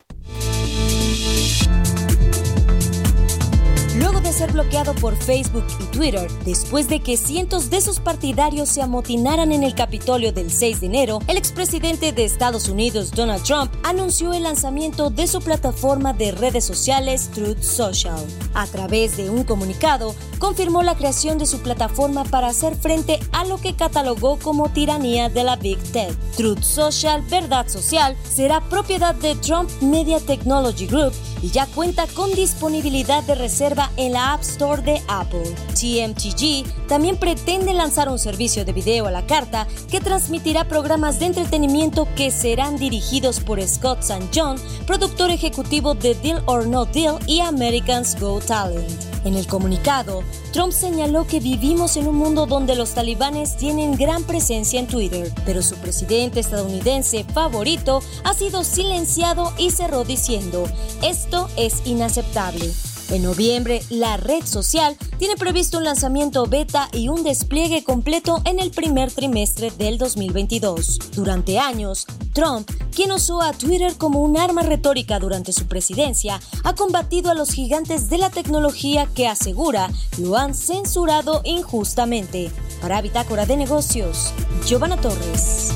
Ser 4.37 4.51
bloqueado 4.51 4.93
por 4.93 5.15
Facebook 5.15 5.65
y 5.79 5.85
Twitter, 5.85 6.29
después 6.45 6.87
de 6.87 6.99
que 6.99 7.17
cientos 7.17 7.71
de 7.71 7.81
sus 7.81 7.99
partidarios 7.99 8.69
se 8.69 8.83
amotinaran 8.83 9.51
en 9.51 9.63
el 9.63 9.73
Capitolio 9.73 10.31
del 10.31 10.51
6 10.51 10.81
de 10.81 10.85
enero, 10.85 11.19
el 11.27 11.37
expresidente 11.37 12.11
de 12.11 12.23
Estados 12.23 12.69
Unidos, 12.69 13.09
Donald 13.09 13.41
Trump, 13.41 13.73
anunció 13.81 14.33
el 14.33 14.43
lanzamiento 14.43 15.09
de 15.09 15.25
su 15.25 15.39
plataforma 15.39 16.13
de 16.13 16.33
redes 16.33 16.65
sociales 16.65 17.31
Truth 17.33 17.63
Social. 17.63 18.23
A 18.53 18.67
través 18.67 19.17
de 19.17 19.31
un 19.31 19.43
comunicado, 19.43 20.13
confirmó 20.37 20.83
la 20.83 20.95
creación 20.95 21.39
de 21.39 21.47
su 21.47 21.59
plataforma 21.61 22.23
para 22.23 22.49
hacer 22.49 22.75
frente 22.75 23.19
a 23.31 23.43
lo 23.43 23.57
que 23.57 23.75
catalogó 23.75 24.37
como 24.37 24.69
tiranía 24.69 25.29
de 25.29 25.43
la 25.43 25.55
Big 25.55 25.79
Tech. 25.91 26.15
Truth 26.35 26.61
Social, 26.61 27.23
Verdad 27.27 27.67
Social, 27.67 28.15
será 28.23 28.61
propiedad 28.69 29.15
de 29.15 29.33
Trump 29.35 29.71
Media 29.81 30.19
Technology 30.19 30.85
Group 30.85 31.13
y 31.41 31.49
ya 31.49 31.65
cuenta 31.65 32.05
con 32.13 32.31
disponibilidad 32.33 33.23
de 33.23 33.33
reserva 33.33 33.89
en 33.97 34.13
la 34.13 34.26
App 34.27 34.41
Store 34.41 34.81
de 34.81 35.01
Apple. 35.07 35.55
TMTG 35.73 36.87
también 36.87 37.15
pretende 37.15 37.71
lanzar 37.71 38.09
un 38.09 38.19
servicio 38.19 38.65
de 38.65 38.73
video 38.73 39.07
a 39.07 39.11
la 39.11 39.25
carta 39.25 39.67
que 39.89 40.01
transmitirá 40.01 40.67
programas 40.67 41.17
de 41.19 41.27
entretenimiento 41.27 42.07
que 42.13 42.29
serán 42.29 42.75
dirigidos 42.75 43.39
por 43.39 43.65
Scott 43.65 43.99
St. 43.99 44.27
John, 44.35 44.57
productor 44.85 45.31
ejecutivo 45.31 45.93
de 45.93 46.13
Deal 46.15 46.43
or 46.45 46.67
No 46.67 46.83
Deal 46.83 47.19
y 47.25 47.39
Americans 47.39 48.19
Go 48.19 48.41
Talent. 48.41 48.89
En 49.23 49.35
el 49.35 49.47
comunicado, 49.47 50.23
Trump 50.51 50.73
señaló 50.73 51.25
que 51.25 51.39
vivimos 51.39 51.95
en 51.95 52.07
un 52.07 52.15
mundo 52.15 52.45
donde 52.45 52.75
los 52.75 52.95
talibanes 52.95 53.55
tienen 53.55 53.95
gran 53.95 54.23
presencia 54.23 54.79
en 54.79 54.87
Twitter, 54.87 55.31
pero 55.45 55.61
su 55.61 55.75
presidente 55.75 56.41
estadounidense 56.41 57.23
favorito 57.33 58.01
ha 58.25 58.33
sido 58.33 58.65
silenciado 58.65 59.53
y 59.57 59.71
cerró 59.71 60.03
diciendo, 60.03 60.65
esto 61.01 61.49
es 61.55 61.81
inaceptable. 61.85 62.73
En 63.09 63.23
noviembre, 63.23 63.81
la 63.89 64.17
red 64.17 64.43
social 64.45 64.97
tiene 65.17 65.37
previsto 65.37 65.77
un 65.77 65.85
lanzamiento 65.85 66.45
beta 66.45 66.89
y 66.91 67.07
un 67.07 67.23
despliegue 67.23 67.83
completo 67.83 68.41
en 68.43 68.59
el 68.59 68.71
primer 68.71 69.11
trimestre 69.11 69.71
del 69.71 69.97
2022. 69.97 70.99
Durante 71.15 71.57
años, 71.57 72.05
Trump, 72.33 72.69
quien 72.93 73.13
usó 73.13 73.41
a 73.41 73.53
Twitter 73.53 73.95
como 73.97 74.21
un 74.21 74.37
arma 74.37 74.61
retórica 74.61 75.19
durante 75.19 75.53
su 75.53 75.67
presidencia, 75.67 76.41
ha 76.65 76.75
combatido 76.75 77.31
a 77.31 77.33
los 77.33 77.51
gigantes 77.51 78.09
de 78.09 78.17
la 78.17 78.29
tecnología 78.29 79.07
que 79.15 79.27
asegura 79.27 79.89
lo 80.17 80.35
han 80.35 80.53
censurado 80.53 81.41
injustamente. 81.45 82.51
Para 82.81 83.01
Bitácora 83.01 83.45
de 83.45 83.55
Negocios, 83.55 84.33
Giovanna 84.65 84.97
Torres. 84.97 85.71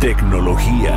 Tecnología. 0.00 0.96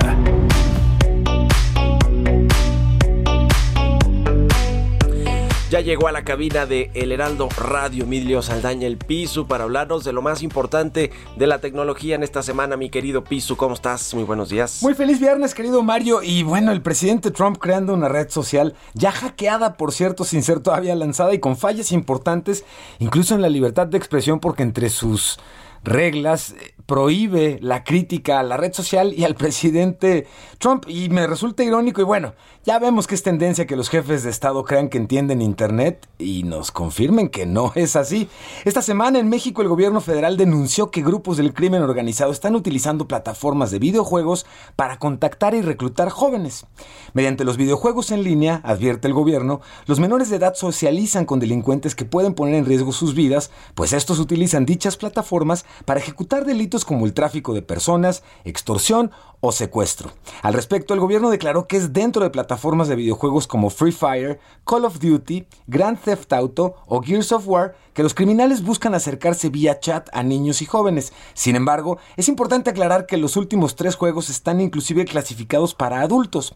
Ya 5.74 5.82
llegó 5.82 6.08
a 6.08 6.12
la 6.12 6.24
cabina 6.24 6.68
de 6.68 6.92
El 6.94 7.12
Heraldo 7.12 7.50
Radio 7.50 8.04
Emilio 8.04 8.44
Saldaña 8.44 8.86
el 8.86 9.00
Pisu 9.00 9.48
para 9.48 9.64
hablarnos 9.64 10.04
de 10.04 10.14
lo 10.14 10.22
más 10.22 10.44
importante 10.44 11.10
de 11.36 11.48
la 11.48 11.62
tecnología 11.62 12.14
en 12.14 12.22
esta 12.22 12.44
semana. 12.44 12.78
Mi 12.78 12.92
querido 12.92 13.24
Pisu, 13.24 13.58
¿cómo 13.58 13.74
estás? 13.74 14.14
Muy 14.14 14.24
buenos 14.24 14.50
días. 14.50 14.84
Muy 14.84 14.94
feliz 14.94 15.20
viernes, 15.20 15.56
querido 15.56 15.82
Mario. 15.82 16.22
Y 16.22 16.44
bueno, 16.44 16.72
el 16.72 16.84
presidente 16.84 17.32
Trump 17.32 17.58
creando 17.58 17.96
una 17.96 18.08
red 18.08 18.30
social 18.30 18.76
ya 18.94 19.12
hackeada, 19.12 19.76
por 19.76 19.92
cierto, 19.94 20.26
sin 20.26 20.44
ser 20.44 20.60
todavía 20.60 20.94
lanzada 20.94 21.34
y 21.34 21.40
con 21.40 21.58
fallas 21.58 21.92
importantes, 21.92 22.66
incluso 23.00 23.34
en 23.34 23.42
la 23.42 23.50
libertad 23.50 23.88
de 23.88 23.98
expresión, 23.98 24.40
porque 24.40 24.62
entre 24.62 24.92
sus 24.92 25.40
reglas 25.84 26.52
eh, 26.52 26.74
prohíbe 26.86 27.60
la 27.62 27.84
crítica 27.84 28.40
a 28.40 28.44
la 28.44 28.58
red 28.58 28.74
social 28.74 29.14
y 29.14 29.24
al 29.24 29.36
presidente 29.44 30.28
Trump. 30.58 30.86
Y 30.88 31.10
me 31.10 31.28
resulta 31.28 31.64
irónico 31.64 32.02
y 32.02 32.06
bueno, 32.06 32.34
ya 32.66 32.80
vemos 32.80 33.08
que 33.08 33.16
es 33.16 33.24
tendencia 33.24 33.66
que 33.68 33.76
los 33.76 33.90
jefes 33.90 34.24
de 34.24 34.30
Estado 34.30 34.64
crean 34.64 34.90
que 34.90 34.98
entienden 34.98 35.42
Internet 35.42 36.08
y 36.18 36.44
nos 36.44 36.72
confirmen 36.72 37.30
que 37.30 37.46
no 37.46 37.72
es 37.76 37.96
así. 37.96 38.30
Esta 38.64 38.82
semana 38.82 39.20
en 39.20 39.30
México 39.30 39.62
el 39.62 39.68
gobierno 39.68 40.02
federal 40.02 40.38
denunció 40.38 40.90
que 40.90 41.02
grupos 41.02 41.38
del 41.38 41.54
crimen 41.54 41.82
organizado 41.82 42.32
están 42.32 42.56
utilizando 42.56 43.08
plataformas 43.08 43.72
de 43.72 43.80
videojuegos 43.80 44.46
para 44.76 44.98
contactar 44.98 45.56
y 45.56 45.62
reclutar 45.62 46.10
jóvenes. 46.10 46.66
Mediante 47.14 47.44
los 47.44 47.58
videojuegos 47.58 48.12
en 48.12 48.24
línea, 48.24 48.62
advierte 48.64 49.08
el 49.08 49.14
gobierno, 49.14 49.62
los 49.86 50.00
menores 50.00 50.30
de 50.30 50.38
edad 50.38 50.56
socializan 50.56 51.26
con 51.26 51.40
delincuentes 51.40 51.96
que 51.96 52.06
pueden 52.06 52.34
poner 52.34 52.56
en 52.56 52.66
riesgo 52.66 52.92
sus 52.92 53.14
vidas, 53.14 53.52
pues 53.76 53.94
estos 53.94 54.20
utilizan 54.20 54.66
dichas 54.66 54.98
plataformas 54.98 55.66
para 55.86 56.00
ejecutar 56.00 56.46
delitos 56.46 56.86
como 56.86 57.06
el 57.06 57.14
tráfico 57.14 57.54
de 57.54 57.62
personas, 57.62 58.24
extorsión 58.44 59.12
o 59.40 59.52
secuestro. 59.52 60.12
Al 60.42 60.54
respecto, 60.54 60.94
el 60.94 61.00
gobierno 61.00 61.30
declaró 61.30 61.68
que 61.68 61.78
es 61.78 61.92
dentro 61.92 62.24
de 62.24 62.30
plataformas 62.30 62.88
de 62.88 62.96
videojuegos 62.96 63.48
como 63.48 63.70
Free 63.70 63.92
Fire, 63.92 64.40
Call 64.66 64.86
of 64.86 65.00
Duty, 65.00 65.46
Grand 65.68 66.00
Theft 66.00 66.32
Auto 66.34 66.76
o 66.88 67.02
Gears 67.02 67.32
of 67.32 67.48
War 67.48 67.76
que 67.94 68.04
los 68.04 68.14
criminales 68.14 68.64
buscan 68.64 68.96
acercarse 68.96 69.50
vía 69.50 69.80
chat 69.80 70.10
a 70.14 70.24
niños 70.24 70.62
y 70.62 70.66
jóvenes. 70.66 71.14
Sin 71.34 71.56
embargo, 71.56 71.98
es 72.18 72.28
importante 72.28 72.70
aclarar 72.70 73.06
que 73.06 73.18
los 73.18 73.38
últimos 73.38 73.76
tres 73.76 73.96
juegos 73.96 74.30
están 74.30 74.62
inclusive 74.62 75.06
clasificados 75.06 75.76
para 75.76 76.02
adultos. 76.02 76.56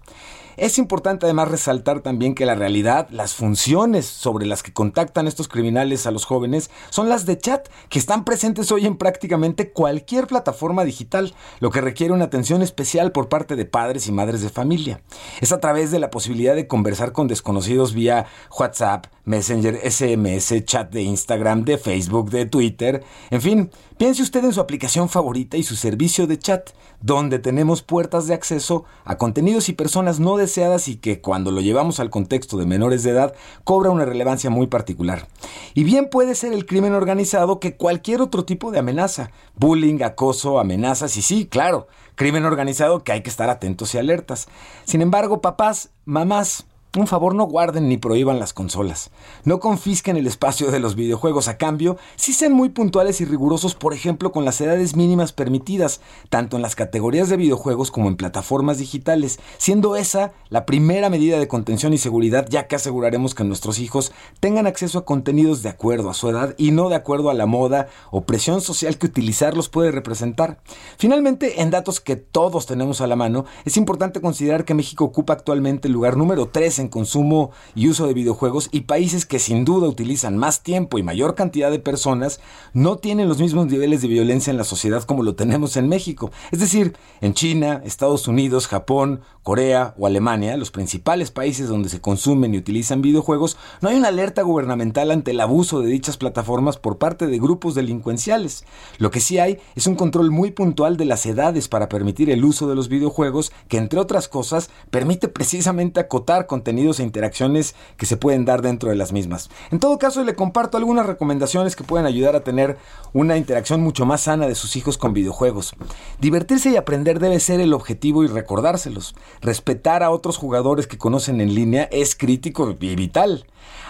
Es 0.58 0.80
importante 0.80 1.28
además 1.28 1.50
resaltar 1.50 2.00
también 2.00 2.34
que 2.34 2.48
la 2.48 2.56
realidad, 2.56 3.08
las 3.12 3.36
funciones 3.36 4.08
sobre 4.08 4.48
las 4.48 4.64
que 4.64 4.74
contactan 4.74 5.28
estos 5.28 5.48
criminales 5.48 6.08
a 6.08 6.12
los 6.12 6.26
jóvenes 6.26 6.72
son 6.90 7.10
las 7.10 7.28
de 7.28 7.38
chat, 7.38 7.70
que 7.90 8.00
están 8.00 8.26
presentes 8.26 8.72
hoy 8.72 8.88
en 8.88 8.98
prácticamente 8.98 9.72
cualquier 9.72 10.26
plataforma 10.26 10.84
digital, 10.84 11.36
lo 11.60 11.70
que 11.70 11.80
requiere 11.80 12.12
una 12.12 12.26
atención 12.26 12.64
especial 12.64 13.12
por 13.12 13.30
parte 13.30 13.56
de 13.56 13.66
padres 13.66 14.08
y 14.08 14.12
madres 14.12 14.42
de 14.42 14.50
familia. 14.50 15.00
Es 15.42 15.52
a 15.52 15.60
través 15.60 15.92
de 15.92 16.00
la 16.00 16.10
posibilidad 16.10 16.56
de 16.56 16.66
conversar 16.66 17.12
con 17.12 17.28
desconocidos 17.28 17.94
vía 17.94 18.26
WhatsApp, 18.58 19.06
Messenger, 19.26 19.80
SMS, 19.92 20.66
chat 20.66 20.92
de 20.92 21.04
Instagram, 21.04 21.66
de 21.66 21.78
Facebook, 21.78 22.32
de 22.32 22.48
Twitter, 22.48 23.04
en 23.30 23.42
fin, 23.42 23.70
piense 23.98 24.24
usted 24.24 24.44
en 24.44 24.54
su 24.54 24.62
aplicación 24.62 25.08
favorita 25.08 25.56
y 25.56 25.62
su 25.62 25.76
servicio 25.76 26.26
de 26.26 26.40
chat, 26.40 26.72
donde 27.00 27.38
tenemos 27.38 27.84
puertas 27.84 28.26
de 28.26 28.34
acceso 28.34 28.86
a 29.06 29.18
contenidos 29.18 29.70
y 29.70 29.74
personas 29.74 30.20
no 30.20 30.38
deseadas 30.38 30.47
y 30.88 30.96
que 30.98 31.20
cuando 31.22 31.52
lo 31.52 31.62
llevamos 31.62 32.00
al 32.00 32.10
contexto 32.10 32.58
de 32.58 32.66
menores 32.66 33.04
de 33.04 33.12
edad 33.12 33.34
cobra 33.64 33.90
una 33.90 34.06
relevancia 34.06 34.50
muy 34.50 34.68
particular. 34.68 35.28
Y 35.74 35.84
bien 35.84 36.10
puede 36.10 36.36
ser 36.36 36.54
el 36.54 36.66
crimen 36.66 36.94
organizado 36.94 37.60
que 37.60 37.76
cualquier 37.76 38.22
otro 38.22 38.46
tipo 38.46 38.72
de 38.72 38.80
amenaza, 38.80 39.32
bullying, 39.56 40.02
acoso, 40.04 40.60
amenazas 40.60 41.18
y 41.18 41.22
sí, 41.22 41.48
claro, 41.48 41.88
crimen 42.16 42.46
organizado 42.46 43.04
que 43.04 43.12
hay 43.12 43.22
que 43.22 43.30
estar 43.30 43.50
atentos 43.50 43.94
y 43.94 43.98
alertas. 43.98 44.48
Sin 44.86 45.02
embargo, 45.02 45.42
papás, 45.42 45.90
mamás, 46.06 46.66
un 46.96 47.06
favor, 47.06 47.36
no 47.36 47.44
guarden 47.44 47.90
ni 47.90 47.98
prohíban 47.98 48.40
las 48.40 48.54
consolas. 48.54 49.12
No 49.44 49.60
confisquen 49.60 50.18
el 50.18 50.26
espacio 50.26 50.72
de 50.72 50.80
los 50.80 50.96
videojuegos. 50.96 51.48
A 51.48 51.58
cambio, 51.58 51.98
sí 52.16 52.34
sean 52.34 52.54
muy 52.54 52.70
puntuales 52.70 53.22
y 53.22 53.26
rigurosos, 53.26 53.76
por 53.76 53.94
ejemplo, 53.94 54.32
con 54.32 54.46
las 54.46 54.60
edades 54.62 54.96
mínimas 54.96 55.32
permitidas, 55.32 56.02
tanto 56.30 56.56
en 56.56 56.62
las 56.62 56.76
categorías 56.76 57.30
de 57.30 57.38
videojuegos 57.38 57.92
como 57.92 58.08
en 58.08 58.16
plataformas 58.16 58.78
digitales, 58.78 59.40
siendo 59.58 59.96
esa 59.96 60.32
la 60.50 60.66
primera 60.66 61.10
medida 61.10 61.38
de 61.38 61.48
contención 61.48 61.94
y 61.94 61.98
seguridad, 61.98 62.48
ya 62.50 62.68
que 62.68 62.76
aseguraremos 62.76 63.36
que 63.36 63.44
nuestros 63.44 63.80
hijos 63.80 64.12
tengan 64.40 64.66
acceso 64.66 65.00
a 65.00 65.06
contenidos 65.06 65.62
de 65.62 65.70
acuerdo 65.70 66.10
a 66.10 66.14
su 66.14 66.30
edad 66.30 66.56
y 66.58 66.72
no 66.72 66.90
de 66.90 66.96
acuerdo 66.96 67.30
a 67.30 67.34
la 67.34 67.46
moda 67.46 67.88
o 68.12 68.22
presión 68.22 68.62
social 68.62 68.98
que 68.98 69.08
utilizarlos 69.08 69.70
puede 69.70 69.92
representar. 69.92 70.60
Finalmente, 70.98 71.62
en 71.62 71.70
datos 71.70 72.00
que 72.00 72.16
todos 72.16 72.66
tenemos 72.66 73.02
a 73.02 73.08
la 73.08 73.16
mano, 73.16 73.46
es 73.66 73.78
importante 73.78 74.22
considerar 74.22 74.66
que 74.66 74.74
México 74.74 75.04
ocupa 75.04 75.34
actualmente 75.34 75.88
el 75.88 75.94
lugar 75.94 76.18
número 76.18 76.48
3 76.48 76.77
en 76.80 76.90
consumo 76.90 77.52
y 77.76 77.88
uso 77.90 78.08
de 78.08 78.14
videojuegos 78.14 78.70
y 78.72 78.82
países 78.82 79.26
que 79.26 79.40
sin 79.40 79.66
duda 79.66 79.88
utilizan 79.88 80.38
más 80.38 80.64
tiempo 80.64 80.98
y 80.98 81.04
mayor 81.04 81.36
cantidad 81.36 81.72
de 81.72 81.80
personas 81.80 82.40
no 82.74 82.98
tienen 82.98 83.28
los 83.28 83.40
mismos 83.40 83.68
niveles 83.68 84.02
de 84.02 84.08
violencia 84.08 84.52
en 84.52 84.58
la 84.58 84.64
sociedad 84.64 85.04
como 85.04 85.24
lo 85.24 85.36
tenemos 85.36 85.78
en 85.78 85.88
México. 85.90 86.32
Es 86.52 86.60
decir, 86.60 86.96
en 87.22 87.34
China, 87.34 87.82
Estados 87.86 88.28
Unidos, 88.28 88.68
Japón, 88.68 89.22
Corea 89.44 89.96
o 89.98 90.08
Alemania, 90.08 90.58
los 90.58 90.72
principales 90.72 91.32
países 91.32 91.70
donde 91.70 91.90
se 91.90 92.02
consumen 92.02 92.54
y 92.54 92.58
utilizan 92.58 93.02
videojuegos, 93.02 93.58
no 93.82 93.90
hay 93.90 93.96
una 93.96 94.10
alerta 94.10 94.42
gubernamental 94.42 95.12
ante 95.12 95.32
el 95.32 95.40
abuso 95.40 95.80
de 95.80 95.90
dichas 95.90 96.18
plataformas 96.18 96.78
por 96.78 96.98
parte 96.98 97.28
de 97.28 97.40
grupos 97.40 97.74
delincuenciales. 97.74 98.66
Lo 98.98 99.12
que 99.12 99.22
sí 99.22 99.40
hay 99.40 99.60
es 99.76 99.88
un 99.88 99.96
control 99.96 100.32
muy 100.32 100.52
puntual 100.52 100.98
de 100.98 101.06
las 101.06 101.26
edades 101.26 101.68
para 101.68 101.90
permitir 101.90 102.30
el 102.30 102.44
uso 102.44 102.68
de 102.68 102.76
los 102.76 102.90
videojuegos 102.90 103.52
que, 103.68 103.78
entre 103.78 104.00
otras 104.00 104.28
cosas, 104.28 104.70
permite 104.92 105.28
precisamente 105.28 106.00
acotar 106.00 106.48
contenidos 106.68 107.00
e 107.00 107.04
interacciones 107.04 107.76
que 107.96 108.06
se 108.06 108.18
pueden 108.18 108.44
dar 108.44 108.62
dentro 108.62 108.90
de 108.90 108.98
las 108.98 109.14
mismas. 109.14 109.50
En 109.72 109.80
todo 109.80 109.98
caso, 109.98 110.26
le 110.26 110.36
comparto 110.36 110.76
algunas 110.76 111.06
recomendaciones 111.06 111.78
que 111.78 111.86
pueden 111.86 112.06
ayudar 112.06 112.36
a 112.36 112.44
tener 112.44 112.78
una 113.14 113.38
interacción 113.38 113.80
mucho 113.80 114.06
más 114.06 114.22
sana 114.22 114.48
de 114.48 114.56
sus 114.56 114.76
hijos 114.76 114.98
con 114.98 115.14
videojuegos. 115.14 115.76
Divertirse 116.20 116.70
y 116.70 116.76
aprender 116.76 117.22
debe 117.22 117.40
ser 117.40 117.62
el 117.62 117.72
objetivo 117.72 118.26
y 118.26 118.28
recordárselos. 118.28 119.16
Respetar 119.40 120.04
a 120.04 120.10
otros 120.10 120.36
jugadores 120.36 120.88
que 120.88 120.98
conocen 120.98 121.40
en 121.40 121.56
línea 121.56 121.84
es 121.90 122.18
crítico 122.18 122.76
y 122.78 122.96
vital. 122.98 123.46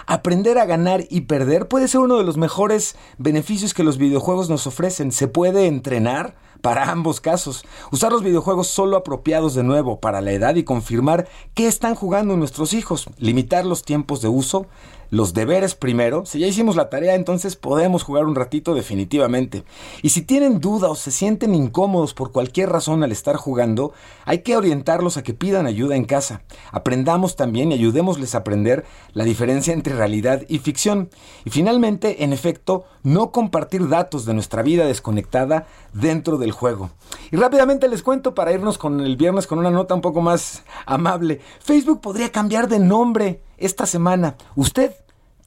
Aprender 0.06 0.58
a 0.58 0.64
ganar 0.64 1.04
y 1.10 1.22
perder 1.22 1.66
puede 1.66 1.88
ser 1.88 2.02
uno 2.02 2.16
de 2.16 2.24
los 2.24 2.36
mejores 2.36 2.94
beneficios 3.18 3.74
que 3.74 3.82
los 3.82 3.98
videojuegos 3.98 4.48
nos 4.48 4.68
ofrecen. 4.68 5.10
Se 5.10 5.26
puede 5.26 5.66
entrenar 5.66 6.36
para 6.60 6.90
ambos 6.90 7.20
casos. 7.20 7.64
Usar 7.90 8.12
los 8.12 8.22
videojuegos 8.22 8.68
solo 8.68 8.96
apropiados 8.96 9.54
de 9.54 9.62
nuevo 9.62 10.00
para 10.00 10.20
la 10.20 10.32
edad 10.32 10.56
y 10.56 10.64
confirmar 10.64 11.28
qué 11.54 11.66
están 11.66 11.94
jugando 11.94 12.36
nuestros 12.36 12.72
hijos. 12.72 13.08
Limitar 13.18 13.64
los 13.64 13.82
tiempos 13.82 14.20
de 14.22 14.28
uso 14.28 14.66
los 15.10 15.34
deberes 15.34 15.74
primero. 15.74 16.24
Si 16.26 16.38
ya 16.38 16.46
hicimos 16.46 16.76
la 16.76 16.90
tarea, 16.90 17.14
entonces 17.14 17.56
podemos 17.56 18.02
jugar 18.02 18.24
un 18.24 18.34
ratito 18.34 18.74
definitivamente. 18.74 19.64
Y 20.02 20.10
si 20.10 20.22
tienen 20.22 20.60
duda 20.60 20.88
o 20.88 20.94
se 20.94 21.10
sienten 21.10 21.54
incómodos 21.54 22.14
por 22.14 22.32
cualquier 22.32 22.70
razón 22.70 23.02
al 23.02 23.12
estar 23.12 23.36
jugando, 23.36 23.92
hay 24.24 24.40
que 24.40 24.56
orientarlos 24.56 25.16
a 25.16 25.22
que 25.22 25.34
pidan 25.34 25.66
ayuda 25.66 25.96
en 25.96 26.04
casa. 26.04 26.42
Aprendamos 26.72 27.36
también 27.36 27.72
y 27.72 27.74
ayudémosles 27.74 28.34
a 28.34 28.38
aprender 28.38 28.84
la 29.12 29.24
diferencia 29.24 29.72
entre 29.72 29.94
realidad 29.94 30.42
y 30.48 30.58
ficción. 30.58 31.10
Y 31.44 31.50
finalmente, 31.50 32.24
en 32.24 32.32
efecto, 32.32 32.84
no 33.02 33.32
compartir 33.32 33.88
datos 33.88 34.24
de 34.24 34.34
nuestra 34.34 34.62
vida 34.62 34.86
desconectada 34.86 35.66
dentro 35.92 36.38
del 36.38 36.52
juego. 36.52 36.90
Y 37.30 37.36
rápidamente 37.36 37.88
les 37.88 38.02
cuento 38.02 38.34
para 38.34 38.52
irnos 38.52 38.78
con 38.78 39.00
el 39.00 39.16
viernes 39.16 39.46
con 39.46 39.58
una 39.58 39.70
nota 39.70 39.94
un 39.94 40.00
poco 40.00 40.20
más 40.20 40.64
amable. 40.86 41.40
Facebook 41.60 42.00
podría 42.00 42.30
cambiar 42.30 42.68
de 42.68 42.78
nombre 42.78 43.42
esta 43.58 43.86
semana. 43.86 44.36
¿Usted 44.56 44.94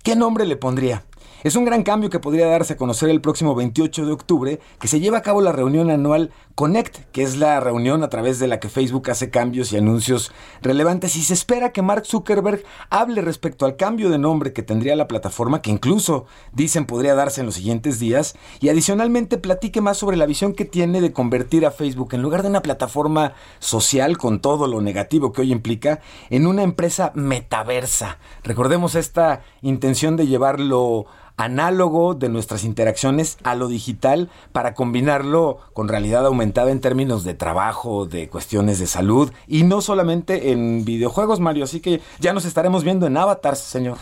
qué 0.03 0.15
nombre 0.15 0.45
le 0.45 0.57
pondría? 0.57 1.05
Es 1.43 1.55
un 1.55 1.65
gran 1.65 1.81
cambio 1.81 2.11
que 2.11 2.19
podría 2.19 2.45
darse 2.45 2.73
a 2.73 2.77
conocer 2.77 3.09
el 3.09 3.19
próximo 3.19 3.55
28 3.55 4.05
de 4.05 4.11
octubre, 4.11 4.59
que 4.79 4.87
se 4.87 4.99
lleva 4.99 5.17
a 5.17 5.21
cabo 5.23 5.41
la 5.41 5.51
reunión 5.51 5.89
anual 5.89 6.29
Connect, 6.53 7.09
que 7.11 7.23
es 7.23 7.37
la 7.37 7.59
reunión 7.59 8.03
a 8.03 8.09
través 8.09 8.37
de 8.37 8.47
la 8.47 8.59
que 8.59 8.69
Facebook 8.69 9.09
hace 9.09 9.31
cambios 9.31 9.73
y 9.73 9.77
anuncios 9.77 10.31
relevantes 10.61 11.15
y 11.15 11.23
se 11.23 11.33
espera 11.33 11.71
que 11.71 11.81
Mark 11.81 12.05
Zuckerberg 12.05 12.63
hable 12.91 13.21
respecto 13.21 13.65
al 13.65 13.75
cambio 13.75 14.11
de 14.11 14.19
nombre 14.19 14.53
que 14.53 14.61
tendría 14.61 14.95
la 14.95 15.07
plataforma, 15.07 15.63
que 15.63 15.71
incluso 15.71 16.25
dicen 16.53 16.85
podría 16.85 17.15
darse 17.15 17.39
en 17.39 17.47
los 17.47 17.55
siguientes 17.55 17.99
días, 17.99 18.35
y 18.59 18.69
adicionalmente 18.69 19.39
platique 19.39 19.81
más 19.81 19.97
sobre 19.97 20.17
la 20.17 20.27
visión 20.27 20.53
que 20.53 20.65
tiene 20.65 21.01
de 21.01 21.11
convertir 21.11 21.65
a 21.65 21.71
Facebook, 21.71 22.13
en 22.13 22.21
lugar 22.21 22.43
de 22.43 22.49
una 22.49 22.61
plataforma 22.61 23.33
social 23.57 24.19
con 24.19 24.41
todo 24.41 24.67
lo 24.67 24.79
negativo 24.79 25.31
que 25.31 25.41
hoy 25.41 25.51
implica, 25.51 26.01
en 26.29 26.45
una 26.45 26.61
empresa 26.61 27.11
metaversa. 27.15 28.19
Recordemos 28.43 28.93
esta 28.93 29.41
intención 29.63 30.17
de 30.17 30.27
llevarlo 30.27 31.07
análogo 31.41 32.13
de 32.13 32.29
nuestras 32.29 32.63
interacciones 32.63 33.37
a 33.43 33.55
lo 33.55 33.67
digital 33.67 34.29
para 34.51 34.73
combinarlo 34.73 35.57
con 35.73 35.87
realidad 35.87 36.25
aumentada 36.25 36.71
en 36.71 36.81
términos 36.81 37.23
de 37.23 37.33
trabajo, 37.33 38.05
de 38.05 38.29
cuestiones 38.29 38.79
de 38.79 38.87
salud 38.87 39.31
y 39.47 39.63
no 39.63 39.81
solamente 39.81 40.51
en 40.51 40.85
videojuegos, 40.85 41.39
Mario. 41.39 41.63
Así 41.63 41.79
que 41.79 42.01
ya 42.19 42.33
nos 42.33 42.45
estaremos 42.45 42.83
viendo 42.83 43.07
en 43.07 43.17
avatars, 43.17 43.59
señor. 43.59 43.97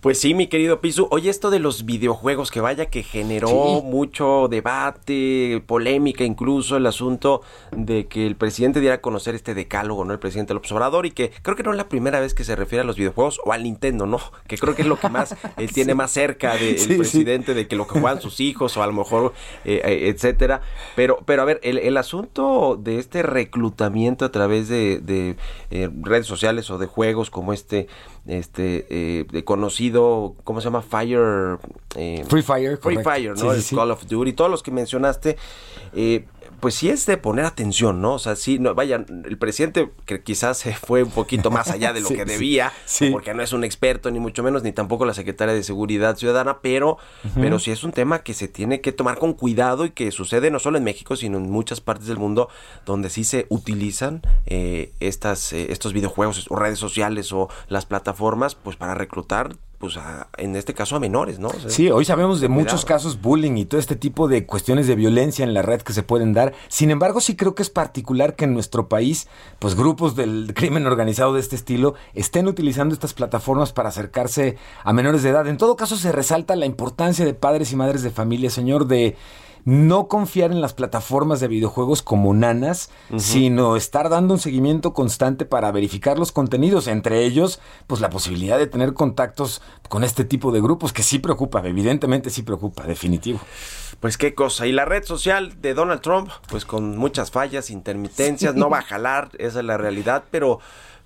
Pues 0.00 0.18
sí, 0.18 0.32
mi 0.32 0.46
querido 0.46 0.80
Pisu. 0.80 1.08
Oye, 1.10 1.28
esto 1.28 1.50
de 1.50 1.58
los 1.58 1.84
videojuegos, 1.84 2.50
que 2.50 2.62
vaya 2.62 2.86
que 2.86 3.02
generó 3.02 3.48
Sí. 3.48 3.82
mucho 3.84 4.48
debate, 4.48 5.62
polémica, 5.66 6.24
incluso 6.24 6.78
el 6.78 6.86
asunto 6.86 7.42
de 7.70 8.06
que 8.06 8.26
el 8.26 8.34
presidente 8.34 8.80
diera 8.80 8.94
a 8.94 9.00
conocer 9.02 9.34
este 9.34 9.52
decálogo, 9.52 10.06
¿no? 10.06 10.14
El 10.14 10.18
presidente 10.18 10.54
López 10.54 10.72
Obrador, 10.72 11.04
y 11.04 11.10
que 11.10 11.30
creo 11.42 11.54
que 11.54 11.62
no 11.64 11.72
es 11.72 11.76
la 11.76 11.90
primera 11.90 12.18
vez 12.18 12.32
que 12.32 12.44
se 12.44 12.56
refiere 12.56 12.80
a 12.80 12.84
los 12.84 12.96
videojuegos 12.96 13.42
o 13.44 13.52
al 13.52 13.62
Nintendo, 13.62 14.06
¿no? 14.06 14.20
Que 14.46 14.56
creo 14.56 14.74
que 14.74 14.82
es 14.82 14.88
lo 14.88 14.98
que 14.98 15.10
más 15.10 15.36
él 15.58 15.70
tiene 15.70 15.94
más 15.94 16.12
cerca 16.12 16.54
del 16.56 16.78
sí. 16.78 16.94
presidente 16.94 17.52
de 17.52 17.68
que 17.68 17.76
lo 17.76 17.86
que 17.86 18.00
juegan 18.00 18.22
sus 18.22 18.40
hijos 18.40 18.78
o 18.78 18.82
a 18.82 18.86
lo 18.86 18.94
mejor, 18.94 19.34
eh, 19.66 19.82
eh, 19.84 20.08
etcétera. 20.08 20.62
Pero, 20.96 21.18
pero 21.26 21.42
a 21.42 21.44
ver, 21.44 21.60
el, 21.62 21.76
el 21.76 21.98
asunto 21.98 22.80
de 22.82 22.98
este 22.98 23.22
reclutamiento 23.22 24.24
a 24.24 24.32
través 24.32 24.68
de, 24.68 24.98
de, 25.00 25.36
eh, 25.70 25.90
redes 26.00 26.26
sociales 26.26 26.70
o 26.70 26.78
de 26.78 26.86
juegos 26.86 27.28
como 27.28 27.52
este, 27.52 27.86
este 28.26 28.86
eh, 28.90 29.24
de 29.30 29.44
conocido, 29.44 30.34
¿cómo 30.44 30.60
se 30.60 30.66
llama? 30.66 30.82
Fire. 30.82 31.58
eh, 31.96 32.24
Free 32.28 32.42
Fire, 32.42 32.76
Free 32.78 32.96
correcto. 32.96 33.10
Fire, 33.10 33.30
¿no? 33.30 33.36
Sí, 33.36 33.42
sí, 33.42 33.48
el 33.56 33.62
sí. 33.62 33.76
Call 33.76 33.90
of 33.90 34.06
Duty, 34.06 34.32
todos 34.34 34.50
los 34.50 34.62
que 34.62 34.70
mencionaste. 34.70 35.36
eh, 35.94 36.24
pues 36.60 36.74
sí 36.74 36.90
es 36.90 37.06
de 37.06 37.16
poner 37.16 37.44
atención, 37.44 38.00
¿no? 38.00 38.14
O 38.14 38.18
sea, 38.18 38.36
sí, 38.36 38.58
no, 38.58 38.74
vaya, 38.74 39.04
el 39.24 39.38
presidente 39.38 39.90
que 40.04 40.22
quizás 40.22 40.58
se 40.58 40.74
fue 40.74 41.02
un 41.02 41.10
poquito 41.10 41.50
más 41.50 41.70
allá 41.70 41.92
de 41.92 42.00
lo 42.00 42.08
Sí, 42.10 42.16
que 42.16 42.24
debía, 42.24 42.72
sí. 42.84 43.10
porque 43.10 43.34
no 43.34 43.42
es 43.42 43.52
un 43.52 43.64
experto, 43.64 44.10
ni 44.10 44.18
mucho 44.18 44.42
menos, 44.42 44.62
ni 44.62 44.72
tampoco 44.72 45.04
la 45.04 45.14
secretaria 45.14 45.54
de 45.54 45.62
Seguridad 45.62 46.16
Ciudadana, 46.16 46.58
pero, 46.60 46.98
pero 47.34 47.58
sí 47.58 47.70
es 47.70 47.84
un 47.84 47.92
tema 47.92 48.22
que 48.22 48.34
se 48.34 48.48
tiene 48.48 48.80
que 48.80 48.92
tomar 48.92 49.18
con 49.18 49.32
cuidado 49.32 49.84
y 49.84 49.90
que 49.90 50.10
sucede 50.10 50.50
no 50.50 50.58
solo 50.58 50.78
en 50.78 50.84
México, 50.84 51.16
sino 51.16 51.38
en 51.38 51.50
muchas 51.50 51.80
partes 51.80 52.06
del 52.06 52.18
mundo 52.18 52.48
donde 52.84 53.10
sí 53.10 53.24
se 53.24 53.46
utilizan 53.48 54.22
eh, 54.46 54.92
estas, 55.00 55.52
eh, 55.52 55.70
estos 55.70 55.92
videojuegos 55.92 56.46
o 56.50 56.56
redes 56.56 56.78
sociales 56.78 57.32
o 57.32 57.48
las 57.68 57.86
plataformas, 57.86 58.54
pues 58.54 58.76
para 58.76 58.94
reclutar, 58.94 59.56
pues 59.80 59.96
a- 59.96 60.28
en 60.36 60.56
este 60.56 60.74
caso 60.74 60.94
a 60.94 61.00
menores, 61.00 61.38
¿no? 61.38 61.48
O 61.48 61.54
sea, 61.58 61.70
Sí, 61.70 61.90
hoy 61.90 62.04
sabemos 62.04 62.42
de 62.42 62.48
muchos 62.48 62.84
casos 62.84 63.22
bullying 63.22 63.56
y 63.56 63.64
todo 63.64 63.80
este 63.80 63.96
tipo 63.96 64.28
de 64.28 64.44
cuestiones 64.44 64.86
de 64.86 64.94
violencia 64.94 65.42
en 65.42 65.54
la 65.54 65.62
red 65.62 65.80
que 65.80 65.94
se 65.94 66.02
pueden 66.02 66.34
dar. 66.34 66.52
Sin 66.68 66.90
embargo, 66.90 67.22
sí 67.22 67.34
creo 67.34 67.54
que 67.54 67.62
es 67.62 67.70
particular 67.70 68.36
que 68.36 68.44
en 68.44 68.52
nuestro 68.52 68.90
país, 68.90 69.26
pues 69.58 69.74
grupos 69.74 70.14
del 70.16 70.52
crimen 70.54 70.86
organizado 70.86 71.32
de 71.32 71.40
este 71.40 71.56
estilo 71.56 71.94
estén 72.12 72.46
utilizando 72.46 72.92
estas 72.92 73.14
plataformas 73.14 73.72
para 73.72 73.88
acercarse 73.88 74.58
a 74.84 74.92
menores 74.92 75.22
de 75.22 75.30
edad. 75.30 75.46
En 75.48 75.56
todo 75.56 75.76
caso, 75.76 75.96
se 75.96 76.12
resalta 76.12 76.56
la 76.56 76.66
importancia 76.66 77.24
de 77.24 77.32
padres 77.32 77.72
y 77.72 77.76
madres 77.76 78.02
de 78.02 78.10
familia, 78.10 78.50
señor, 78.50 78.86
de 78.86 79.16
no 79.64 80.08
confiar 80.08 80.52
en 80.52 80.60
las 80.60 80.74
plataformas 80.74 81.40
de 81.40 81.48
videojuegos 81.48 82.02
como 82.02 82.34
nanas, 82.34 82.90
sino 83.16 83.76
estar 83.76 84.08
dando 84.08 84.34
un 84.34 84.40
seguimiento 84.40 84.92
constante 84.92 85.44
para 85.44 85.70
verificar 85.72 86.18
los 86.18 86.32
contenidos, 86.32 86.86
entre 86.86 87.24
ellos, 87.24 87.60
pues 87.86 88.00
la 88.00 88.10
posibilidad 88.10 88.58
de 88.58 88.66
tener 88.66 88.94
contactos 88.94 89.62
con 89.88 90.04
este 90.04 90.24
tipo 90.24 90.52
de 90.52 90.60
grupos 90.60 90.92
que 90.92 91.02
sí 91.02 91.18
preocupa, 91.18 91.60
evidentemente 91.64 92.30
sí 92.30 92.42
preocupa, 92.42 92.84
definitivo. 92.84 93.40
Pues 94.00 94.16
qué 94.16 94.34
cosa. 94.34 94.66
Y 94.66 94.72
la 94.72 94.84
red 94.84 95.04
social 95.04 95.60
de 95.60 95.74
Donald 95.74 96.00
Trump, 96.00 96.30
pues 96.48 96.64
con 96.64 96.96
muchas 96.96 97.30
fallas, 97.30 97.70
intermitencias, 97.70 98.54
no 98.54 98.70
va 98.70 98.78
a 98.78 98.82
jalar, 98.82 99.30
esa 99.38 99.60
es 99.60 99.64
la 99.64 99.76
realidad, 99.76 100.24
pero, 100.30 100.60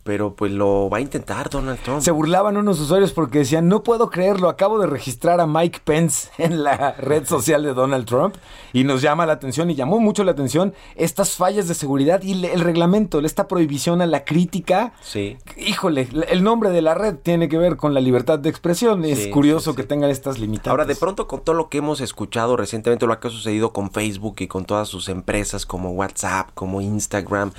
pero 0.04 0.34
pues 0.34 0.52
lo 0.52 0.88
va 0.90 0.98
a 0.98 1.00
intentar 1.00 1.50
Donald 1.50 1.80
Trump. 1.82 2.00
Se 2.02 2.10
burlaban 2.12 2.56
unos 2.56 2.78
usuarios 2.78 3.12
porque 3.12 3.38
decían, 3.38 3.66
no 3.68 3.82
puedo 3.82 4.10
creerlo, 4.10 4.48
acabo 4.48 4.78
de 4.78 4.86
registrar 4.86 5.40
a 5.40 5.46
Mike 5.46 5.80
Pence 5.84 6.28
en 6.38 6.62
la 6.62 6.92
red 6.92 7.26
social 7.26 7.62
de 7.64 7.74
Donald 7.74 8.06
Trump 8.06 8.36
y 8.72 8.84
nos 8.84 9.02
llama 9.02 9.26
la 9.26 9.32
atención 9.32 9.70
y 9.70 9.74
llamó 9.74 9.98
mucho 9.98 10.22
la 10.22 10.32
atención 10.32 10.74
estas 10.94 11.32
fallas 11.36 11.66
de 11.68 11.74
seguridad 11.74 12.22
y 12.22 12.34
le- 12.34 12.52
el 12.52 12.60
reglamento, 12.60 13.18
esta 13.20 13.48
prohibición 13.48 14.00
a 14.02 14.06
la 14.06 14.24
crítica. 14.24 14.92
Sí. 15.00 15.38
Híjole, 15.56 16.08
el 16.28 16.44
nombre 16.44 16.70
de 16.70 16.82
la 16.82 16.94
red 16.94 17.16
tiene 17.16 17.48
que 17.48 17.58
ver 17.58 17.76
con 17.76 17.94
la 17.94 18.00
libertad 18.00 18.38
de 18.38 18.50
expresión. 18.50 19.04
Es 19.04 19.24
Sí, 19.24 19.30
curioso 19.30 19.74
que 19.74 19.82
tengan 19.84 20.10
estas 20.10 20.38
limitantes. 20.38 20.70
Ahora, 20.70 20.84
de 20.84 20.94
pronto, 20.96 21.26
con 21.26 21.40
todo 21.40 21.56
lo 21.56 21.68
que 21.70 21.78
hemos 21.78 22.00
escuchado 22.00 22.56
recientemente, 22.56 23.06
lo 23.06 23.18
que 23.18 23.28
ha 23.28 23.30
sucedido 23.30 23.72
con 23.72 23.90
Facebook 23.90 24.36
y 24.40 24.46
con 24.48 24.66
todas 24.66 24.88
sus 24.88 25.08
empresas 25.08 25.64
como 25.64 25.92
WhatsApp, 25.92 26.50
como 26.54 26.80
Instagram, 26.82 27.52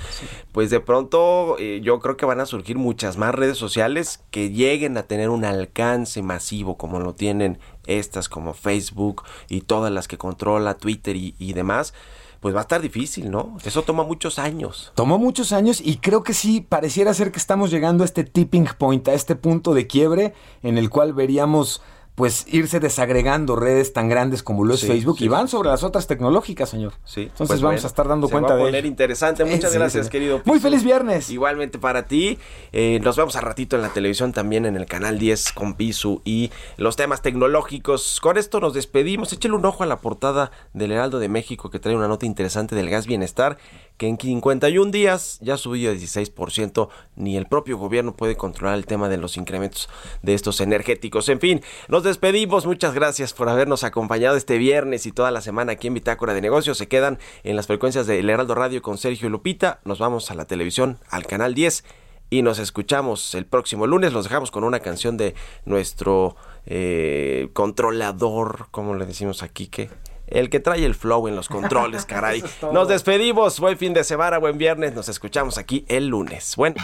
pues 0.52 0.70
de 0.70 0.78
pronto 0.80 1.56
eh, 1.58 1.80
yo 1.82 1.98
creo 1.98 2.16
que 2.16 2.24
van 2.24 2.35
a 2.40 2.46
surgir 2.46 2.76
muchas 2.76 3.16
más 3.16 3.34
redes 3.34 3.58
sociales 3.58 4.20
que 4.30 4.50
lleguen 4.50 4.96
a 4.96 5.04
tener 5.04 5.30
un 5.30 5.44
alcance 5.44 6.22
masivo 6.22 6.76
como 6.76 7.00
lo 7.00 7.14
tienen 7.14 7.58
estas 7.86 8.28
como 8.28 8.54
Facebook 8.54 9.22
y 9.48 9.62
todas 9.62 9.92
las 9.92 10.08
que 10.08 10.18
controla 10.18 10.74
Twitter 10.74 11.16
y, 11.16 11.34
y 11.38 11.52
demás. 11.52 11.94
Pues 12.40 12.54
va 12.54 12.60
a 12.60 12.62
estar 12.62 12.80
difícil, 12.80 13.30
¿no? 13.30 13.56
Eso 13.64 13.82
toma 13.82 14.04
muchos 14.04 14.38
años. 14.38 14.92
Tomó 14.94 15.18
muchos 15.18 15.52
años 15.52 15.80
y 15.82 15.96
creo 15.96 16.22
que 16.22 16.34
sí, 16.34 16.60
pareciera 16.60 17.14
ser 17.14 17.32
que 17.32 17.38
estamos 17.38 17.70
llegando 17.70 18.04
a 18.04 18.06
este 18.06 18.24
tipping 18.24 18.68
point, 18.78 19.08
a 19.08 19.14
este 19.14 19.36
punto 19.36 19.74
de 19.74 19.86
quiebre 19.86 20.34
en 20.62 20.78
el 20.78 20.90
cual 20.90 21.14
veríamos 21.14 21.82
pues 22.16 22.46
irse 22.48 22.80
desagregando 22.80 23.54
redes 23.56 23.92
tan 23.92 24.08
grandes 24.08 24.42
como 24.42 24.64
lo 24.64 24.74
es 24.74 24.80
Sí, 24.80 24.86
Facebook 24.88 25.18
sí, 25.18 25.26
y 25.26 25.28
van 25.28 25.46
sí, 25.46 25.52
sobre 25.52 25.68
las 25.68 25.84
otras 25.84 26.06
tecnológicas, 26.06 26.68
señor. 26.68 26.94
Sí, 27.04 27.20
Entonces 27.24 27.46
pues 27.46 27.60
vamos 27.60 27.74
bueno, 27.74 27.84
a 27.84 27.86
estar 27.86 28.08
dando 28.08 28.26
se 28.26 28.32
cuenta 28.32 28.48
va 28.48 28.54
a 28.54 28.56
de 28.56 28.64
poner 28.64 28.80
ello. 28.84 28.88
interesante. 28.88 29.44
Muchas 29.44 29.70
Sí, 29.70 29.78
gracias, 29.78 30.08
querido. 30.08 30.40
Muy 30.46 30.58
feliz 30.58 30.82
viernes. 30.82 31.30
Igualmente 31.30 31.78
para 31.78 32.06
ti. 32.06 32.38
Eh, 32.72 33.00
nos 33.02 33.16
vemos 33.16 33.36
a 33.36 33.42
ratito 33.42 33.76
en 33.76 33.82
la 33.82 33.90
televisión 33.90 34.32
también 34.32 34.64
en 34.66 34.76
el 34.76 34.86
canal 34.86 35.18
10 35.18 35.52
con 35.52 35.74
Pisu 35.74 36.22
y 36.24 36.50
los 36.78 36.96
temas 36.96 37.20
tecnológicos. 37.22 38.18
Con 38.20 38.38
esto 38.38 38.60
nos 38.60 38.72
despedimos. 38.74 39.32
Échale 39.32 39.54
un 39.54 39.66
ojo 39.66 39.82
a 39.82 39.86
la 39.86 40.00
portada 40.00 40.50
del 40.72 40.92
Heraldo 40.92 41.18
de 41.18 41.28
México 41.28 41.68
que 41.70 41.78
trae 41.78 41.94
una 41.94 42.08
nota 42.08 42.24
interesante 42.26 42.74
del 42.74 42.88
gas 42.88 43.06
bienestar 43.06 43.58
que 43.96 44.08
en 44.08 44.18
51 44.18 44.90
días 44.90 45.38
ya 45.40 45.56
subió 45.56 45.92
16%. 45.92 46.88
Ni 47.16 47.36
el 47.36 47.46
propio 47.46 47.78
gobierno 47.78 48.14
puede 48.16 48.36
controlar 48.36 48.76
el 48.76 48.86
tema 48.86 49.08
de 49.08 49.16
los 49.16 49.36
incrementos 49.36 49.88
de 50.22 50.34
estos 50.34 50.60
energéticos. 50.60 51.28
En 51.28 51.40
fin, 51.40 51.62
nos 51.88 52.02
despedimos. 52.02 52.66
Muchas 52.66 52.94
gracias 52.94 53.32
por 53.32 53.48
habernos 53.48 53.84
acompañado 53.84 54.36
este 54.36 54.58
viernes 54.58 55.06
y 55.06 55.12
toda 55.12 55.30
la 55.30 55.40
semana 55.40 55.72
aquí 55.72 55.88
en 55.88 55.94
Bitácora 55.94 56.34
de 56.34 56.40
Negocios. 56.40 56.78
Se 56.78 56.88
quedan 56.88 57.18
en 57.44 57.56
las 57.56 57.66
frecuencias 57.66 58.06
del 58.06 58.28
Heraldo 58.28 58.54
Radio 58.54 58.82
con 58.82 58.98
Sergio 58.98 59.28
Lupita. 59.28 59.80
Nos 59.84 59.98
vamos 59.98 60.30
a 60.30 60.34
la 60.34 60.44
televisión, 60.44 60.98
al 61.10 61.26
canal 61.26 61.54
10 61.54 61.84
y 62.28 62.42
nos 62.42 62.58
escuchamos 62.58 63.34
el 63.34 63.46
próximo 63.46 63.86
lunes. 63.86 64.12
Los 64.12 64.24
dejamos 64.24 64.50
con 64.50 64.64
una 64.64 64.80
canción 64.80 65.16
de 65.16 65.34
nuestro 65.64 66.36
eh, 66.66 67.48
controlador, 67.52 68.68
como 68.70 68.94
le 68.94 69.06
decimos 69.06 69.42
aquí, 69.42 69.68
que 69.68 69.88
el 70.26 70.50
que 70.50 70.60
trae 70.60 70.84
el 70.84 70.94
flow 70.94 71.28
en 71.28 71.36
los 71.36 71.48
controles, 71.48 72.04
caray. 72.06 72.40
Es. 72.40 72.62
Nos 72.72 72.88
despedimos. 72.88 73.60
Buen 73.60 73.78
fin 73.78 73.94
de 73.94 74.04
semana, 74.04 74.38
buen 74.38 74.58
viernes. 74.58 74.94
Nos 74.94 75.08
escuchamos 75.08 75.58
aquí 75.58 75.84
el 75.88 76.08
lunes. 76.08 76.54
Bueno. 76.56 76.76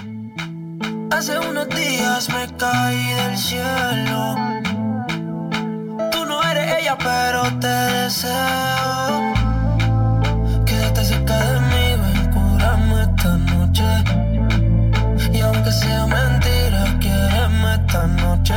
Hace 1.10 1.38
unos 1.38 1.68
días 1.68 2.28
me 2.30 2.56
caí 2.56 3.12
del 3.14 3.36
cielo. 3.36 4.34
Tú 6.10 6.24
no 6.24 6.42
eres 6.42 6.80
ella, 6.80 6.96
pero 6.98 7.42
te 7.60 7.66
deseo. 7.66 8.32
Quédate 10.64 11.04
cerca 11.04 11.36
de 11.38 11.60
mí, 11.60 12.02
ven, 12.02 12.30
cúrame 12.32 13.02
esta 13.02 13.36
noche. 13.36 13.84
Y 15.32 15.40
aunque 15.40 15.70
sea 15.70 16.06
mentira, 16.06 16.98
quiéreme 16.98 17.74
esta 17.74 18.06
noche. 18.06 18.54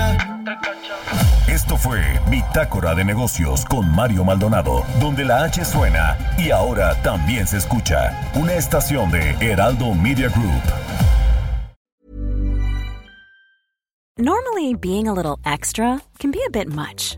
Esto 1.56 1.78
fue 1.78 2.01
Bitácora 2.30 2.93
de 2.95 3.06
Negocios 3.06 3.64
con 3.64 3.89
Mario 3.89 4.26
Maldonado, 4.26 4.84
donde 4.99 5.24
la 5.24 5.45
H 5.45 5.64
suena 5.64 6.18
y 6.38 6.51
ahora 6.51 7.01
también 7.01 7.47
se 7.47 7.56
escucha. 7.56 8.12
Una 8.36 8.56
estación 8.56 9.10
de 9.10 9.30
Heraldo 9.39 9.93
Media 9.93 10.28
Group. 10.28 10.62
Normally, 14.18 14.76
being 14.76 15.08
a 15.08 15.14
little 15.14 15.39
extra 15.45 16.01
can 16.20 16.32
be 16.32 16.41
a 16.45 16.49
bit 16.49 16.68
much, 16.68 17.18